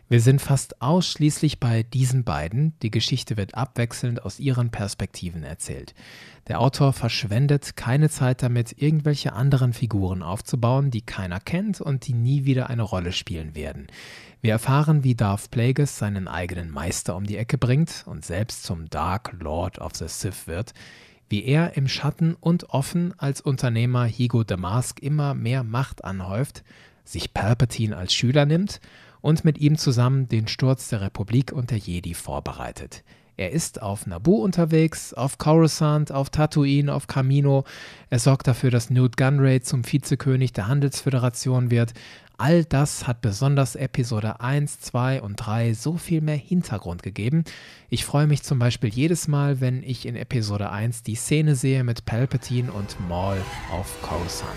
Wir 0.08 0.20
sind 0.20 0.40
fast 0.40 0.82
ausschließlich 0.82 1.60
bei 1.60 1.84
diesen 1.84 2.24
beiden, 2.24 2.74
die 2.82 2.90
Geschichte 2.90 3.36
wird 3.36 3.54
abwechselnd 3.54 4.24
aus 4.24 4.40
ihren 4.40 4.70
Perspektiven 4.70 5.44
erzählt. 5.44 5.94
Der 6.48 6.60
Autor 6.60 6.92
verschwendet 6.92 7.76
keine 7.76 8.10
Zeit 8.10 8.42
damit, 8.42 8.82
irgendwelche 8.82 9.34
anderen 9.34 9.72
Figuren 9.72 10.24
aufzubauen, 10.24 10.90
die 10.90 11.02
keiner 11.02 11.38
kennt 11.38 11.80
und 11.80 12.08
die 12.08 12.14
nie 12.14 12.44
wieder 12.44 12.68
eine 12.68 12.82
Rolle 12.82 13.12
spielen 13.12 13.54
werden. 13.54 13.86
Wir 14.40 14.50
erfahren, 14.50 15.04
wie 15.04 15.14
Darth 15.14 15.52
Plagueis 15.52 15.98
seinen 15.98 16.26
eigenen 16.26 16.70
Meister 16.70 17.14
um 17.14 17.24
die 17.24 17.36
Ecke 17.36 17.56
bringt 17.56 18.02
und 18.06 18.24
selbst 18.24 18.64
zum 18.64 18.90
Dark 18.90 19.36
Lord 19.38 19.78
of 19.78 19.94
the 19.94 20.08
Sith 20.08 20.48
wird, 20.48 20.74
wie 21.28 21.44
er 21.44 21.76
im 21.76 21.86
Schatten 21.86 22.34
und 22.34 22.70
offen 22.70 23.14
als 23.16 23.40
Unternehmer 23.40 24.06
Higo 24.06 24.42
Damask 24.42 25.00
immer 25.00 25.34
mehr 25.34 25.62
Macht 25.62 26.04
anhäuft, 26.04 26.64
sich 27.04 27.34
Palpatine 27.34 27.96
als 27.96 28.14
Schüler 28.14 28.46
nimmt 28.46 28.80
und 29.20 29.44
mit 29.44 29.58
ihm 29.58 29.76
zusammen 29.76 30.28
den 30.28 30.48
Sturz 30.48 30.88
der 30.88 31.00
Republik 31.00 31.52
und 31.52 31.70
der 31.70 31.78
Jedi 31.78 32.14
vorbereitet. 32.14 33.02
Er 33.40 33.52
ist 33.52 33.80
auf 33.80 34.06
Naboo 34.06 34.44
unterwegs, 34.44 35.14
auf 35.14 35.38
Coruscant, 35.38 36.12
auf 36.12 36.28
Tatooine, 36.28 36.92
auf 36.92 37.06
Kamino. 37.06 37.64
Er 38.10 38.18
sorgt 38.18 38.46
dafür, 38.46 38.70
dass 38.70 38.90
Newt 38.90 39.16
Gunray 39.16 39.62
zum 39.62 39.82
Vizekönig 39.90 40.52
der 40.52 40.68
Handelsföderation 40.68 41.70
wird. 41.70 41.94
All 42.36 42.64
das 42.64 43.06
hat 43.06 43.22
besonders 43.22 43.76
Episode 43.76 44.40
1, 44.40 44.80
2 44.80 45.22
und 45.22 45.36
3 45.36 45.72
so 45.72 45.96
viel 45.96 46.20
mehr 46.20 46.36
Hintergrund 46.36 47.02
gegeben. 47.02 47.44
Ich 47.88 48.04
freue 48.04 48.26
mich 48.26 48.42
zum 48.42 48.58
Beispiel 48.58 48.90
jedes 48.90 49.26
Mal, 49.26 49.62
wenn 49.62 49.82
ich 49.82 50.04
in 50.04 50.16
Episode 50.16 50.70
1 50.70 51.02
die 51.02 51.14
Szene 51.14 51.54
sehe 51.54 51.82
mit 51.82 52.04
Palpatine 52.04 52.70
und 52.70 52.96
Maul 53.08 53.38
auf 53.72 54.02
Coruscant. 54.02 54.50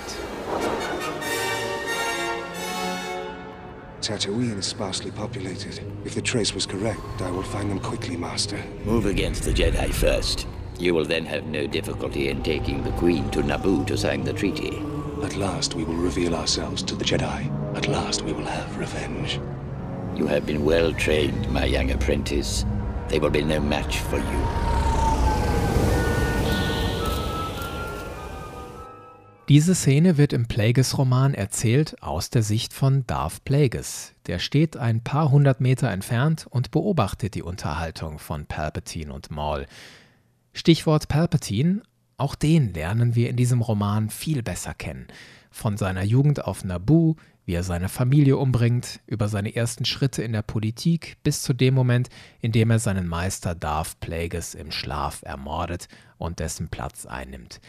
Tatooine 4.03 4.57
is 4.57 4.65
sparsely 4.65 5.11
populated. 5.11 5.79
If 6.03 6.13
the 6.13 6.21
trace 6.21 6.53
was 6.53 6.65
correct, 6.65 6.99
I 7.21 7.31
will 7.31 7.41
find 7.41 7.71
them 7.71 7.79
quickly, 7.79 8.17
Master. 8.17 8.61
Move 8.83 9.05
against 9.05 9.43
the 9.43 9.53
Jedi 9.53 9.93
first. 9.93 10.45
You 10.77 10.93
will 10.93 11.05
then 11.05 11.25
have 11.25 11.45
no 11.45 11.67
difficulty 11.67 12.27
in 12.27 12.43
taking 12.43 12.83
the 12.83 12.91
Queen 12.91 13.31
to 13.31 13.41
Naboo 13.41 13.87
to 13.87 13.97
sign 13.97 14.25
the 14.25 14.33
treaty. 14.33 14.83
At 15.23 15.37
last 15.37 15.75
we 15.75 15.85
will 15.85 15.95
reveal 15.95 16.35
ourselves 16.35 16.83
to 16.83 16.95
the 16.95 17.05
Jedi. 17.05 17.77
At 17.77 17.87
last 17.87 18.23
we 18.23 18.33
will 18.33 18.43
have 18.43 18.77
revenge. 18.77 19.39
You 20.17 20.27
have 20.27 20.45
been 20.45 20.65
well 20.65 20.91
trained, 20.91 21.49
my 21.49 21.63
young 21.63 21.91
apprentice. 21.91 22.65
They 23.07 23.19
will 23.19 23.29
be 23.29 23.45
no 23.45 23.61
match 23.61 23.99
for 23.99 24.17
you. 24.17 24.82
Diese 29.53 29.75
Szene 29.75 30.17
wird 30.17 30.33
im 30.33 30.47
Plagueis-Roman 30.47 31.35
erzählt 31.35 32.01
aus 32.01 32.31
der 32.31 32.41
Sicht 32.41 32.73
von 32.73 33.05
Darth 33.05 33.45
Plagueis. 33.45 34.15
Der 34.25 34.39
steht 34.39 34.77
ein 34.77 35.03
paar 35.03 35.29
hundert 35.29 35.61
Meter 35.61 35.91
entfernt 35.91 36.47
und 36.49 36.71
beobachtet 36.71 37.35
die 37.35 37.43
Unterhaltung 37.43 38.17
von 38.17 38.47
Palpatine 38.47 39.13
und 39.13 39.29
Maul. 39.29 39.67
Stichwort 40.53 41.07
Palpatine, 41.07 41.83
auch 42.17 42.33
den 42.33 42.73
lernen 42.73 43.13
wir 43.13 43.29
in 43.29 43.35
diesem 43.35 43.61
Roman 43.61 44.09
viel 44.09 44.41
besser 44.41 44.73
kennen. 44.73 45.05
Von 45.51 45.77
seiner 45.77 46.03
Jugend 46.03 46.45
auf 46.45 46.63
Naboo, 46.63 47.17
wie 47.45 47.53
er 47.53 47.63
seine 47.63 47.89
Familie 47.89 48.37
umbringt, 48.37 49.01
über 49.05 49.27
seine 49.27 49.55
ersten 49.55 49.85
Schritte 49.85 50.23
in 50.23 50.33
der 50.33 50.41
Politik 50.41 51.17
bis 51.21 51.43
zu 51.43 51.53
dem 51.53 51.75
Moment, 51.75 52.09
in 52.41 52.53
dem 52.53 52.71
er 52.71 52.79
seinen 52.79 53.07
Meister 53.07 53.53
Darth 53.53 53.99
Plagueis 53.99 54.55
im 54.55 54.71
Schlaf 54.71 55.21
ermordet 55.21 55.89
und 56.17 56.39
dessen 56.39 56.69
Platz 56.69 57.05
einnimmt. 57.05 57.61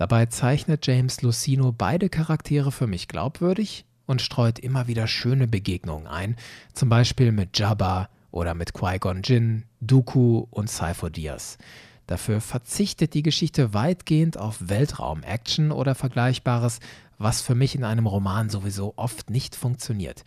Dabei 0.00 0.24
zeichnet 0.24 0.86
James 0.86 1.20
Lucino 1.20 1.72
beide 1.72 2.08
Charaktere 2.08 2.72
für 2.72 2.86
mich 2.86 3.06
glaubwürdig 3.06 3.84
und 4.06 4.22
streut 4.22 4.58
immer 4.58 4.86
wieder 4.86 5.06
schöne 5.06 5.46
Begegnungen 5.46 6.06
ein, 6.06 6.36
zum 6.72 6.88
Beispiel 6.88 7.32
mit 7.32 7.58
Jabba 7.58 8.08
oder 8.30 8.54
mit 8.54 8.72
Qui-Gon 8.72 9.20
Jinn, 9.20 9.64
Dooku 9.82 10.46
und 10.48 10.70
Cypher 10.70 11.10
Diaz. 11.10 11.58
Dafür 12.06 12.40
verzichtet 12.40 13.12
die 13.12 13.22
Geschichte 13.22 13.74
weitgehend 13.74 14.38
auf 14.38 14.70
Weltraum-Action 14.70 15.70
oder 15.70 15.94
Vergleichbares, 15.94 16.80
was 17.18 17.42
für 17.42 17.54
mich 17.54 17.74
in 17.74 17.84
einem 17.84 18.06
Roman 18.06 18.48
sowieso 18.48 18.94
oft 18.96 19.28
nicht 19.28 19.54
funktioniert. 19.54 20.24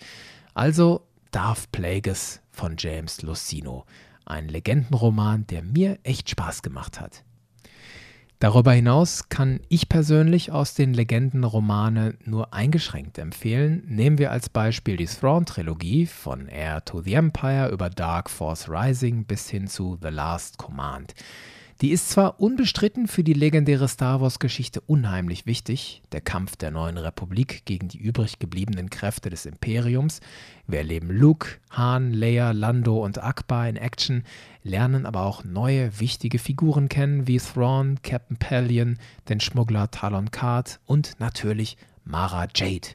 Also 0.53 1.07
Darth 1.31 1.71
Plagueis 1.71 2.41
von 2.51 2.75
James 2.77 3.23
Lucino. 3.23 3.85
Ein 4.23 4.49
Legendenroman, 4.49 5.47
der 5.47 5.63
mir 5.63 5.97
echt 6.03 6.29
Spaß 6.29 6.61
gemacht 6.61 7.01
hat. 7.01 7.23
Darüber 8.43 8.73
hinaus 8.73 9.29
kann 9.29 9.61
ich 9.69 9.87
persönlich 9.87 10.51
aus 10.51 10.73
den 10.73 10.93
Legendenromane 10.93 12.15
nur 12.25 12.53
eingeschränkt 12.53 13.17
empfehlen. 13.17 13.83
Nehmen 13.87 14.17
wir 14.17 14.31
als 14.31 14.49
Beispiel 14.49 14.97
die 14.97 15.05
Thrawn-Trilogie 15.05 16.07
von 16.07 16.49
Heir 16.49 16.83
to 16.83 16.99
the 16.99 17.13
Empire 17.13 17.69
über 17.69 17.89
Dark 17.89 18.29
Force 18.29 18.67
Rising 18.67 19.23
bis 19.23 19.49
hin 19.49 19.67
zu 19.67 19.97
The 20.01 20.09
Last 20.09 20.57
Command. 20.57 21.13
Die 21.81 21.91
ist 21.91 22.09
zwar 22.11 22.39
unbestritten 22.39 23.07
für 23.07 23.23
die 23.23 23.33
legendäre 23.33 23.87
Star 23.87 24.21
Wars-Geschichte 24.21 24.79
unheimlich 24.81 25.45
wichtig, 25.45 26.03
der 26.11 26.21
Kampf 26.21 26.55
der 26.55 26.71
neuen 26.71 26.97
Republik 26.97 27.65
gegen 27.65 27.87
die 27.87 27.97
übrig 27.97 28.39
gebliebenen 28.39 28.89
Kräfte 28.89 29.29
des 29.29 29.45
Imperiums. 29.45 30.21
Wir 30.67 30.79
erleben 30.79 31.09
Luke, 31.09 31.57
Han, 31.71 32.13
Leia, 32.13 32.51
Lando 32.51 33.03
und 33.03 33.21
Akbar 33.21 33.67
in 33.67 33.75
Action, 33.75 34.23
lernen 34.61 35.05
aber 35.05 35.23
auch 35.23 35.43
neue 35.43 35.99
wichtige 35.99 36.39
Figuren 36.39 36.89
kennen 36.89 37.27
wie 37.27 37.39
Thrawn, 37.39 38.01
Captain 38.01 38.37
Pelion, 38.37 38.97
den 39.27 39.39
Schmuggler 39.39 39.89
Talon 39.91 40.31
Card 40.31 40.79
und 40.85 41.19
natürlich 41.19 41.77
Mara 42.05 42.47
Jade. 42.53 42.89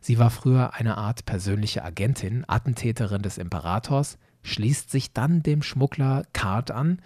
Sie 0.00 0.18
war 0.18 0.30
früher 0.30 0.74
eine 0.74 0.96
Art 0.96 1.26
persönliche 1.26 1.84
Agentin, 1.84 2.44
Attentäterin 2.46 3.22
des 3.22 3.38
Imperators, 3.38 4.18
schließt 4.42 4.90
sich 4.90 5.12
dann 5.12 5.42
dem 5.42 5.62
Schmuggler 5.62 6.24
Card 6.32 6.70
an, 6.70 7.02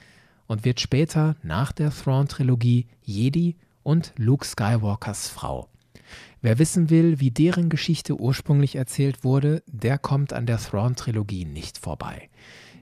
und 0.47 0.65
wird 0.65 0.81
später 0.81 1.37
nach 1.43 1.73
der 1.73 1.91
Thrawn-Trilogie 1.91 2.87
Jedi 3.03 3.57
und 3.83 4.13
Luke 4.17 4.45
Skywalkers 4.45 5.29
Frau. 5.29 5.69
Wer 6.43 6.59
wissen 6.59 6.91
will, 6.91 7.21
wie 7.21 7.31
deren 7.31 7.71
Geschichte 7.71 8.21
ursprünglich 8.21 8.77
erzählt 8.77 9.25
wurde, 9.25 9.63
der 9.67 9.99
kommt 9.99 10.33
an 10.33 10.47
der 10.47 10.59
Thrawn-Trilogie 10.59 11.47
nicht 11.47 11.79
vorbei. 11.79 12.29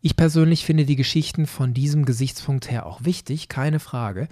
Ich 0.01 0.17
persönlich 0.17 0.65
finde 0.65 0.85
die 0.85 0.97
Geschichten 0.97 1.47
von 1.47 1.75
diesem 1.75 2.05
Gesichtspunkt 2.05 2.71
her 2.71 2.87
auch 2.87 3.05
wichtig, 3.05 3.49
keine 3.49 3.79
Frage, 3.79 4.27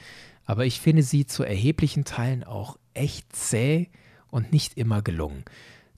aber 0.45 0.66
ich 0.66 0.81
finde 0.81 1.05
sie 1.05 1.27
zu 1.27 1.45
erheblichen 1.45 2.05
Teilen 2.05 2.43
auch 2.43 2.77
echt 2.93 3.35
zäh 3.37 3.88
und 4.31 4.53
nicht 4.53 4.77
immer 4.77 5.01
gelungen. 5.01 5.45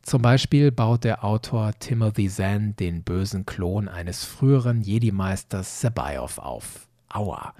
Zum 0.02 0.20
Beispiel 0.20 0.72
baut 0.72 1.04
der 1.04 1.24
Autor 1.24 1.72
Timothy 1.78 2.28
Zahn 2.28 2.76
den 2.76 3.02
bösen 3.02 3.46
Klon 3.46 3.88
eines 3.88 4.24
früheren 4.24 4.82
Jedi-Meisters 4.82 5.80
Sabayoff 5.80 6.38
auf. 6.38 6.88
Aua. 7.14 7.54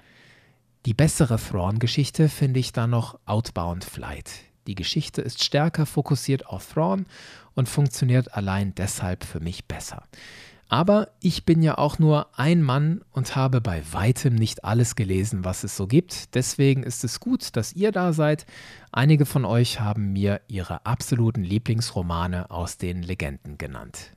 Die 0.85 0.93
bessere 0.93 1.37
Thrawn-Geschichte 1.37 2.27
finde 2.27 2.59
ich 2.59 2.73
dann 2.73 2.89
noch 2.89 3.19
Outbound 3.25 3.85
Flight. 3.85 4.31
Die 4.67 4.75
Geschichte 4.75 5.21
ist 5.21 5.43
stärker 5.43 5.85
fokussiert 5.85 6.45
auf 6.45 6.73
Thrawn 6.73 7.05
und 7.53 7.69
funktioniert 7.69 8.33
allein 8.33 8.73
deshalb 8.75 9.23
für 9.23 9.39
mich 9.39 9.65
besser. 9.65 10.03
Aber 10.69 11.09
ich 11.19 11.45
bin 11.45 11.61
ja 11.61 11.77
auch 11.77 11.99
nur 11.99 12.27
ein 12.37 12.63
Mann 12.63 13.01
und 13.11 13.35
habe 13.35 13.61
bei 13.61 13.83
weitem 13.91 14.33
nicht 14.33 14.63
alles 14.63 14.95
gelesen, 14.95 15.45
was 15.45 15.63
es 15.63 15.77
so 15.77 15.85
gibt. 15.85 16.33
Deswegen 16.33 16.83
ist 16.83 17.03
es 17.03 17.19
gut, 17.19 17.55
dass 17.55 17.73
ihr 17.73 17.91
da 17.91 18.11
seid. 18.11 18.45
Einige 18.91 19.25
von 19.25 19.45
euch 19.45 19.79
haben 19.79 20.13
mir 20.13 20.41
ihre 20.47 20.85
absoluten 20.85 21.43
Lieblingsromane 21.43 22.49
aus 22.49 22.77
den 22.77 23.03
Legenden 23.03 23.57
genannt. 23.57 24.13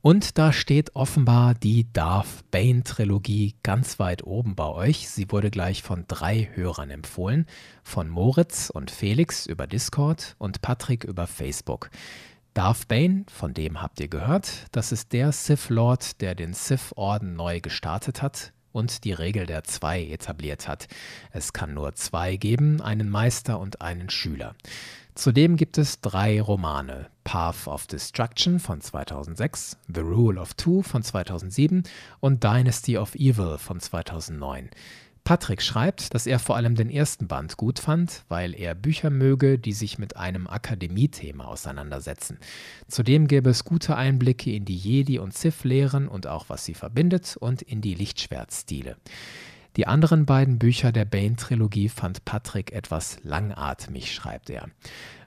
Und 0.00 0.38
da 0.38 0.52
steht 0.52 0.94
offenbar 0.94 1.54
die 1.54 1.92
Darth 1.92 2.48
Bane-Trilogie 2.52 3.56
ganz 3.64 3.98
weit 3.98 4.22
oben 4.22 4.54
bei 4.54 4.68
euch. 4.68 5.08
Sie 5.10 5.30
wurde 5.30 5.50
gleich 5.50 5.82
von 5.82 6.04
drei 6.06 6.48
Hörern 6.54 6.90
empfohlen. 6.90 7.46
Von 7.82 8.08
Moritz 8.08 8.70
und 8.70 8.92
Felix 8.92 9.46
über 9.46 9.66
Discord 9.66 10.36
und 10.38 10.62
Patrick 10.62 11.02
über 11.02 11.26
Facebook. 11.26 11.90
Darth 12.54 12.86
Bane, 12.86 13.24
von 13.28 13.54
dem 13.54 13.82
habt 13.82 14.00
ihr 14.00 14.08
gehört, 14.08 14.66
das 14.72 14.92
ist 14.92 15.12
der 15.12 15.32
Sith 15.32 15.68
Lord, 15.68 16.20
der 16.20 16.34
den 16.34 16.54
Sith-Orden 16.54 17.34
neu 17.34 17.60
gestartet 17.60 18.22
hat 18.22 18.52
und 18.72 19.04
die 19.04 19.12
Regel 19.12 19.46
der 19.46 19.64
Zwei 19.64 20.04
etabliert 20.04 20.68
hat. 20.68 20.88
Es 21.32 21.52
kann 21.52 21.74
nur 21.74 21.94
zwei 21.94 22.36
geben, 22.36 22.80
einen 22.80 23.10
Meister 23.10 23.58
und 23.58 23.80
einen 23.80 24.10
Schüler. 24.10 24.54
Zudem 25.18 25.56
gibt 25.56 25.78
es 25.78 26.00
drei 26.00 26.40
Romane. 26.40 27.08
Path 27.24 27.66
of 27.66 27.88
Destruction 27.88 28.60
von 28.60 28.80
2006, 28.80 29.76
The 29.92 30.00
Rule 30.00 30.40
of 30.40 30.54
Two 30.54 30.82
von 30.82 31.02
2007 31.02 31.82
und 32.20 32.44
Dynasty 32.44 32.96
of 32.96 33.16
Evil 33.16 33.58
von 33.58 33.80
2009. 33.80 34.70
Patrick 35.24 35.60
schreibt, 35.60 36.14
dass 36.14 36.28
er 36.28 36.38
vor 36.38 36.54
allem 36.54 36.76
den 36.76 36.88
ersten 36.88 37.26
Band 37.26 37.56
gut 37.56 37.80
fand, 37.80 38.22
weil 38.28 38.54
er 38.54 38.76
Bücher 38.76 39.10
möge, 39.10 39.58
die 39.58 39.72
sich 39.72 39.98
mit 39.98 40.16
einem 40.16 40.46
Akademiethema 40.46 41.46
auseinandersetzen. 41.46 42.38
Zudem 42.86 43.26
gäbe 43.26 43.50
es 43.50 43.64
gute 43.64 43.96
Einblicke 43.96 44.52
in 44.52 44.64
die 44.64 44.78
Jedi- 44.78 45.18
und 45.18 45.34
Sith-Lehren 45.34 46.06
und 46.06 46.28
auch 46.28 46.48
was 46.48 46.64
sie 46.64 46.74
verbindet 46.74 47.36
und 47.36 47.60
in 47.60 47.80
die 47.80 47.94
Lichtschwertstile. 47.94 48.96
Die 49.78 49.86
anderen 49.86 50.26
beiden 50.26 50.58
Bücher 50.58 50.90
der 50.90 51.04
Bane-Trilogie 51.04 51.88
fand 51.88 52.24
Patrick 52.24 52.72
etwas 52.72 53.18
langatmig, 53.22 54.12
schreibt 54.12 54.50
er. 54.50 54.66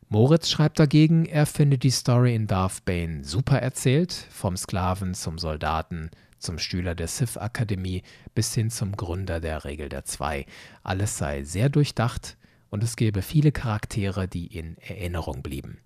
Moritz 0.10 0.50
schreibt 0.50 0.78
dagegen, 0.78 1.26
er 1.26 1.46
findet 1.46 1.84
die 1.84 1.90
Story 1.90 2.36
in 2.36 2.48
Darth 2.48 2.84
Bane 2.84 3.24
super 3.24 3.60
erzählt, 3.60 4.12
vom 4.12 4.58
Sklaven 4.58 5.14
zum 5.14 5.38
Soldaten, 5.38 6.12
zum 6.38 6.60
Schüler 6.60 6.96
der 6.96 7.08
Sith-Akademie 7.08 8.04
bis 8.36 8.54
hin 8.54 8.70
zum 8.70 8.92
Gründer 8.98 9.40
der 9.40 9.64
Regel 9.64 9.88
der 9.88 10.04
Zwei. 10.04 10.46
Alles 10.84 11.18
sei 11.18 11.44
sehr 11.44 11.70
durchdacht 11.70 12.36
und 12.72 12.84
es 12.84 12.96
gäbe 12.96 13.22
viele 13.22 13.52
Charaktere, 13.52 14.28
die 14.28 14.48
in 14.48 14.78
Erinnerung 14.80 15.44
blieben. 15.44 15.78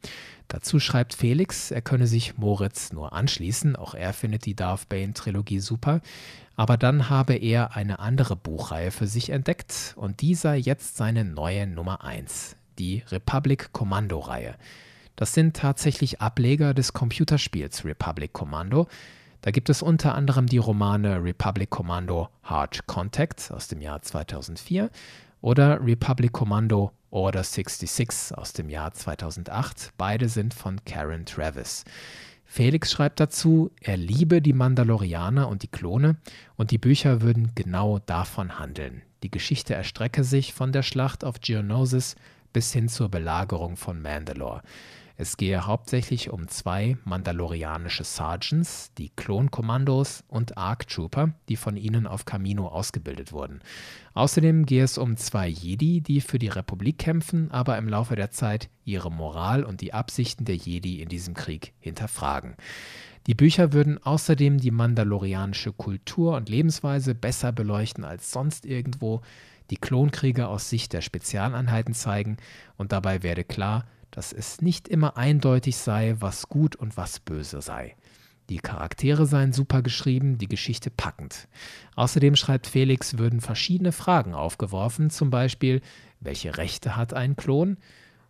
Dazu 0.47 0.79
schreibt 0.79 1.15
Felix, 1.15 1.71
er 1.71 1.81
könne 1.81 2.07
sich 2.07 2.37
Moritz 2.37 2.93
nur 2.93 3.11
anschließen, 3.11 3.75
auch 3.75 3.95
er 3.95 4.13
findet 4.13 4.45
die 4.45 4.55
Darth 4.55 4.87
Bane-Trilogie 4.87 5.59
super, 5.59 5.99
aber 6.55 6.77
dann 6.77 7.09
habe 7.09 7.35
er 7.35 7.75
eine 7.75 7.99
andere 7.99 8.35
Buchreihe 8.35 8.91
für 8.91 9.07
sich 9.07 9.31
entdeckt 9.31 9.93
und 9.97 10.21
die 10.21 10.35
sei 10.35 10.57
jetzt 10.57 10.95
seine 10.95 11.25
neue 11.25 11.67
Nummer 11.67 12.03
1 12.03 12.55
die 12.77 13.03
Republic 13.09 13.73
Commando-Reihe. 13.73 14.55
Das 15.15 15.33
sind 15.33 15.55
tatsächlich 15.55 16.21
Ableger 16.21 16.73
des 16.73 16.93
Computerspiels 16.93 17.85
Republic 17.85 18.33
Commando. 18.33 18.87
Da 19.41 19.51
gibt 19.51 19.69
es 19.69 19.81
unter 19.81 20.15
anderem 20.15 20.47
die 20.47 20.57
Romane 20.57 21.23
Republic 21.23 21.69
Commando 21.69 22.29
Hard 22.43 22.85
Contact 22.87 23.51
aus 23.51 23.67
dem 23.67 23.79
Jahr 23.79 24.01
2004 24.01 24.89
oder 25.45 25.79
Republic 25.85 26.31
Commando 26.31 26.91
Order 27.11 27.43
66 27.43 28.35
aus 28.35 28.53
dem 28.53 28.67
Jahr 28.67 28.93
2008. 28.93 29.91
Beide 29.95 30.27
sind 30.27 30.55
von 30.55 30.83
Karen 30.85 31.23
Travis. 31.27 31.85
Felix 32.45 32.91
schreibt 32.91 33.19
dazu, 33.19 33.69
er 33.79 33.95
liebe 33.95 34.41
die 34.41 34.53
Mandalorianer 34.53 35.47
und 35.47 35.61
die 35.61 35.67
Klone 35.67 36.17
und 36.55 36.71
die 36.71 36.79
Bücher 36.79 37.21
würden 37.21 37.51
genau 37.53 37.99
davon 37.99 38.57
handeln. 38.57 39.03
Die 39.21 39.29
Geschichte 39.29 39.75
erstrecke 39.75 40.23
sich 40.23 40.51
von 40.51 40.71
der 40.71 40.81
Schlacht 40.81 41.23
auf 41.23 41.39
Geonosis 41.39 42.15
bis 42.51 42.73
hin 42.73 42.89
zur 42.89 43.09
Belagerung 43.09 43.77
von 43.77 44.01
Mandalore. 44.01 44.63
Es 45.17 45.37
gehe 45.37 45.65
hauptsächlich 45.65 46.29
um 46.29 46.49
zwei 46.49 46.97
mandalorianische 47.05 48.03
Sergeants, 48.03 48.91
die 48.97 49.09
Klonkommandos 49.09 50.25
und 50.27 50.57
Arc 50.57 50.89
Trooper, 50.89 51.33
die 51.47 51.55
von 51.55 51.77
ihnen 51.77 52.05
auf 52.05 52.25
Kamino 52.25 52.67
ausgebildet 52.67 53.31
wurden. 53.31 53.61
Außerdem 54.13 54.65
gehe 54.65 54.83
es 54.83 54.97
um 54.97 55.15
zwei 55.15 55.47
Jedi, 55.47 56.01
die 56.01 56.19
für 56.19 56.37
die 56.37 56.49
Republik 56.49 56.97
kämpfen, 56.97 57.49
aber 57.51 57.77
im 57.77 57.87
Laufe 57.87 58.17
der 58.17 58.31
Zeit 58.31 58.69
ihre 58.83 59.09
Moral 59.09 59.63
und 59.63 59.79
die 59.79 59.93
Absichten 59.93 60.43
der 60.43 60.55
Jedi 60.55 61.01
in 61.01 61.07
diesem 61.07 61.33
Krieg 61.33 61.71
hinterfragen. 61.79 62.55
Die 63.27 63.35
Bücher 63.35 63.71
würden 63.71 64.03
außerdem 64.03 64.59
die 64.59 64.71
mandalorianische 64.71 65.71
Kultur 65.71 66.35
und 66.35 66.49
Lebensweise 66.49 67.15
besser 67.15 67.53
beleuchten 67.53 68.03
als 68.03 68.31
sonst 68.31 68.65
irgendwo, 68.65 69.21
die 69.71 69.77
Klonkriege 69.77 70.47
aus 70.47 70.69
Sicht 70.69 70.93
der 70.93 71.01
Spezialeinheiten 71.01 71.93
zeigen 71.93 72.37
und 72.77 72.91
dabei 72.91 73.23
werde 73.23 73.43
klar, 73.43 73.85
dass 74.15 74.31
es 74.31 74.61
nicht 74.61 74.87
immer 74.87 75.17
eindeutig 75.17 75.75
sei, 75.75 76.15
was 76.19 76.47
gut 76.47 76.77
und 76.77 76.95
was 76.95 77.19
böse 77.19 77.61
sei. 77.61 77.97
Die 78.47 78.59
Charaktere 78.59 79.25
seien 79.25 79.51
super 79.51 79.81
geschrieben, 79.81 80.37
die 80.37 80.47
Geschichte 80.47 80.89
packend. 80.89 81.49
Außerdem 81.95 82.37
schreibt 82.37 82.67
Felix, 82.67 83.17
würden 83.17 83.41
verschiedene 83.41 83.91
Fragen 83.91 84.33
aufgeworfen, 84.33 85.09
zum 85.09 85.31
Beispiel, 85.31 85.81
welche 86.21 86.57
Rechte 86.57 86.95
hat 86.95 87.13
ein 87.13 87.35
Klon? 87.35 87.77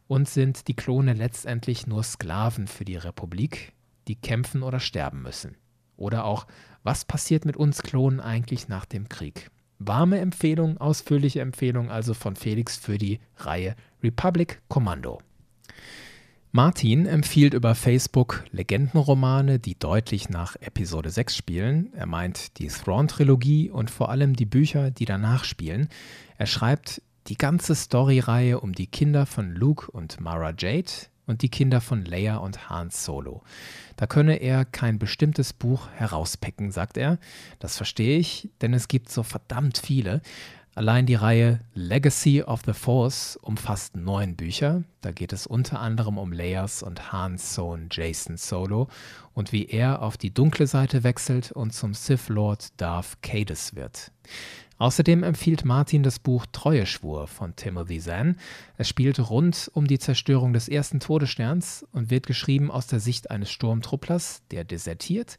Und 0.07 0.27
sind 0.27 0.67
die 0.67 0.75
Klone 0.75 1.13
letztendlich 1.13 1.85
nur 1.85 2.01
Sklaven 2.01 2.67
für 2.67 2.85
die 2.85 2.97
Republik, 2.97 3.73
die 4.07 4.15
kämpfen 4.15 4.63
oder 4.63 4.79
sterben 4.79 5.21
müssen? 5.21 5.55
Oder 5.97 6.25
auch, 6.25 6.47
was 6.83 7.05
passiert 7.05 7.45
mit 7.45 7.57
uns 7.57 7.83
Klonen 7.83 8.19
eigentlich 8.19 8.67
nach 8.67 8.85
dem 8.85 9.07
Krieg? 9.07 9.51
Warme 9.77 10.19
Empfehlung, 10.19 10.77
ausführliche 10.77 11.41
Empfehlung 11.41 11.91
also 11.91 12.13
von 12.13 12.35
Felix 12.35 12.75
für 12.75 12.97
die 12.97 13.19
Reihe 13.37 13.75
Republic 14.01 14.61
Commando. 14.67 15.19
Martin 16.55 17.05
empfiehlt 17.05 17.53
über 17.53 17.75
Facebook 17.75 18.45
Legendenromane, 18.51 19.59
die 19.59 19.77
deutlich 19.77 20.29
nach 20.29 20.55
Episode 20.61 21.09
6 21.09 21.35
spielen. 21.35 21.91
Er 21.91 22.05
meint 22.05 22.59
die 22.59 22.69
Thrawn-Trilogie 22.69 23.69
und 23.71 23.91
vor 23.91 24.07
allem 24.07 24.37
die 24.37 24.45
Bücher, 24.45 24.89
die 24.89 25.03
danach 25.03 25.43
spielen. 25.43 25.89
Er 26.37 26.45
schreibt 26.45 27.01
die 27.27 27.37
ganze 27.37 27.75
Storyreihe 27.75 28.61
um 28.61 28.71
die 28.71 28.87
Kinder 28.87 29.25
von 29.25 29.51
Luke 29.51 29.91
und 29.91 30.21
Mara 30.21 30.53
Jade, 30.57 31.09
und 31.27 31.41
die 31.41 31.49
Kinder 31.49 31.81
von 31.81 32.05
Leia 32.05 32.37
und 32.37 32.69
Han 32.69 32.89
Solo. 32.89 33.41
Da 33.97 34.07
könne 34.07 34.35
er 34.37 34.63
kein 34.63 34.99
bestimmtes 34.99 35.53
Buch 35.53 35.89
herauspicken, 35.95 36.71
sagt 36.71 36.97
er. 36.97 37.17
Das 37.59 37.77
verstehe 37.77 38.17
ich, 38.17 38.49
denn 38.61 38.73
es 38.73 38.87
gibt 38.87 39.09
so 39.09 39.23
verdammt 39.23 39.77
viele. 39.77 40.21
Allein 40.77 41.05
die 41.05 41.15
Reihe 41.15 41.61
Legacy 41.73 42.43
of 42.43 42.63
the 42.65 42.73
Force 42.73 43.37
umfasst 43.41 43.95
neun 43.95 44.35
Bücher. 44.35 44.83
Da 44.99 45.13
geht 45.13 45.31
es 45.31 45.47
unter 45.47 45.79
anderem 45.79 46.17
um 46.17 46.33
Leias 46.33 46.83
und 46.83 47.13
Hans 47.13 47.55
Sohn 47.55 47.87
Jason 47.89 48.35
Solo 48.35 48.89
und 49.33 49.53
wie 49.53 49.67
er 49.67 50.01
auf 50.01 50.17
die 50.17 50.33
dunkle 50.33 50.67
Seite 50.67 51.05
wechselt 51.05 51.53
und 51.53 51.71
zum 51.71 51.93
Sith 51.93 52.27
Lord 52.27 52.73
Darth 52.75 53.21
Caedus 53.21 53.75
wird. 53.75 54.11
Außerdem 54.77 55.23
empfiehlt 55.23 55.63
Martin 55.63 56.03
das 56.03 56.19
Buch 56.19 56.45
Treueschwur 56.51 57.27
von 57.27 57.55
Timothy 57.55 58.01
Zahn. 58.01 58.35
Es 58.75 58.89
spielt 58.89 59.29
rund 59.29 59.71
um 59.73 59.87
die 59.87 59.99
Zerstörung 59.99 60.51
des 60.51 60.67
ersten 60.67 60.99
Todessterns 60.99 61.85
und 61.93 62.09
wird 62.09 62.27
geschrieben 62.27 62.69
aus 62.69 62.87
der 62.87 62.99
Sicht 62.99 63.31
eines 63.31 63.49
Sturmtrupplers, 63.49 64.41
der 64.51 64.65
desertiert 64.65 65.37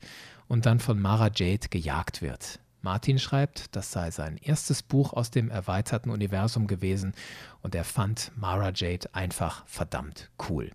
und 0.48 0.64
dann 0.64 0.78
von 0.78 0.98
Mara 0.98 1.30
Jade 1.34 1.68
gejagt 1.68 2.22
wird. 2.22 2.58
Martin 2.82 3.18
schreibt, 3.18 3.74
das 3.74 3.92
sei 3.92 4.10
sein 4.10 4.36
erstes 4.36 4.82
Buch 4.82 5.12
aus 5.12 5.30
dem 5.30 5.50
erweiterten 5.50 6.10
Universum 6.10 6.66
gewesen 6.66 7.14
und 7.62 7.74
er 7.74 7.84
fand 7.84 8.32
Mara 8.36 8.72
Jade 8.74 9.08
einfach 9.12 9.66
verdammt 9.66 10.30
cool. 10.48 10.70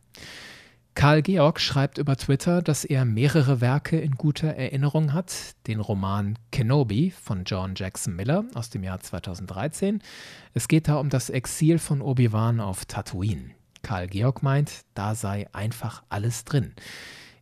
Karl 0.93 1.21
Georg 1.21 1.61
schreibt 1.61 1.97
über 1.97 2.17
Twitter, 2.17 2.61
dass 2.61 2.83
er 2.83 3.05
mehrere 3.05 3.61
Werke 3.61 3.99
in 3.99 4.15
guter 4.15 4.49
Erinnerung 4.49 5.13
hat. 5.13 5.55
Den 5.65 5.79
Roman 5.79 6.37
Kenobi 6.51 7.11
von 7.11 7.45
John 7.45 7.75
Jackson 7.75 8.15
Miller 8.15 8.43
aus 8.55 8.69
dem 8.69 8.83
Jahr 8.83 8.99
2013. 8.99 10.03
Es 10.53 10.67
geht 10.67 10.89
da 10.89 10.97
um 10.97 11.09
das 11.09 11.29
Exil 11.29 11.79
von 11.79 12.01
Obi-Wan 12.01 12.59
auf 12.59 12.85
Tatooine. 12.85 13.51
Karl 13.83 14.07
Georg 14.07 14.43
meint, 14.43 14.81
da 14.93 15.15
sei 15.15 15.47
einfach 15.53 16.03
alles 16.09 16.43
drin. 16.43 16.73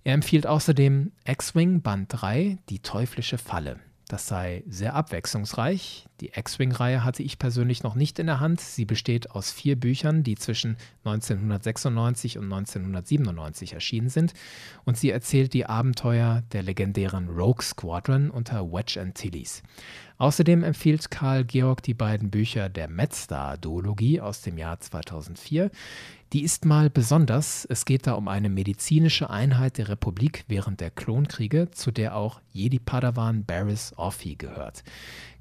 Er 0.04 0.14
empfiehlt 0.14 0.48
außerdem 0.48 1.12
X-Wing 1.26 1.82
Band 1.82 2.08
3, 2.10 2.60
Die 2.70 2.80
teuflische 2.80 3.38
Falle. 3.38 3.80
Das 4.10 4.28
sei 4.28 4.64
sehr 4.68 4.96
abwechslungsreich. 4.96 6.09
Die 6.22 6.32
X-Wing-Reihe 6.36 7.06
hatte 7.06 7.24
ich 7.24 7.40
persönlich 7.40 7.84
noch 7.84 7.96
nicht 7.96 8.20
in 8.20 8.28
der 8.28 8.42
Hand. 8.42 8.60
Sie 8.60 8.84
besteht 8.84 9.32
aus 9.32 9.52
vier 9.52 9.80
Büchern, 9.80 10.24
die 10.24 10.36
zwischen 10.36 10.76
1996 11.06 12.38
und 12.38 12.46
1997 12.46 13.74
erschienen 13.74 14.10
sind. 14.10 14.34
Und 14.84 14.98
sie 14.98 15.12
erzählt 15.12 15.54
die 15.54 15.66
Abenteuer 15.66 16.44
der 16.52 16.64
legendären 16.64 17.30
Rogue 17.30 17.64
Squadron 17.64 18.30
unter 18.30 18.72
Wedge 18.72 19.00
Antilles. 19.00 19.64
Außerdem 20.18 20.64
empfiehlt 20.64 21.10
Karl 21.10 21.46
Georg 21.46 21.82
die 21.82 21.94
beiden 21.94 22.30
Bücher 22.30 22.68
der 22.68 22.90
Medstar-Duologie 22.90 24.20
aus 24.20 24.42
dem 24.42 24.58
Jahr 24.58 24.78
2004. 24.78 25.72
Die 26.34 26.44
ist 26.44 26.66
mal 26.66 26.90
besonders. 26.90 27.64
Es 27.64 27.86
geht 27.86 28.06
da 28.06 28.14
um 28.14 28.28
eine 28.28 28.50
medizinische 28.50 29.30
Einheit 29.30 29.78
der 29.78 29.88
Republik 29.88 30.44
während 30.50 30.82
der 30.82 30.92
Klonkriege, 30.92 31.72
zu 31.72 31.92
der 31.92 32.18
auch 32.18 32.42
Jedi-Padawan 32.52 33.46
Barris 33.46 33.94
Orphy 33.96 34.36
gehört. 34.36 34.84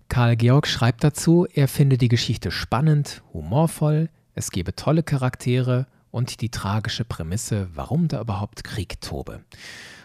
Karl 0.09 0.37
Georg 0.37 0.67
schreibt 0.67 1.05
dazu, 1.05 1.47
er 1.53 1.69
finde 1.69 1.99
die 1.99 2.09
Geschichte 2.09 2.51
spannend, 2.51 3.23
humorvoll, 3.33 4.09
es 4.35 4.51
gebe 4.51 4.75
tolle 4.75 5.03
Charaktere 5.03 5.87
und 6.11 6.41
die 6.41 6.49
tragische 6.49 7.05
Prämisse, 7.05 7.69
warum 7.75 8.09
da 8.09 8.21
überhaupt 8.21 8.65
Krieg 8.65 9.01
tobe. 9.01 9.41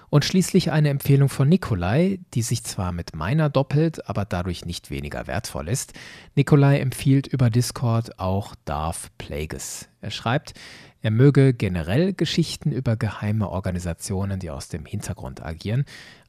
Und 0.09 0.25
schließlich 0.25 0.71
eine 0.71 0.89
Empfehlung 0.89 1.27
von 1.27 1.49
Nikolai, 1.49 2.19
die 2.35 2.43
sich 2.43 2.63
zwar 2.63 2.91
mit 2.91 3.15
meiner 3.15 3.49
doppelt, 3.49 4.07
aber 4.07 4.25
dadurch 4.25 4.65
nicht 4.65 4.91
weniger 4.91 5.25
wertvoll 5.25 5.69
ist. 5.69 5.93
Nikolai 6.35 6.79
empfiehlt 6.79 7.25
über 7.25 7.49
Discord 7.49 8.19
auch 8.19 8.53
Darth 8.65 9.09
Plagueis. 9.17 9.89
Er 10.01 10.11
schreibt, 10.11 10.53
er 11.01 11.11
möge 11.11 11.53
generell 11.53 12.13
Geschichten 12.13 12.71
über 12.71 12.95
geheime 12.95 13.49
Organisationen, 13.49 14.39
die 14.39 14.51
aus 14.51 14.67
dem 14.69 14.85
Hintergrund 14.85 15.43
agieren. 15.43 15.83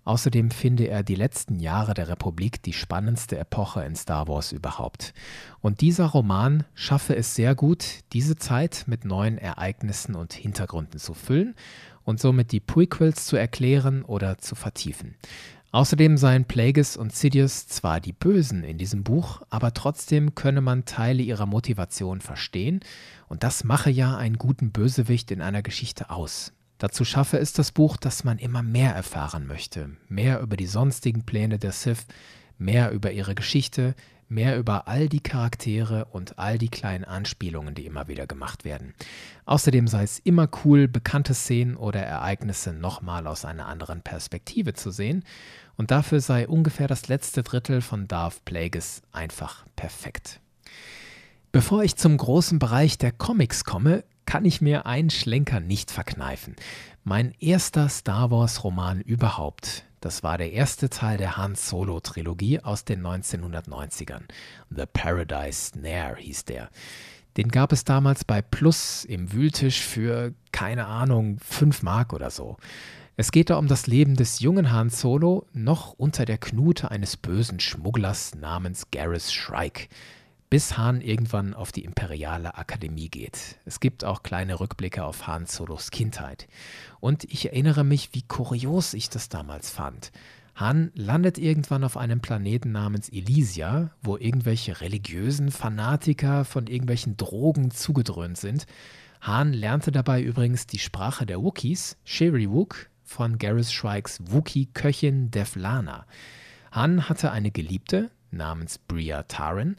Außerdem 0.04 0.50
finde 0.50 0.86
er 0.88 1.02
die 1.02 1.14
letzten 1.14 1.58
Jahre 1.58 1.94
der 1.94 2.08
Republik 2.08 2.62
die 2.62 2.74
spannendste 2.74 3.38
Epoche 3.38 3.82
in 3.84 3.96
Star 3.96 4.28
Wars 4.28 4.52
überhaupt. 4.52 5.14
Und 5.60 5.80
dieser 5.80 6.06
Roman 6.06 6.64
schaffe 6.74 7.16
es 7.16 7.34
sehr 7.34 7.54
gut, 7.54 8.00
diese 8.12 8.36
Zeit 8.36 8.84
mit 8.86 9.04
neuen 9.04 9.38
Ereignissen 9.38 10.14
und 10.14 10.34
Hintergründen 10.34 11.00
zu 11.00 11.14
füllen 11.14 11.54
und 12.04 12.20
somit 12.20 12.52
die 12.52 12.60
Prequels 12.60 13.26
zu 13.26 13.36
erklären 13.36 14.02
oder 14.02 14.38
zu 14.38 14.54
vertiefen. 14.54 15.14
Außerdem 15.72 16.18
seien 16.18 16.44
Plagueis 16.44 16.96
und 16.96 17.12
Sidious 17.12 17.66
zwar 17.66 17.98
die 17.98 18.12
Bösen 18.12 18.62
in 18.62 18.78
diesem 18.78 19.02
Buch, 19.02 19.42
aber 19.50 19.74
trotzdem 19.74 20.36
könne 20.36 20.60
man 20.60 20.84
Teile 20.84 21.20
ihrer 21.22 21.46
Motivation 21.46 22.20
verstehen 22.20 22.78
und 23.28 23.42
das 23.42 23.64
mache 23.64 23.90
ja 23.90 24.16
einen 24.16 24.38
guten 24.38 24.70
Bösewicht 24.70 25.32
in 25.32 25.42
einer 25.42 25.62
Geschichte 25.62 26.10
aus. 26.10 26.52
Dazu 26.78 27.04
schaffe 27.04 27.38
es 27.38 27.52
das 27.52 27.72
Buch, 27.72 27.96
dass 27.96 28.24
man 28.24 28.38
immer 28.38 28.62
mehr 28.62 28.94
erfahren 28.94 29.46
möchte, 29.46 29.90
mehr 30.08 30.40
über 30.40 30.56
die 30.56 30.66
sonstigen 30.66 31.24
Pläne 31.24 31.58
der 31.58 31.72
Sith, 31.72 32.06
mehr 32.58 32.90
über 32.90 33.12
ihre 33.12 33.34
Geschichte, 33.34 33.94
mehr 34.28 34.58
über 34.58 34.88
all 34.88 35.08
die 35.08 35.20
Charaktere 35.20 36.06
und 36.06 36.38
all 36.38 36.58
die 36.58 36.68
kleinen 36.68 37.04
Anspielungen, 37.04 37.74
die 37.74 37.86
immer 37.86 38.08
wieder 38.08 38.26
gemacht 38.26 38.64
werden. 38.64 38.94
Außerdem 39.44 39.86
sei 39.86 40.02
es 40.02 40.18
immer 40.18 40.48
cool, 40.64 40.88
bekannte 40.88 41.34
Szenen 41.34 41.76
oder 41.76 42.00
Ereignisse 42.00 42.72
nochmal 42.72 43.26
aus 43.26 43.44
einer 43.44 43.66
anderen 43.66 44.02
Perspektive 44.02 44.74
zu 44.74 44.90
sehen 44.90 45.24
und 45.76 45.90
dafür 45.90 46.20
sei 46.20 46.48
ungefähr 46.48 46.88
das 46.88 47.08
letzte 47.08 47.42
Drittel 47.42 47.80
von 47.80 48.08
Darth 48.08 48.44
Plagueis 48.44 49.02
einfach 49.12 49.64
perfekt. 49.76 50.40
Bevor 51.52 51.84
ich 51.84 51.96
zum 51.96 52.16
großen 52.16 52.58
Bereich 52.58 52.98
der 52.98 53.12
Comics 53.12 53.64
komme, 53.64 54.04
kann 54.26 54.44
ich 54.44 54.60
mir 54.60 54.86
einen 54.86 55.10
Schlenker 55.10 55.60
nicht 55.60 55.90
verkneifen. 55.90 56.56
Mein 57.04 57.34
erster 57.40 57.88
Star 57.88 58.30
Wars-Roman 58.30 59.00
überhaupt. 59.00 59.84
Das 60.00 60.22
war 60.22 60.38
der 60.38 60.52
erste 60.52 60.90
Teil 60.90 61.16
der 61.18 61.36
Han 61.36 61.54
Solo-Trilogie 61.54 62.60
aus 62.60 62.84
den 62.84 63.02
1990ern. 63.06 64.22
The 64.70 64.84
Paradise 64.92 65.72
Snare 65.72 66.16
hieß 66.18 66.44
der. 66.44 66.70
Den 67.36 67.48
gab 67.48 67.72
es 67.72 67.84
damals 67.84 68.24
bei 68.24 68.42
Plus 68.42 69.04
im 69.04 69.32
Wühltisch 69.32 69.80
für, 69.80 70.34
keine 70.52 70.86
Ahnung, 70.86 71.38
5 71.40 71.82
Mark 71.82 72.12
oder 72.12 72.30
so. 72.30 72.58
Es 73.16 73.32
geht 73.32 73.50
da 73.50 73.56
um 73.56 73.68
das 73.68 73.86
Leben 73.86 74.16
des 74.16 74.40
jungen 74.40 74.72
Han 74.72 74.90
Solo, 74.90 75.46
noch 75.52 75.92
unter 75.92 76.24
der 76.24 76.38
Knute 76.38 76.90
eines 76.90 77.16
bösen 77.16 77.60
Schmugglers 77.60 78.34
namens 78.34 78.90
Garrus 78.90 79.32
Shrike, 79.32 79.88
bis 80.54 80.78
Han 80.78 81.00
irgendwann 81.00 81.52
auf 81.52 81.72
die 81.72 81.82
Imperiale 81.82 82.56
Akademie 82.56 83.08
geht. 83.08 83.58
Es 83.64 83.80
gibt 83.80 84.04
auch 84.04 84.22
kleine 84.22 84.60
Rückblicke 84.60 85.02
auf 85.02 85.26
Han 85.26 85.46
Solos 85.46 85.90
Kindheit. 85.90 86.46
Und 87.00 87.24
ich 87.24 87.46
erinnere 87.46 87.82
mich, 87.82 88.10
wie 88.12 88.22
kurios 88.22 88.94
ich 88.94 89.10
das 89.10 89.28
damals 89.28 89.70
fand. 89.70 90.12
Han 90.54 90.92
landet 90.94 91.38
irgendwann 91.38 91.82
auf 91.82 91.96
einem 91.96 92.20
Planeten 92.20 92.70
namens 92.70 93.08
Elysia, 93.08 93.90
wo 94.00 94.16
irgendwelche 94.16 94.80
religiösen 94.80 95.50
Fanatiker 95.50 96.44
von 96.44 96.68
irgendwelchen 96.68 97.16
Drogen 97.16 97.72
zugedröhnt 97.72 98.38
sind. 98.38 98.68
Han 99.22 99.52
lernte 99.52 99.90
dabei 99.90 100.22
übrigens 100.22 100.68
die 100.68 100.78
Sprache 100.78 101.26
der 101.26 101.42
Wookiees, 101.42 101.96
Sheriwook, 102.04 102.90
von 103.02 103.38
Garrus 103.38 103.72
Shrikes 103.72 104.20
Wookie-Köchin 104.30 105.32
Devlana. 105.32 106.06
Han 106.70 107.08
hatte 107.08 107.32
eine 107.32 107.50
Geliebte 107.50 108.12
namens 108.30 108.78
Bria 108.78 109.24
Taran 109.24 109.76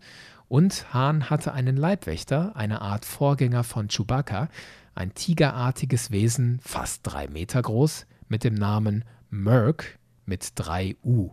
und 0.48 0.94
Han 0.94 1.30
hatte 1.30 1.54
einen 1.54 1.78
Leibwächter, 1.78 2.56
eine 2.56 2.82
Art 2.82 3.06
Vorgänger 3.06 3.64
von 3.64 3.88
Chewbacca, 3.88 4.50
ein 4.94 5.14
tigerartiges 5.14 6.12
Wesen, 6.12 6.60
fast 6.62 7.02
drei 7.04 7.28
Meter 7.28 7.62
groß, 7.62 8.06
mit 8.28 8.44
dem 8.44 8.56
Namen 8.56 9.04
Merc 9.30 10.00
mit 10.26 10.54
drei 10.56 10.96
U. 11.04 11.32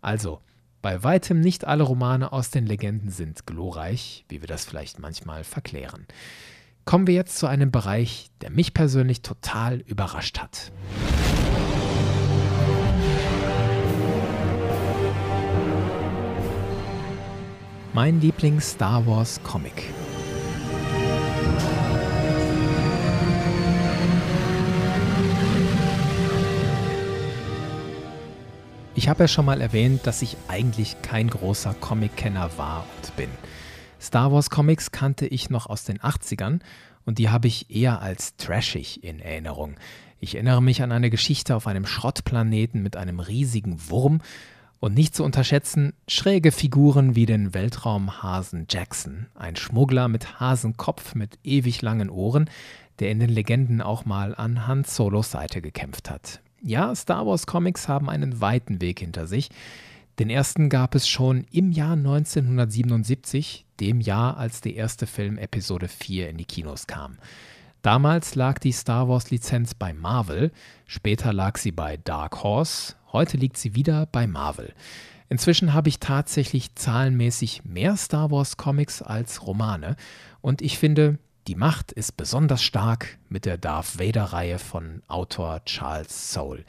Also, 0.00 0.40
bei 0.82 1.02
weitem 1.02 1.40
nicht 1.40 1.64
alle 1.66 1.82
Romane 1.82 2.32
aus 2.32 2.50
den 2.50 2.66
Legenden 2.66 3.10
sind 3.10 3.46
glorreich, 3.46 4.24
wie 4.28 4.40
wir 4.42 4.48
das 4.48 4.64
vielleicht 4.64 4.98
manchmal 4.98 5.44
verklären. 5.44 6.06
Kommen 6.84 7.06
wir 7.06 7.14
jetzt 7.14 7.38
zu 7.38 7.46
einem 7.46 7.70
Bereich, 7.70 8.30
der 8.42 8.50
mich 8.50 8.74
persönlich 8.74 9.22
total 9.22 9.78
überrascht 9.78 10.38
hat. 10.38 10.72
Mein 17.94 18.20
Lieblings-Star 18.20 19.06
Wars-Comic. 19.06 19.84
Ich 28.96 29.08
habe 29.08 29.22
ja 29.22 29.28
schon 29.28 29.44
mal 29.44 29.60
erwähnt, 29.60 30.08
dass 30.08 30.22
ich 30.22 30.36
eigentlich 30.48 31.02
kein 31.02 31.30
großer 31.30 31.72
Comic-Kenner 31.74 32.50
war 32.56 32.84
und 32.96 33.14
bin. 33.14 33.30
Star 34.00 34.32
Wars 34.32 34.50
Comics 34.50 34.90
kannte 34.90 35.28
ich 35.28 35.48
noch 35.48 35.66
aus 35.66 35.84
den 35.84 36.00
80ern 36.00 36.58
und 37.04 37.18
die 37.18 37.28
habe 37.28 37.46
ich 37.46 37.70
eher 37.70 38.02
als 38.02 38.34
trashig 38.34 39.04
in 39.04 39.20
Erinnerung. 39.20 39.76
Ich 40.18 40.34
erinnere 40.34 40.60
mich 40.60 40.82
an 40.82 40.90
eine 40.90 41.10
Geschichte 41.10 41.54
auf 41.54 41.68
einem 41.68 41.86
Schrottplaneten 41.86 42.82
mit 42.82 42.96
einem 42.96 43.20
riesigen 43.20 43.88
Wurm 43.88 44.20
und 44.84 44.92
nicht 44.92 45.14
zu 45.14 45.24
unterschätzen 45.24 45.94
schräge 46.06 46.52
Figuren 46.52 47.16
wie 47.16 47.24
den 47.24 47.54
Weltraumhasen 47.54 48.66
Jackson, 48.68 49.28
ein 49.34 49.56
Schmuggler 49.56 50.08
mit 50.08 50.38
Hasenkopf 50.40 51.14
mit 51.14 51.38
ewig 51.42 51.80
langen 51.80 52.10
Ohren, 52.10 52.50
der 52.98 53.10
in 53.10 53.18
den 53.18 53.30
Legenden 53.30 53.80
auch 53.80 54.04
mal 54.04 54.34
an 54.34 54.66
Han 54.66 54.84
Solos 54.84 55.30
Seite 55.30 55.62
gekämpft 55.62 56.10
hat. 56.10 56.42
Ja, 56.60 56.94
Star 56.94 57.26
Wars 57.26 57.46
Comics 57.46 57.88
haben 57.88 58.10
einen 58.10 58.42
weiten 58.42 58.82
Weg 58.82 58.98
hinter 58.98 59.26
sich. 59.26 59.48
Den 60.18 60.28
ersten 60.28 60.68
gab 60.68 60.94
es 60.94 61.08
schon 61.08 61.46
im 61.50 61.72
Jahr 61.72 61.94
1977, 61.94 63.64
dem 63.80 64.02
Jahr, 64.02 64.36
als 64.36 64.60
der 64.60 64.74
erste 64.74 65.06
Film 65.06 65.38
Episode 65.38 65.88
4 65.88 66.28
in 66.28 66.36
die 66.36 66.44
Kinos 66.44 66.86
kam. 66.86 67.16
Damals 67.80 68.34
lag 68.34 68.58
die 68.58 68.72
Star 68.72 69.08
Wars-Lizenz 69.08 69.72
bei 69.72 69.94
Marvel, 69.94 70.52
später 70.86 71.32
lag 71.32 71.56
sie 71.56 71.72
bei 71.72 71.96
Dark 71.96 72.42
Horse, 72.42 72.96
heute 73.14 73.38
liegt 73.38 73.56
sie 73.56 73.74
wieder 73.74 74.04
bei 74.04 74.26
Marvel. 74.26 74.74
Inzwischen 75.30 75.72
habe 75.72 75.88
ich 75.88 76.00
tatsächlich 76.00 76.74
zahlenmäßig 76.74 77.64
mehr 77.64 77.96
Star 77.96 78.30
Wars 78.30 78.58
Comics 78.58 79.00
als 79.00 79.46
Romane 79.46 79.96
und 80.42 80.60
ich 80.60 80.78
finde, 80.78 81.18
die 81.46 81.54
Macht 81.54 81.92
ist 81.92 82.16
besonders 82.16 82.62
stark 82.62 83.18
mit 83.28 83.46
der 83.46 83.56
Darth 83.56 83.98
Vader-Reihe 83.98 84.58
von 84.58 85.02
Autor 85.08 85.64
Charles 85.64 86.32
Soule. 86.32 86.64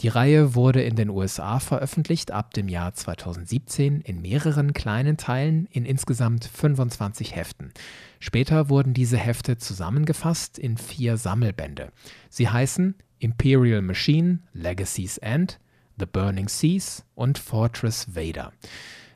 Die 0.00 0.08
Reihe 0.08 0.54
wurde 0.54 0.82
in 0.82 0.96
den 0.96 1.10
USA 1.10 1.60
veröffentlicht 1.60 2.30
ab 2.30 2.54
dem 2.54 2.68
Jahr 2.68 2.94
2017 2.94 4.00
in 4.00 4.22
mehreren 4.22 4.72
kleinen 4.72 5.16
Teilen 5.16 5.66
in 5.70 5.84
insgesamt 5.84 6.46
25 6.46 7.36
Heften. 7.36 7.72
Später 8.18 8.68
wurden 8.68 8.94
diese 8.94 9.18
Hefte 9.18 9.58
zusammengefasst 9.58 10.58
in 10.58 10.78
vier 10.78 11.16
Sammelbände. 11.18 11.92
Sie 12.30 12.48
heißen 12.48 12.94
Imperial 13.18 13.82
Machine, 13.82 14.38
Legacy's 14.54 15.18
End, 15.18 15.60
The 16.00 16.06
Burning 16.06 16.48
Seas 16.48 17.04
und 17.14 17.38
Fortress 17.38 18.16
Vader. 18.16 18.52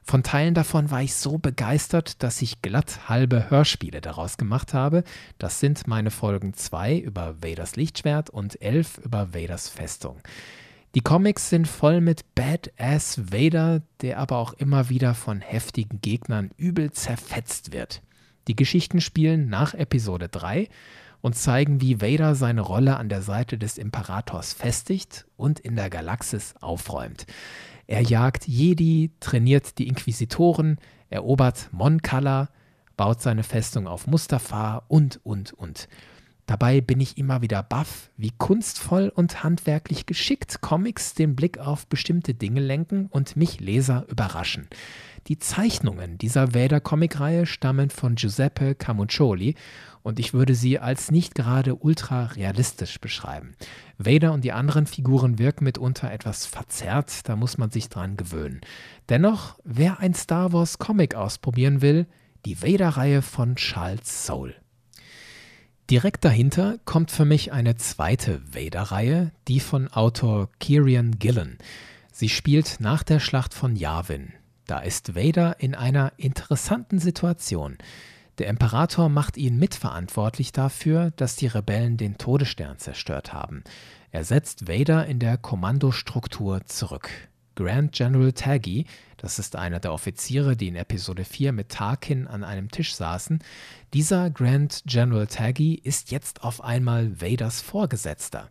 Von 0.03 0.23
Teilen 0.23 0.53
davon 0.53 0.91
war 0.91 1.03
ich 1.03 1.15
so 1.15 1.39
begeistert, 1.39 2.23
dass 2.23 2.43
ich 2.43 2.61
glatt 2.61 3.09
halbe 3.09 3.49
Hörspiele 3.49 4.03
daraus 4.03 4.37
gemacht 4.37 4.75
habe. 4.75 5.03
Das 5.39 5.61
sind 5.61 5.87
meine 5.87 6.11
Folgen 6.11 6.53
2 6.53 6.99
über 6.99 7.37
Vaders 7.43 7.77
Lichtschwert 7.77 8.29
und 8.29 8.61
11 8.61 8.99
über 8.99 9.33
Vaders 9.33 9.71
Festung. 9.71 10.21
Die 10.95 11.01
Comics 11.01 11.49
sind 11.49 11.67
voll 11.67 12.03
mit 12.03 12.35
Badass 12.35 13.33
Vader, 13.33 13.81
der 14.03 14.19
aber 14.19 14.37
auch 14.37 14.53
immer 14.53 14.91
wieder 14.91 15.15
von 15.15 15.41
heftigen 15.41 16.03
Gegnern 16.03 16.51
übel 16.59 16.93
zerfetzt 16.93 17.73
wird. 17.73 18.03
Die 18.47 18.55
Geschichten 18.55 19.01
spielen 19.01 19.49
nach 19.49 19.73
Episode 19.73 20.29
3 20.29 20.69
und 21.25 21.35
zeigen, 21.35 21.81
wie 21.81 22.03
Vader 22.03 22.35
seine 22.35 22.61
Rolle 22.61 22.99
an 22.99 23.09
der 23.09 23.23
Seite 23.23 23.57
des 23.57 23.79
Imperators 23.79 24.53
festigt 24.53 25.25
und 25.39 25.59
in 25.59 25.75
der 25.75 25.89
Galaxis 25.89 26.55
aufräumt. 26.61 27.25
Er 27.87 28.03
jagt 28.03 28.47
Jedi, 28.47 29.11
trainiert 29.21 29.79
die 29.79 29.89
Inquisitoren, 29.89 30.77
erobert 31.09 31.71
Mon 31.73 32.03
Cala, 32.03 32.51
baut 32.99 33.23
seine 33.23 33.43
Festung 33.43 33.87
auf 33.87 34.07
Mustafa 34.07 34.83
und, 34.89 35.19
und, 35.25 35.55
und. 35.55 35.89
Dabei 36.45 36.83
bin 36.83 37.01
ich 37.01 37.17
immer 37.17 37.41
wieder 37.41 37.63
baff, 37.63 38.11
wie 38.19 38.33
kunstvoll 38.37 39.11
und 39.15 39.43
handwerklich 39.43 40.05
geschickt 40.05 40.61
Comics 40.61 41.15
den 41.15 41.35
Blick 41.35 41.59
auf 41.59 41.87
bestimmte 41.87 42.35
Dinge 42.35 42.61
lenken 42.61 43.07
und 43.07 43.35
mich 43.35 43.61
Leser 43.61 44.05
überraschen. 44.11 44.69
Die 45.27 45.39
Zeichnungen 45.39 46.19
dieser 46.19 46.55
Vader-Comic-Reihe 46.55 47.47
stammen 47.47 47.89
von 47.89 48.17
Giuseppe 48.17 48.75
Camunccioli 48.75 49.55
und 50.05 50.21
ich 50.21 50.35
würde 50.35 50.55
sie 50.55 50.79
als 50.79 51.11
nicht 51.11 51.35
gerade 51.35 51.77
ultra 51.77 52.27
realistisch 52.27 53.01
beschreiben. 53.01 53.57
Vader 53.97 54.33
und 54.33 54.45
die 54.45 54.53
anderen 54.53 54.87
Figuren 54.87 55.39
wirken 55.39 55.65
mitunter 55.65 56.13
etwas 56.13 56.45
verzerrt, 56.45 57.27
da 57.27 57.37
muss 57.37 57.57
man 57.57 57.71
sich 57.71 57.89
dran 57.89 58.19
gewöhnen. 58.19 58.61
Dennoch, 59.09 59.59
wer 59.65 60.01
ein 60.01 60.15
Star 60.15 60.53
Wars 60.53 60.79
Comic 60.79 61.15
ausprobieren 61.15 61.81
will, 61.81 62.07
die 62.45 62.63
Vader-Reihe 62.63 63.23
von 63.23 63.57
Charles 63.57 64.27
Soule. 64.27 64.55
Direkt 65.91 66.25
dahinter 66.25 66.77
kommt 66.85 67.11
für 67.11 67.25
mich 67.25 67.53
eine 67.53 67.77
zweite 67.77 68.43
Vader-Reihe, 68.55 69.33
die 69.49 69.61
von 69.61 69.89
Autor 69.89 70.51
Kieran 70.61 71.19
Gillen. 71.19 71.57
Sie 72.13 72.29
spielt 72.29 72.77
nach 72.79 73.03
der 73.03 73.21
Schlacht 73.21 73.55
von 73.55 73.75
Yavin. 73.75 74.35
Da 74.67 74.81
ist 74.81 75.15
Vader 75.15 75.61
in 75.61 75.75
einer 75.75 76.13
interessanten 76.19 76.99
Situation. 76.99 77.79
Der 78.39 78.49
Imperator 78.49 79.09
macht 79.09 79.37
ihn 79.37 79.59
mitverantwortlich 79.59 80.51
dafür, 80.51 81.13
dass 81.17 81.37
die 81.37 81.47
Rebellen 81.47 81.97
den 81.97 82.19
Todesstern 82.19 82.79
zerstört 82.79 83.33
haben. 83.33 83.63
Er 84.11 84.25
setzt 84.25 84.67
Vader 84.67 85.07
in 85.07 85.21
der 85.21 85.37
Kommandostruktur 85.37 86.65
zurück. 86.67 87.09
Grand 87.55 87.93
General 87.93 88.33
Taggy, 88.33 88.87
das 89.17 89.39
ist 89.39 89.55
einer 89.55 89.79
der 89.79 89.93
Offiziere, 89.93 90.57
die 90.57 90.69
in 90.69 90.77
Episode 90.77 91.25
4 91.25 91.53
mit 91.53 91.69
Tarkin 91.69 92.27
an 92.27 92.43
einem 92.43 92.71
Tisch 92.71 92.95
saßen, 92.95 93.39
dieser 93.93 94.31
Grand 94.31 94.83
General 94.87 95.29
Taggy 95.29 95.75
ist 95.75 96.11
jetzt 96.11 96.43
auf 96.43 96.63
einmal 96.63 97.21
Vaders 97.21 97.61
Vorgesetzter. 97.61 98.51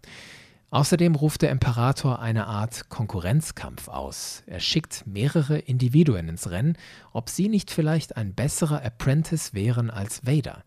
Außerdem 0.74 1.14
ruft 1.14 1.44
der 1.44 1.52
Imperator 1.52 2.20
eine 2.20 2.48
Art 2.48 2.90
Konkurrenzkampf 2.90 3.90
aus. 3.90 4.42
Er 4.48 4.60
schickt 4.60 5.06
mehrere 5.06 5.60
Individuen 5.60 6.28
ins 6.28 6.50
Rennen, 6.50 6.80
ob 7.12 7.30
sie 7.30 7.48
nicht 7.48 7.70
vielleicht 7.70 8.18
ein 8.18 8.34
besserer 8.34 8.84
Apprentice 8.84 9.54
wären 9.54 9.92
als 9.92 10.26
Vader. 10.26 10.64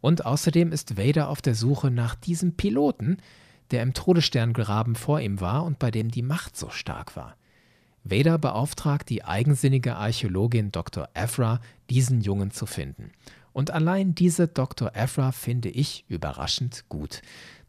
Und 0.00 0.26
außerdem 0.26 0.72
ist 0.72 0.98
Vader 0.98 1.28
auf 1.28 1.42
der 1.42 1.54
Suche 1.54 1.92
nach 1.92 2.16
diesem 2.16 2.56
Piloten, 2.56 3.18
der 3.70 3.84
im 3.84 3.94
Todessterngraben 3.94 4.96
vor 4.96 5.20
ihm 5.20 5.40
war 5.40 5.62
und 5.62 5.78
bei 5.78 5.92
dem 5.92 6.10
die 6.10 6.22
Macht 6.22 6.56
so 6.56 6.70
stark 6.70 7.14
war. 7.14 7.36
Vader 8.02 8.38
beauftragt 8.38 9.08
die 9.10 9.22
eigensinnige 9.22 9.94
Archäologin 9.94 10.72
Dr. 10.72 11.08
Evra, 11.14 11.60
diesen 11.88 12.20
Jungen 12.20 12.50
zu 12.50 12.66
finden. 12.66 13.12
Und 13.56 13.70
allein 13.70 14.14
diese 14.14 14.48
Dr. 14.48 14.94
Evra 14.94 15.32
finde 15.32 15.70
ich 15.70 16.04
überraschend 16.08 16.84
gut 16.90 17.22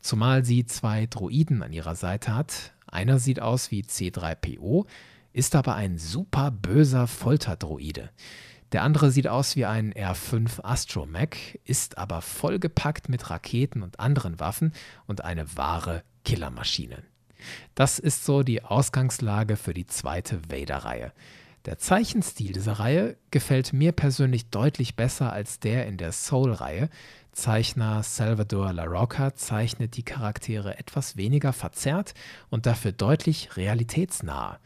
zumal 0.07 0.45
sie 0.45 0.65
zwei 0.65 1.05
Droiden 1.05 1.61
an 1.61 1.73
ihrer 1.73 1.95
Seite 1.95 2.33
hat. 2.33 2.71
Einer 2.87 3.19
sieht 3.19 3.41
aus 3.41 3.71
wie 3.71 3.83
C3PO, 3.83 4.85
ist 5.33 5.53
aber 5.53 5.75
ein 5.75 5.97
super 5.97 6.49
böser 6.49 7.07
Folterdroide. 7.07 8.09
Der 8.71 8.83
andere 8.83 9.11
sieht 9.11 9.27
aus 9.27 9.55
wie 9.55 9.65
ein 9.65 9.93
R5 9.93 10.63
Astromech, 10.63 11.59
ist 11.65 11.97
aber 11.97 12.21
vollgepackt 12.21 13.09
mit 13.09 13.29
Raketen 13.29 13.81
und 13.81 13.99
anderen 13.99 14.39
Waffen 14.39 14.73
und 15.05 15.23
eine 15.23 15.57
wahre 15.57 16.03
Killermaschine. 16.25 17.03
Das 17.75 17.99
ist 17.99 18.25
so 18.25 18.43
die 18.43 18.63
Ausgangslage 18.63 19.57
für 19.57 19.73
die 19.73 19.87
zweite 19.87 20.41
Vader-Reihe. 20.49 21.13
Der 21.67 21.77
Zeichenstil 21.77 22.53
dieser 22.53 22.79
Reihe 22.79 23.17
gefällt 23.29 23.73
mir 23.73 23.91
persönlich 23.91 24.49
deutlich 24.49 24.95
besser 24.95 25.33
als 25.33 25.59
der 25.59 25.85
in 25.85 25.97
der 25.97 26.13
Soul-Reihe, 26.13 26.89
Zeichner 27.33 28.01
Salvador 28.01 28.73
La 28.73 28.85
Rocca 28.85 29.35
zeichnet 29.35 29.95
die 29.95 30.03
Charaktere 30.03 30.79
etwas 30.79 31.17
weniger 31.17 31.53
verzerrt 31.53 32.15
und 32.49 32.65
dafür 32.65 32.93
deutlich 32.93 33.57
realitätsnah. 33.57 34.59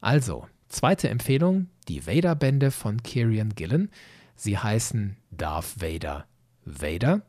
Also, 0.00 0.46
zweite 0.68 1.08
Empfehlung, 1.08 1.68
die 1.88 2.06
Vader-Bände 2.06 2.70
von 2.70 3.02
Kieran 3.02 3.54
Gillen. 3.56 3.90
Sie 4.36 4.56
heißen 4.56 5.16
Darth 5.30 5.80
Vader 5.80 6.26
Vader, 6.64 7.22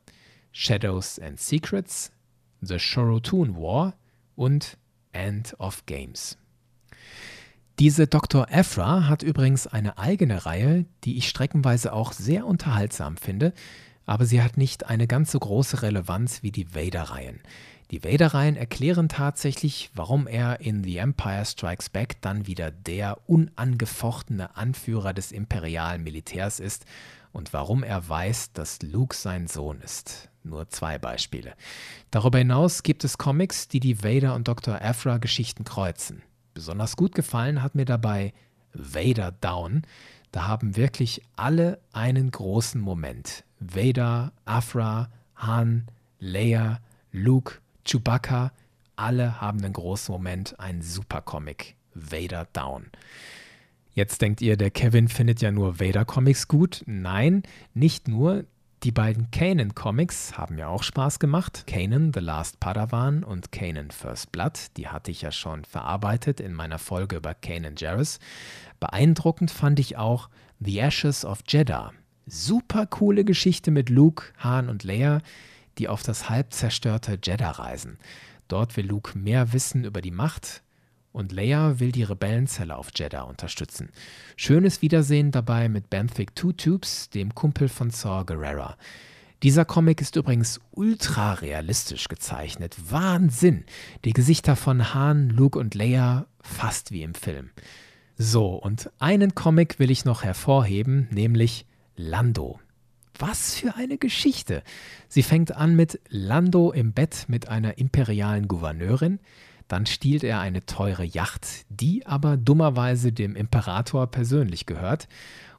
Shadows 0.51 1.17
and 1.17 1.39
Secrets, 1.39 2.11
The 2.61 2.78
Shorotun 2.78 3.55
War 3.55 3.95
und 4.36 4.78
End 5.13 5.55
of 5.59 5.86
Games. 5.88 6.38
Diese 7.80 8.07
Dr. 8.07 8.47
Ephra 8.49 9.07
hat 9.07 9.24
übrigens 9.24 9.67
eine 9.67 9.97
eigene 9.97 10.45
Reihe, 10.45 10.86
die 11.03 11.17
ich 11.17 11.28
streckenweise 11.28 11.91
auch 11.93 12.13
sehr 12.13 12.45
unterhaltsam 12.45 13.17
finde 13.17 13.53
aber 14.05 14.26
sie 14.26 14.41
hat 14.41 14.57
nicht 14.57 14.88
eine 14.88 15.07
ganz 15.07 15.32
so 15.32 15.39
große 15.39 15.82
Relevanz 15.82 16.43
wie 16.43 16.51
die 16.51 16.76
Vader-Reihen. 16.76 17.39
Die 17.91 18.03
Vader-Reihen 18.03 18.55
erklären 18.55 19.07
tatsächlich, 19.07 19.91
warum 19.93 20.28
er 20.28 20.61
in 20.61 20.84
The 20.84 20.97
Empire 20.97 21.45
Strikes 21.45 21.89
Back 21.89 22.21
dann 22.21 22.47
wieder 22.47 22.71
der 22.71 23.17
unangefochtene 23.28 24.55
Anführer 24.55 25.13
des 25.13 25.32
imperialen 25.32 26.03
Militärs 26.03 26.59
ist 26.59 26.86
und 27.32 27.53
warum 27.53 27.84
er 27.84 28.07
weiß, 28.07 28.53
dass 28.53 28.82
Luke 28.82 29.15
sein 29.15 29.47
Sohn 29.47 29.82
ist. 29.82 30.30
Nur 30.43 30.69
zwei 30.69 30.97
Beispiele. 30.97 31.53
Darüber 32.11 32.39
hinaus 32.39 32.84
gibt 32.84 33.03
es 33.03 33.17
Comics, 33.17 33.67
die 33.67 33.80
die 33.80 34.03
Vader 34.03 34.36
und 34.36 34.47
Dr. 34.47 34.82
Aphra 34.82 35.17
Geschichten 35.17 35.63
kreuzen. 35.63 36.24
Besonders 36.54 36.95
gut 36.95 37.16
gefallen 37.16 37.62
hat 37.62 37.76
mir 37.76 37.86
dabei 37.86 38.34
Vader 38.74 39.32
Down. 39.32 39.84
Da 40.32 40.47
haben 40.47 40.76
wirklich 40.76 41.22
alle 41.36 41.80
einen 41.91 42.32
großen 42.32 42.82
Moment. 42.82 43.43
Vader, 43.60 44.34
Afra, 44.45 45.10
Han, 45.36 45.88
Leia, 46.20 46.80
Luke, 47.12 47.60
Chewbacca, 47.86 48.51
alle 48.95 49.41
haben 49.41 49.64
einen 49.64 49.74
großen 49.74 50.12
Moment, 50.12 50.60
ein 50.60 50.82
super 50.82 51.22
Comic. 51.22 51.76
Vader 51.93 52.47
Down. 52.54 52.88
Jetzt 53.93 54.22
denkt 54.22 54.41
ihr, 54.41 54.58
der 54.58 54.72
Kevin 54.72 55.08
findet 55.08 55.41
ja 55.41 55.51
nur 55.51 55.80
Vader-Comics 55.80 56.47
gut. 56.47 56.84
Nein, 56.88 57.43
nicht 57.74 58.08
nur. 58.08 58.45
Die 58.84 58.91
beiden 58.91 59.31
Kanan-Comics 59.31 60.38
haben 60.38 60.57
ja 60.57 60.67
auch 60.67 60.84
Spaß 60.84 61.19
gemacht. 61.19 61.63
Kanan, 61.67 62.11
The 62.13 62.19
Last 62.19 62.59
Padawan 62.59 63.23
und 63.23 63.53
Kanan 63.53 63.91
First 63.91 64.34
Blood, 64.34 64.59
die 64.75 64.89
hatte 64.89 65.09
ich 65.09 65.21
ja 65.21 65.31
schon 65.31 65.63
verarbeitet 65.63 66.41
in 66.41 66.51
meiner 66.51 66.79
Folge 66.79 67.15
über 67.15 67.34
Kanan 67.34 67.75
Jarrus. 67.77 68.19
Beeindruckend 68.81 69.51
fand 69.51 69.79
ich 69.79 69.95
auch 69.95 70.27
The 70.59 70.79
Ashes 70.79 71.23
of 71.23 71.43
Jeddah. 71.47 71.93
Super 72.25 72.86
coole 72.86 73.23
Geschichte 73.23 73.71
mit 73.71 73.89
Luke, 73.89 74.34
Han 74.39 74.67
und 74.67 74.84
Leia, 74.84 75.21
die 75.77 75.88
auf 75.88 76.03
das 76.03 76.29
halb 76.29 76.51
zerstörte 76.51 77.17
Jeddah 77.23 77.51
reisen. 77.51 77.97
Dort 78.49 78.75
will 78.75 78.88
Luke 78.88 79.17
mehr 79.17 79.53
wissen 79.53 79.86
über 79.86 80.01
die 80.01 80.11
Macht 80.11 80.61
und 81.14 81.32
Leia 81.32 81.80
will 81.80 81.93
die 81.93 82.03
Rebellenzelle 82.03 82.76
auf 82.76 82.89
Jeddah 82.93 83.22
unterstützen. 83.22 83.89
Schönes 84.36 84.82
Wiedersehen 84.82 85.32
dabei 85.32 85.70
mit 85.70 85.89
Benthic 85.89 86.36
Two 86.36 86.51
Tubes, 86.51 87.09
dem 87.09 87.34
Kumpel 87.34 87.70
von 87.70 87.91
Saw 87.91 88.26
Gerrera. 88.26 88.76
Dieser 89.43 89.66
Comic 89.66 90.01
ist 90.01 90.16
übrigens 90.16 90.59
ultra 90.72 91.34
realistisch 91.34 92.07
gezeichnet. 92.07 92.76
Wahnsinn! 92.89 93.66
Die 94.05 94.14
Gesichter 94.14 94.55
von 94.55 94.93
Han, 94.93 95.30
Luke 95.30 95.59
und 95.59 95.76
Leia 95.76 96.28
fast 96.41 96.91
wie 96.91 97.03
im 97.03 97.14
Film. 97.14 97.51
So, 98.18 98.55
und 98.55 98.89
einen 98.99 99.36
Comic 99.36 99.80
will 99.80 99.91
ich 99.91 100.05
noch 100.05 100.24
hervorheben, 100.24 101.07
nämlich 101.11 101.66
Lando. 101.95 102.59
Was 103.20 103.55
für 103.55 103.76
eine 103.76 103.97
Geschichte! 103.97 104.64
Sie 105.07 105.24
fängt 105.24 105.55
an 105.55 105.76
mit 105.76 105.99
Lando 106.09 106.72
im 106.72 106.93
Bett 106.93 107.26
mit 107.28 107.47
einer 107.49 107.78
imperialen 107.78 108.47
Gouverneurin, 108.47 109.20
dann 109.74 109.88
stiehlt 109.88 110.24
er 110.24 110.39
eine 110.39 110.63
teure 110.67 111.03
Yacht, 111.03 111.65
die 111.69 112.05
aber 112.05 112.38
dummerweise 112.38 113.11
dem 113.11 113.36
Imperator 113.36 114.05
persönlich 114.05 114.67
gehört, 114.67 115.07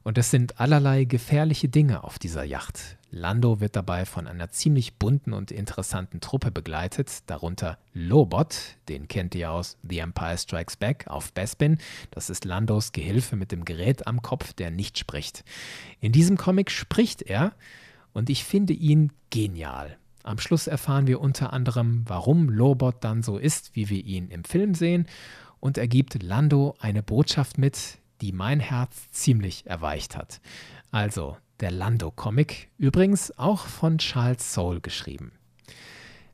und 0.03 0.17
es 0.17 0.31
sind 0.31 0.57
allerlei 0.57 1.03
gefährliche 1.03 1.67
Dinge 1.67 2.05
auf 2.05 2.17
dieser 2.17 2.45
Yacht. 2.45 2.95
Lando 3.11 3.59
wird 3.59 3.75
dabei 3.75 4.05
von 4.05 4.25
einer 4.25 4.49
ziemlich 4.51 4.95
bunten 4.95 5.33
und 5.33 5.51
interessanten 5.51 6.21
Truppe 6.21 6.49
begleitet, 6.49 7.23
darunter 7.25 7.77
Lobot, 7.93 8.77
den 8.87 9.09
kennt 9.09 9.35
ihr 9.35 9.51
aus 9.51 9.77
The 9.83 9.99
Empire 9.99 10.37
Strikes 10.37 10.77
Back 10.77 11.07
auf 11.07 11.33
Bespin. 11.33 11.77
Das 12.11 12.29
ist 12.29 12.45
Landos 12.45 12.93
Gehilfe 12.93 13.35
mit 13.35 13.51
dem 13.51 13.65
Gerät 13.65 14.07
am 14.07 14.21
Kopf, 14.21 14.53
der 14.53 14.71
nicht 14.71 14.97
spricht. 14.97 15.43
In 15.99 16.13
diesem 16.13 16.37
Comic 16.37 16.71
spricht 16.71 17.21
er 17.21 17.51
und 18.13 18.29
ich 18.29 18.45
finde 18.45 18.71
ihn 18.71 19.11
genial. 19.29 19.97
Am 20.25 20.39
Schluss 20.39 20.65
erfahren 20.65 21.05
wir 21.05 21.21
unter 21.21 21.53
anderem, 21.53 22.03
warum 22.07 22.49
Lobot 22.49 23.03
dann 23.03 23.21
so 23.21 23.37
ist, 23.37 23.75
wie 23.75 23.89
wir 23.89 24.03
ihn 24.03 24.29
im 24.29 24.43
Film 24.43 24.73
sehen, 24.73 25.05
und 25.59 25.77
er 25.77 25.87
gibt 25.87 26.23
Lando 26.23 26.75
eine 26.79 27.03
Botschaft 27.03 27.59
mit, 27.59 27.99
die 28.21 28.31
mein 28.31 28.59
Herz 28.59 29.11
ziemlich 29.11 29.67
erweicht 29.67 30.17
hat. 30.17 30.41
Also, 30.89 31.37
der 31.59 31.69
Lando-Comic, 31.69 32.69
übrigens 32.79 33.37
auch 33.37 33.67
von 33.67 33.99
Charles 33.99 34.51
Soule 34.51 34.81
geschrieben. 34.81 35.31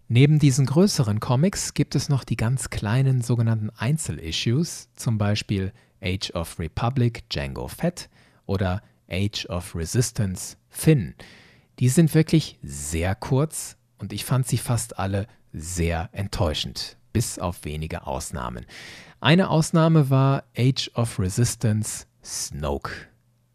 Neben 0.07 0.39
diesen 0.39 0.67
größeren 0.67 1.19
Comics 1.19 1.73
gibt 1.73 1.93
es 1.95 2.07
noch 2.07 2.23
die 2.23 2.37
ganz 2.37 2.69
kleinen 2.69 3.21
sogenannten 3.21 3.71
Einzelissues, 3.71 4.87
zum 4.95 5.17
Beispiel 5.17 5.73
Age 6.01 6.31
of 6.31 6.59
Republic 6.59 7.29
Django 7.29 7.67
Fett 7.67 8.09
oder 8.45 8.81
Age 9.09 9.47
of 9.47 9.75
Resistance 9.75 10.55
Finn. 10.69 11.13
Die 11.79 11.89
sind 11.89 12.15
wirklich 12.15 12.57
sehr 12.63 13.15
kurz 13.15 13.75
und 14.01 14.13
ich 14.13 14.25
fand 14.25 14.47
sie 14.47 14.57
fast 14.57 14.99
alle 14.99 15.27
sehr 15.53 16.09
enttäuschend, 16.11 16.97
bis 17.13 17.39
auf 17.39 17.63
wenige 17.63 18.07
Ausnahmen. 18.07 18.65
Eine 19.19 19.49
Ausnahme 19.49 20.09
war 20.09 20.43
Age 20.57 20.89
of 20.95 21.19
Resistance 21.19 22.07
Snoke. 22.23 22.91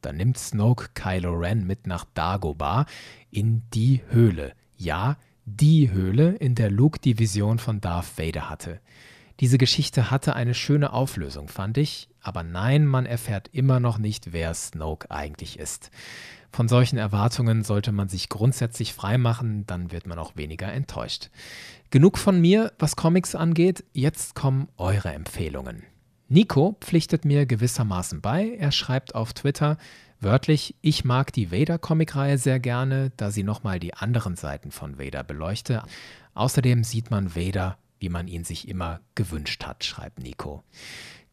Da 0.00 0.12
nimmt 0.12 0.38
Snoke 0.38 0.90
Kylo 0.94 1.32
Ren 1.32 1.66
mit 1.66 1.86
nach 1.86 2.04
Dagobah 2.14 2.86
in 3.30 3.62
die 3.74 4.02
Höhle. 4.10 4.52
Ja, 4.76 5.16
die 5.44 5.90
Höhle, 5.90 6.34
in 6.36 6.54
der 6.54 6.70
Luke 6.70 7.00
die 7.00 7.18
Vision 7.18 7.58
von 7.58 7.80
Darth 7.80 8.18
Vader 8.18 8.48
hatte. 8.48 8.80
Diese 9.40 9.58
Geschichte 9.58 10.10
hatte 10.10 10.34
eine 10.34 10.54
schöne 10.54 10.92
Auflösung, 10.92 11.48
fand 11.48 11.76
ich, 11.76 12.08
aber 12.20 12.42
nein, 12.42 12.86
man 12.86 13.04
erfährt 13.04 13.48
immer 13.52 13.80
noch 13.80 13.98
nicht, 13.98 14.32
wer 14.32 14.54
Snoke 14.54 15.10
eigentlich 15.10 15.58
ist. 15.58 15.90
Von 16.56 16.68
solchen 16.68 16.96
Erwartungen 16.96 17.64
sollte 17.64 17.92
man 17.92 18.08
sich 18.08 18.30
grundsätzlich 18.30 18.94
freimachen, 18.94 19.66
dann 19.66 19.92
wird 19.92 20.06
man 20.06 20.18
auch 20.18 20.36
weniger 20.36 20.72
enttäuscht. 20.72 21.28
Genug 21.90 22.16
von 22.16 22.40
mir, 22.40 22.72
was 22.78 22.96
Comics 22.96 23.34
angeht, 23.34 23.84
jetzt 23.92 24.34
kommen 24.34 24.68
eure 24.78 25.12
Empfehlungen. 25.12 25.82
Nico 26.28 26.78
pflichtet 26.80 27.26
mir 27.26 27.44
gewissermaßen 27.44 28.22
bei. 28.22 28.56
Er 28.58 28.72
schreibt 28.72 29.14
auf 29.14 29.34
Twitter 29.34 29.76
wörtlich, 30.18 30.74
ich 30.80 31.04
mag 31.04 31.30
die 31.30 31.52
Vader-Comic-Reihe 31.52 32.38
sehr 32.38 32.58
gerne, 32.58 33.12
da 33.18 33.30
sie 33.30 33.42
nochmal 33.42 33.78
die 33.78 33.92
anderen 33.92 34.34
Seiten 34.34 34.70
von 34.70 34.98
Vader 34.98 35.24
beleuchte. 35.24 35.82
Außerdem 36.32 36.84
sieht 36.84 37.10
man 37.10 37.36
Vader, 37.36 37.76
wie 37.98 38.08
man 38.08 38.28
ihn 38.28 38.44
sich 38.44 38.66
immer 38.66 39.00
gewünscht 39.14 39.66
hat, 39.66 39.84
schreibt 39.84 40.20
Nico. 40.20 40.64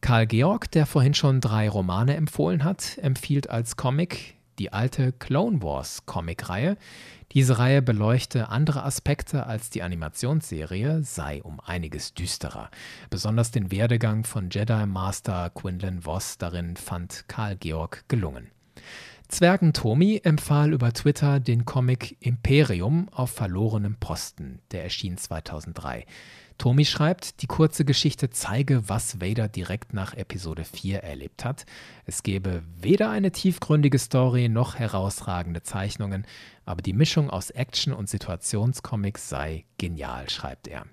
Karl 0.02 0.26
Georg, 0.26 0.70
der 0.72 0.84
vorhin 0.84 1.14
schon 1.14 1.40
drei 1.40 1.66
Romane 1.66 2.14
empfohlen 2.14 2.62
hat, 2.62 2.98
empfiehlt 2.98 3.48
als 3.48 3.78
Comic 3.78 4.33
die 4.58 4.72
alte 4.72 5.12
Clone 5.12 5.62
Wars 5.62 6.06
Comicreihe. 6.06 6.76
Diese 7.32 7.58
Reihe 7.58 7.82
beleuchte 7.82 8.48
andere 8.48 8.84
Aspekte 8.84 9.46
als 9.46 9.70
die 9.70 9.82
Animationsserie, 9.82 11.02
sei 11.02 11.42
um 11.42 11.60
einiges 11.60 12.14
düsterer. 12.14 12.70
Besonders 13.10 13.50
den 13.50 13.70
Werdegang 13.70 14.24
von 14.24 14.50
Jedi 14.50 14.86
Master 14.86 15.50
Quinlan 15.50 16.04
Voss 16.04 16.38
darin 16.38 16.76
fand 16.76 17.24
Karl 17.28 17.56
Georg 17.56 18.04
gelungen. 18.08 18.50
Zwergen 19.28 19.72
Tomi 19.72 20.20
empfahl 20.22 20.72
über 20.72 20.92
Twitter 20.92 21.40
den 21.40 21.64
Comic 21.64 22.16
Imperium 22.20 23.08
auf 23.10 23.30
verlorenem 23.30 23.96
Posten, 23.96 24.60
der 24.70 24.84
erschien 24.84 25.16
2003. 25.16 26.04
Tomi 26.58 26.84
schreibt, 26.84 27.42
die 27.42 27.46
kurze 27.46 27.84
Geschichte 27.84 28.30
zeige, 28.30 28.88
was 28.88 29.20
Vader 29.20 29.48
direkt 29.48 29.92
nach 29.92 30.14
Episode 30.14 30.64
4 30.64 31.02
erlebt 31.02 31.44
hat. 31.44 31.66
Es 32.06 32.22
gebe 32.22 32.62
weder 32.80 33.10
eine 33.10 33.32
tiefgründige 33.32 33.98
Story 33.98 34.48
noch 34.48 34.76
herausragende 34.76 35.62
Zeichnungen, 35.62 36.26
aber 36.64 36.80
die 36.80 36.92
Mischung 36.92 37.28
aus 37.28 37.50
Action 37.50 37.92
und 37.92 38.08
Situationscomic 38.08 39.18
sei 39.18 39.64
genial, 39.78 40.30
schreibt 40.30 40.68
er. 40.68 40.86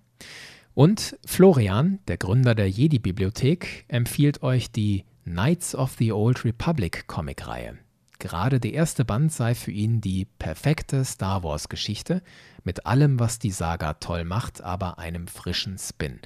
Und 0.73 1.17
Florian, 1.25 1.99
der 2.07 2.17
Gründer 2.17 2.55
der 2.55 2.69
Jedi-Bibliothek, 2.69 3.85
empfiehlt 3.87 4.41
euch 4.41 4.71
die 4.71 5.05
Knights 5.25 5.75
of 5.75 5.95
the 5.99 6.11
Old 6.11 6.43
Republic 6.43 7.07
Comicreihe. 7.07 7.77
Gerade 8.21 8.59
der 8.59 8.73
erste 8.73 9.03
Band 9.03 9.31
sei 9.33 9.55
für 9.55 9.71
ihn 9.71 9.99
die 9.99 10.25
perfekte 10.25 11.03
Star 11.05 11.41
Wars-Geschichte, 11.41 12.21
mit 12.63 12.85
allem, 12.85 13.19
was 13.19 13.39
die 13.39 13.49
Saga 13.49 13.95
toll 13.95 14.25
macht, 14.25 14.61
aber 14.61 14.99
einem 14.99 15.27
frischen 15.27 15.79
Spin. 15.79 16.19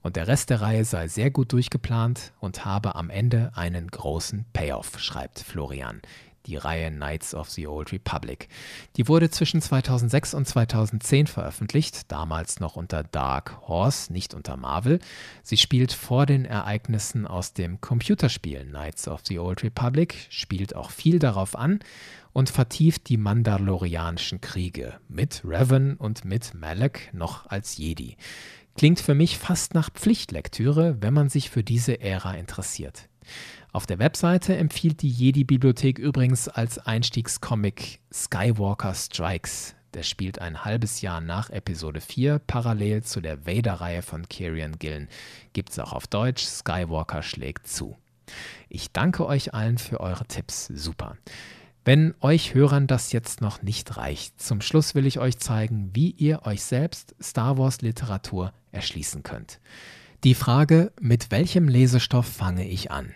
Und 0.00 0.16
der 0.16 0.26
Rest 0.26 0.48
der 0.48 0.62
Reihe 0.62 0.86
sei 0.86 1.06
sehr 1.06 1.30
gut 1.30 1.52
durchgeplant 1.52 2.32
und 2.40 2.64
habe 2.64 2.94
am 2.94 3.10
Ende 3.10 3.52
einen 3.56 3.88
großen 3.88 4.46
Payoff, 4.54 4.98
schreibt 4.98 5.38
Florian 5.38 6.00
die 6.46 6.56
Reihe 6.56 6.90
Knights 6.90 7.34
of 7.34 7.50
the 7.50 7.66
Old 7.66 7.92
Republic. 7.92 8.48
Die 8.96 9.08
wurde 9.08 9.30
zwischen 9.30 9.60
2006 9.60 10.34
und 10.34 10.46
2010 10.46 11.26
veröffentlicht, 11.26 12.10
damals 12.10 12.60
noch 12.60 12.76
unter 12.76 13.02
Dark 13.02 13.60
Horse, 13.66 14.12
nicht 14.12 14.34
unter 14.34 14.56
Marvel. 14.56 14.98
Sie 15.42 15.56
spielt 15.56 15.92
vor 15.92 16.26
den 16.26 16.44
Ereignissen 16.44 17.26
aus 17.26 17.52
dem 17.52 17.80
Computerspiel 17.80 18.64
Knights 18.64 19.08
of 19.08 19.20
the 19.24 19.38
Old 19.38 19.62
Republic, 19.62 20.26
spielt 20.30 20.76
auch 20.76 20.90
viel 20.90 21.18
darauf 21.18 21.56
an 21.56 21.80
und 22.32 22.50
vertieft 22.50 23.08
die 23.08 23.16
Mandalorianischen 23.16 24.40
Kriege 24.40 24.98
mit 25.08 25.42
Revan 25.44 25.94
und 25.96 26.24
mit 26.24 26.52
Malek 26.54 27.10
noch 27.14 27.46
als 27.46 27.78
Jedi. 27.78 28.16
Klingt 28.76 28.98
für 29.00 29.14
mich 29.14 29.38
fast 29.38 29.72
nach 29.74 29.90
Pflichtlektüre, 29.90 30.96
wenn 31.00 31.14
man 31.14 31.28
sich 31.28 31.48
für 31.48 31.62
diese 31.62 32.00
Ära 32.00 32.34
interessiert. 32.34 33.08
Auf 33.74 33.86
der 33.86 33.98
Webseite 33.98 34.56
empfiehlt 34.56 35.02
die 35.02 35.10
Jedi-Bibliothek 35.10 35.98
übrigens 35.98 36.46
als 36.46 36.78
Einstiegscomic 36.78 37.98
Skywalker 38.12 38.94
Strikes. 38.94 39.74
Der 39.94 40.04
spielt 40.04 40.38
ein 40.38 40.64
halbes 40.64 41.00
Jahr 41.00 41.20
nach 41.20 41.50
Episode 41.50 42.00
4, 42.00 42.38
parallel 42.38 43.02
zu 43.02 43.20
der 43.20 43.48
Vader-Reihe 43.48 44.02
von 44.02 44.28
Kieran 44.28 44.78
Gillen. 44.78 45.08
Gibt's 45.54 45.80
auch 45.80 45.92
auf 45.92 46.06
Deutsch, 46.06 46.44
Skywalker 46.44 47.24
schlägt 47.24 47.66
zu. 47.66 47.96
Ich 48.68 48.92
danke 48.92 49.26
euch 49.26 49.54
allen 49.54 49.78
für 49.78 49.98
eure 49.98 50.26
Tipps, 50.26 50.68
super. 50.72 51.16
Wenn 51.84 52.14
euch 52.20 52.54
Hörern 52.54 52.86
das 52.86 53.10
jetzt 53.10 53.40
noch 53.40 53.62
nicht 53.62 53.96
reicht, 53.96 54.40
zum 54.40 54.60
Schluss 54.60 54.94
will 54.94 55.04
ich 55.04 55.18
euch 55.18 55.38
zeigen, 55.38 55.90
wie 55.94 56.10
ihr 56.12 56.46
euch 56.46 56.62
selbst 56.62 57.16
Star 57.20 57.58
Wars 57.58 57.80
Literatur 57.80 58.52
erschließen 58.70 59.24
könnt. 59.24 59.58
Die 60.22 60.36
Frage, 60.36 60.92
mit 61.00 61.32
welchem 61.32 61.66
Lesestoff 61.66 62.26
fange 62.26 62.68
ich 62.68 62.92
an? 62.92 63.12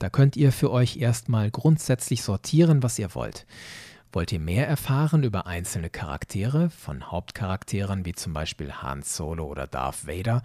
Da 0.00 0.08
könnt 0.08 0.34
ihr 0.34 0.50
für 0.50 0.70
euch 0.70 0.96
erstmal 0.96 1.50
grundsätzlich 1.50 2.22
sortieren, 2.22 2.82
was 2.82 2.98
ihr 2.98 3.14
wollt. 3.14 3.46
Wollt 4.12 4.32
ihr 4.32 4.40
mehr 4.40 4.66
erfahren 4.66 5.22
über 5.22 5.46
einzelne 5.46 5.90
Charaktere, 5.90 6.70
von 6.70 7.12
Hauptcharakteren 7.12 8.06
wie 8.06 8.14
zum 8.14 8.32
Beispiel 8.32 8.72
Han 8.72 9.02
Solo 9.02 9.44
oder 9.44 9.66
Darth 9.66 10.06
Vader, 10.06 10.42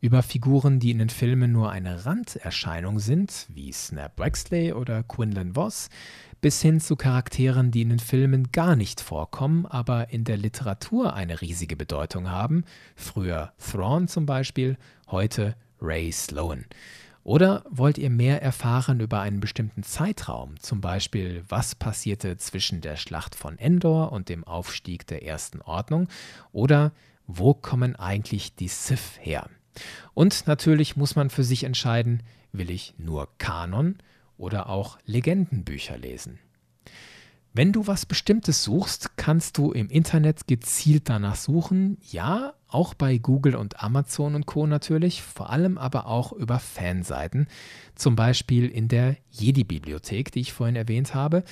über 0.00 0.22
Figuren, 0.22 0.78
die 0.78 0.92
in 0.92 1.00
den 1.00 1.10
Filmen 1.10 1.50
nur 1.50 1.72
eine 1.72 2.06
Randerscheinung 2.06 3.00
sind, 3.00 3.48
wie 3.52 3.72
Snap 3.72 4.20
Wexley 4.20 4.72
oder 4.72 5.02
Quinlan 5.02 5.56
Voss, 5.56 5.88
bis 6.40 6.62
hin 6.62 6.80
zu 6.80 6.94
Charakteren, 6.94 7.72
die 7.72 7.82
in 7.82 7.88
den 7.88 7.98
Filmen 7.98 8.52
gar 8.52 8.76
nicht 8.76 9.00
vorkommen, 9.00 9.66
aber 9.66 10.10
in 10.10 10.22
der 10.22 10.36
Literatur 10.36 11.14
eine 11.14 11.40
riesige 11.40 11.74
Bedeutung 11.74 12.30
haben, 12.30 12.64
früher 12.94 13.52
Thrawn 13.58 14.06
zum 14.06 14.26
Beispiel, 14.26 14.76
heute 15.08 15.56
Ray 15.80 16.12
Sloan. 16.12 16.66
Oder 17.24 17.64
wollt 17.70 17.98
ihr 17.98 18.10
mehr 18.10 18.42
erfahren 18.42 18.98
über 19.00 19.20
einen 19.20 19.40
bestimmten 19.40 19.84
Zeitraum, 19.84 20.58
zum 20.58 20.80
Beispiel 20.80 21.44
was 21.48 21.74
passierte 21.74 22.36
zwischen 22.36 22.80
der 22.80 22.96
Schlacht 22.96 23.34
von 23.34 23.58
Endor 23.58 24.10
und 24.10 24.28
dem 24.28 24.44
Aufstieg 24.44 25.06
der 25.06 25.24
Ersten 25.24 25.60
Ordnung? 25.60 26.08
Oder 26.50 26.92
wo 27.26 27.54
kommen 27.54 27.94
eigentlich 27.94 28.56
die 28.56 28.68
Sith 28.68 29.18
her? 29.20 29.48
Und 30.14 30.46
natürlich 30.46 30.96
muss 30.96 31.14
man 31.14 31.30
für 31.30 31.44
sich 31.44 31.64
entscheiden, 31.64 32.22
will 32.52 32.70
ich 32.70 32.94
nur 32.98 33.28
Kanon 33.38 33.98
oder 34.36 34.68
auch 34.68 34.98
Legendenbücher 35.06 35.96
lesen. 35.96 36.40
Wenn 37.54 37.72
du 37.72 37.86
was 37.86 38.06
Bestimmtes 38.06 38.64
suchst, 38.64 39.16
kannst 39.16 39.58
du 39.58 39.72
im 39.72 39.90
Internet 39.90 40.48
gezielt 40.48 41.08
danach 41.08 41.36
suchen. 41.36 41.98
Ja, 42.10 42.54
auch 42.72 42.94
bei 42.94 43.18
Google 43.18 43.54
und 43.54 43.82
Amazon 43.82 44.34
und 44.34 44.46
Co. 44.46 44.66
natürlich, 44.66 45.22
vor 45.22 45.50
allem 45.50 45.78
aber 45.78 46.06
auch 46.06 46.32
über 46.32 46.58
Fanseiten, 46.58 47.46
zum 47.94 48.16
Beispiel 48.16 48.68
in 48.68 48.88
der 48.88 49.16
Jedi-Bibliothek, 49.30 50.32
die 50.32 50.40
ich 50.40 50.52
vorhin 50.52 50.76
erwähnt 50.76 51.14
habe. 51.14 51.44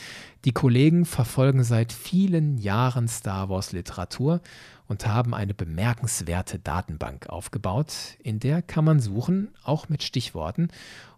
Die 0.45 0.53
Kollegen 0.53 1.05
verfolgen 1.05 1.65
seit 1.65 1.93
vielen 1.93 2.59
Jahren 2.59 3.09
Star 3.09 3.49
Wars-Literatur 3.49 4.41
und 4.89 5.07
haben 5.07 5.35
eine 5.35 5.55
bemerkenswerte 5.55 6.59
Datenbank 6.59 7.29
aufgebaut, 7.29 7.95
in 8.23 8.41
der 8.41 8.61
kann 8.61 8.85
man 8.85 8.99
suchen, 8.99 9.49
auch 9.63 9.89
mit 9.89 10.03
Stichworten. 10.03 10.69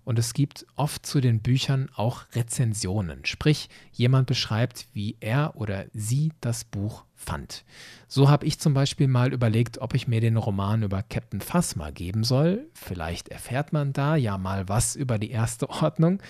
Und 0.05 0.19
es 0.19 0.35
gibt 0.35 0.67
oft 0.77 1.07
zu 1.07 1.21
den 1.21 1.41
Büchern 1.41 1.89
auch 1.95 2.25
Rezensionen, 2.35 3.25
sprich 3.25 3.71
jemand 3.93 4.27
beschreibt, 4.27 4.89
wie 4.93 5.17
er 5.21 5.53
oder 5.55 5.87
sie 5.95 6.33
das 6.41 6.65
Buch 6.65 7.05
fand. 7.23 7.65
So 8.09 8.29
habe 8.29 8.45
ich 8.45 8.59
zum 8.59 8.75
Beispiel 8.75 9.09
mal 9.09 9.33
überlegt, 9.33 9.79
ob 9.79 9.95
ich 9.95 10.07
mir 10.07 10.21
den 10.21 10.37
Roman 10.37 10.83
über 10.83 11.03
Captain 11.03 11.41
Phasma 11.41 11.91
geben 11.91 12.25
soll. 12.25 12.67
Vielleicht 12.75 13.29
erfährt 13.29 13.73
man 13.73 13.93
da 13.93 14.17
ja 14.17 14.37
mal 14.37 14.69
was 14.69 14.97
über 14.97 15.19
die 15.19 15.31
erste 15.31 15.71
Ordnung. 15.71 16.21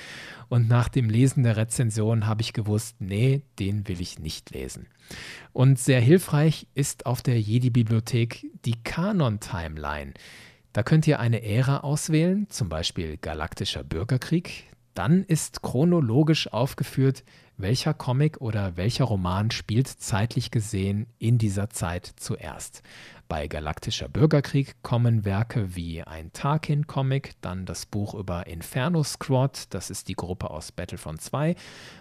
Und 0.49 0.68
nach 0.68 0.88
dem 0.88 1.11
Lesen 1.11 1.43
der 1.43 1.57
Rezension 1.57 2.26
habe 2.26 2.43
ich 2.43 2.53
gewusst, 2.53 2.97
nee, 3.01 3.43
den 3.59 3.88
will 3.88 4.01
ich 4.01 4.18
nicht 4.18 4.51
lesen. 4.51 4.86
Und 5.53 5.78
sehr 5.78 6.01
hilfreich 6.01 6.68
ist 6.74 7.07
auf 7.07 7.22
der 7.22 7.40
Jedi-Bibliothek 7.40 8.47
die 8.64 8.80
Kanon-Timeline. 8.84 10.14
Da 10.72 10.82
könnt 10.82 11.07
ihr 11.07 11.20
eine 11.20 11.43
Ära 11.43 11.78
auswählen, 11.78 12.47
zum 12.49 12.68
Beispiel 12.68 13.16
Galaktischer 13.16 13.84
Bürgerkrieg. 13.84 14.71
Dann 14.95 15.24
ist 15.24 15.62
chronologisch 15.62 16.53
aufgeführt, 16.53 17.24
welcher 17.57 17.95
Comic 17.95 18.40
oder 18.40 18.76
welcher 18.76 19.05
Roman 19.05 19.51
spielt 19.51 19.86
zeitlich 19.88 20.51
gesehen 20.51 21.07
in 21.18 21.38
dieser 21.38 21.70
Zeit 21.70 22.07
zuerst. 22.16 22.82
Bei 23.28 23.49
Galaktischer 23.49 24.09
Bürgerkrieg 24.09 24.82
kommen 24.82 25.24
Werke 25.24 25.74
wie 25.74 26.03
ein 26.03 26.32
Tarkin-Comic, 26.32 27.32
dann 27.40 27.64
das 27.64 27.86
Buch 27.86 28.14
über 28.14 28.47
Inferno 28.47 29.03
Squad, 29.03 29.72
das 29.72 29.88
ist 29.88 30.09
die 30.09 30.16
Gruppe 30.16 30.51
aus 30.51 30.72
Battlefront 30.72 31.22
2, 31.22 31.55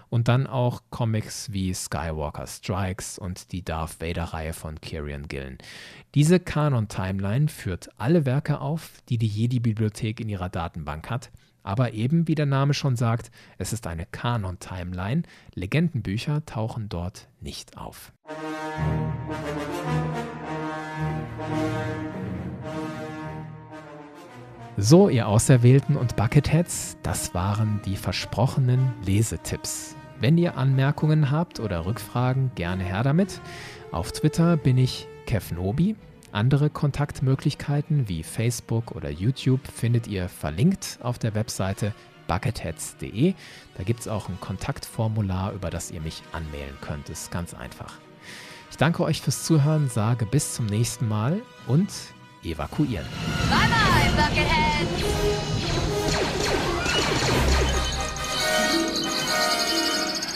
und 0.10 0.28
dann 0.28 0.46
auch 0.46 0.82
Comics 0.90 1.54
wie 1.54 1.74
Skywalker 1.74 2.48
Strikes 2.48 3.18
und 3.18 3.54
die 3.54 3.64
Darth 3.64 4.02
Vader-Reihe 4.02 4.52
von 4.52 4.82
Kieran 4.82 5.30
Gillen. 5.30 5.58
Diese 6.16 6.40
Kanon-Timeline 6.40 7.48
führt 7.48 7.90
alle 7.98 8.26
Werke 8.26 8.60
auf, 8.60 9.02
die 9.08 9.18
die 9.18 9.28
Jedi-Bibliothek 9.28 10.20
in 10.20 10.28
ihrer 10.28 10.50
Datenbank 10.50 11.10
hat. 11.10 11.32
Aber 11.64 11.94
eben, 11.94 12.28
wie 12.28 12.36
der 12.36 12.46
Name 12.46 12.74
schon 12.74 12.96
sagt, 12.96 13.32
es 13.58 13.74
ist 13.74 13.88
eine 13.88 14.06
Kanon-Timeline. 14.06 15.24
Legendenbücher 15.54 16.46
tauchen 16.46 16.90
dort 16.90 17.28
nicht 17.40 17.78
auf. 17.78 18.12
So, 24.78 25.10
ihr 25.10 25.28
Auserwählten 25.28 25.98
und 25.98 26.16
Bucketheads, 26.16 26.98
das 27.04 27.34
waren 27.36 27.82
die 27.86 27.98
versprochenen 27.98 28.94
Lesetipps. 29.06 29.96
Wenn 30.20 30.38
ihr 30.38 30.58
Anmerkungen 30.58 31.30
habt 31.30 31.60
oder 31.60 31.86
Rückfragen, 31.86 32.52
gerne 32.56 32.84
her 32.84 33.04
damit. 33.04 33.42
Auf 33.92 34.12
Twitter 34.12 34.58
bin 34.58 34.78
ich 34.78 35.08
Kevnobi. 35.26 35.96
Andere 36.32 36.70
Kontaktmöglichkeiten 36.70 38.08
wie 38.08 38.24
Facebook 38.24 38.92
oder 38.92 39.10
YouTube 39.10 39.62
findet 39.68 40.08
ihr 40.08 40.30
verlinkt 40.30 40.98
auf 41.02 41.20
der 41.20 41.36
Webseite 41.36 41.94
bucketheads.de. 42.28 43.34
Da 43.76 43.84
gibt 43.84 44.00
es 44.00 44.08
auch 44.08 44.30
ein 44.30 44.40
Kontaktformular, 44.40 45.52
über 45.52 45.70
das 45.70 45.92
ihr 45.92 46.00
mich 46.00 46.24
anmelden 46.32 46.78
könnt. 46.80 47.10
Ist 47.10 47.32
ganz 47.32 47.54
einfach. 47.54 47.96
Ich 48.70 48.78
danke 48.78 49.04
euch 49.04 49.22
fürs 49.22 49.44
Zuhören, 49.44 49.90
sage 49.90 50.26
bis 50.26 50.54
zum 50.54 50.68
nächsten 50.68 51.08
Mal 51.08 51.42
und 51.68 51.90
evakuieren. 52.44 53.06
Bye 53.50 53.68
bye, 53.68 54.12
Bucketheads! 54.16 55.02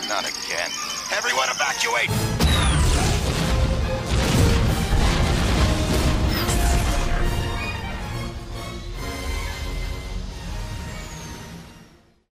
Not 0.10 0.26
again. 0.26 0.72
Everyone 1.18 1.50
evacuate! 1.50 2.35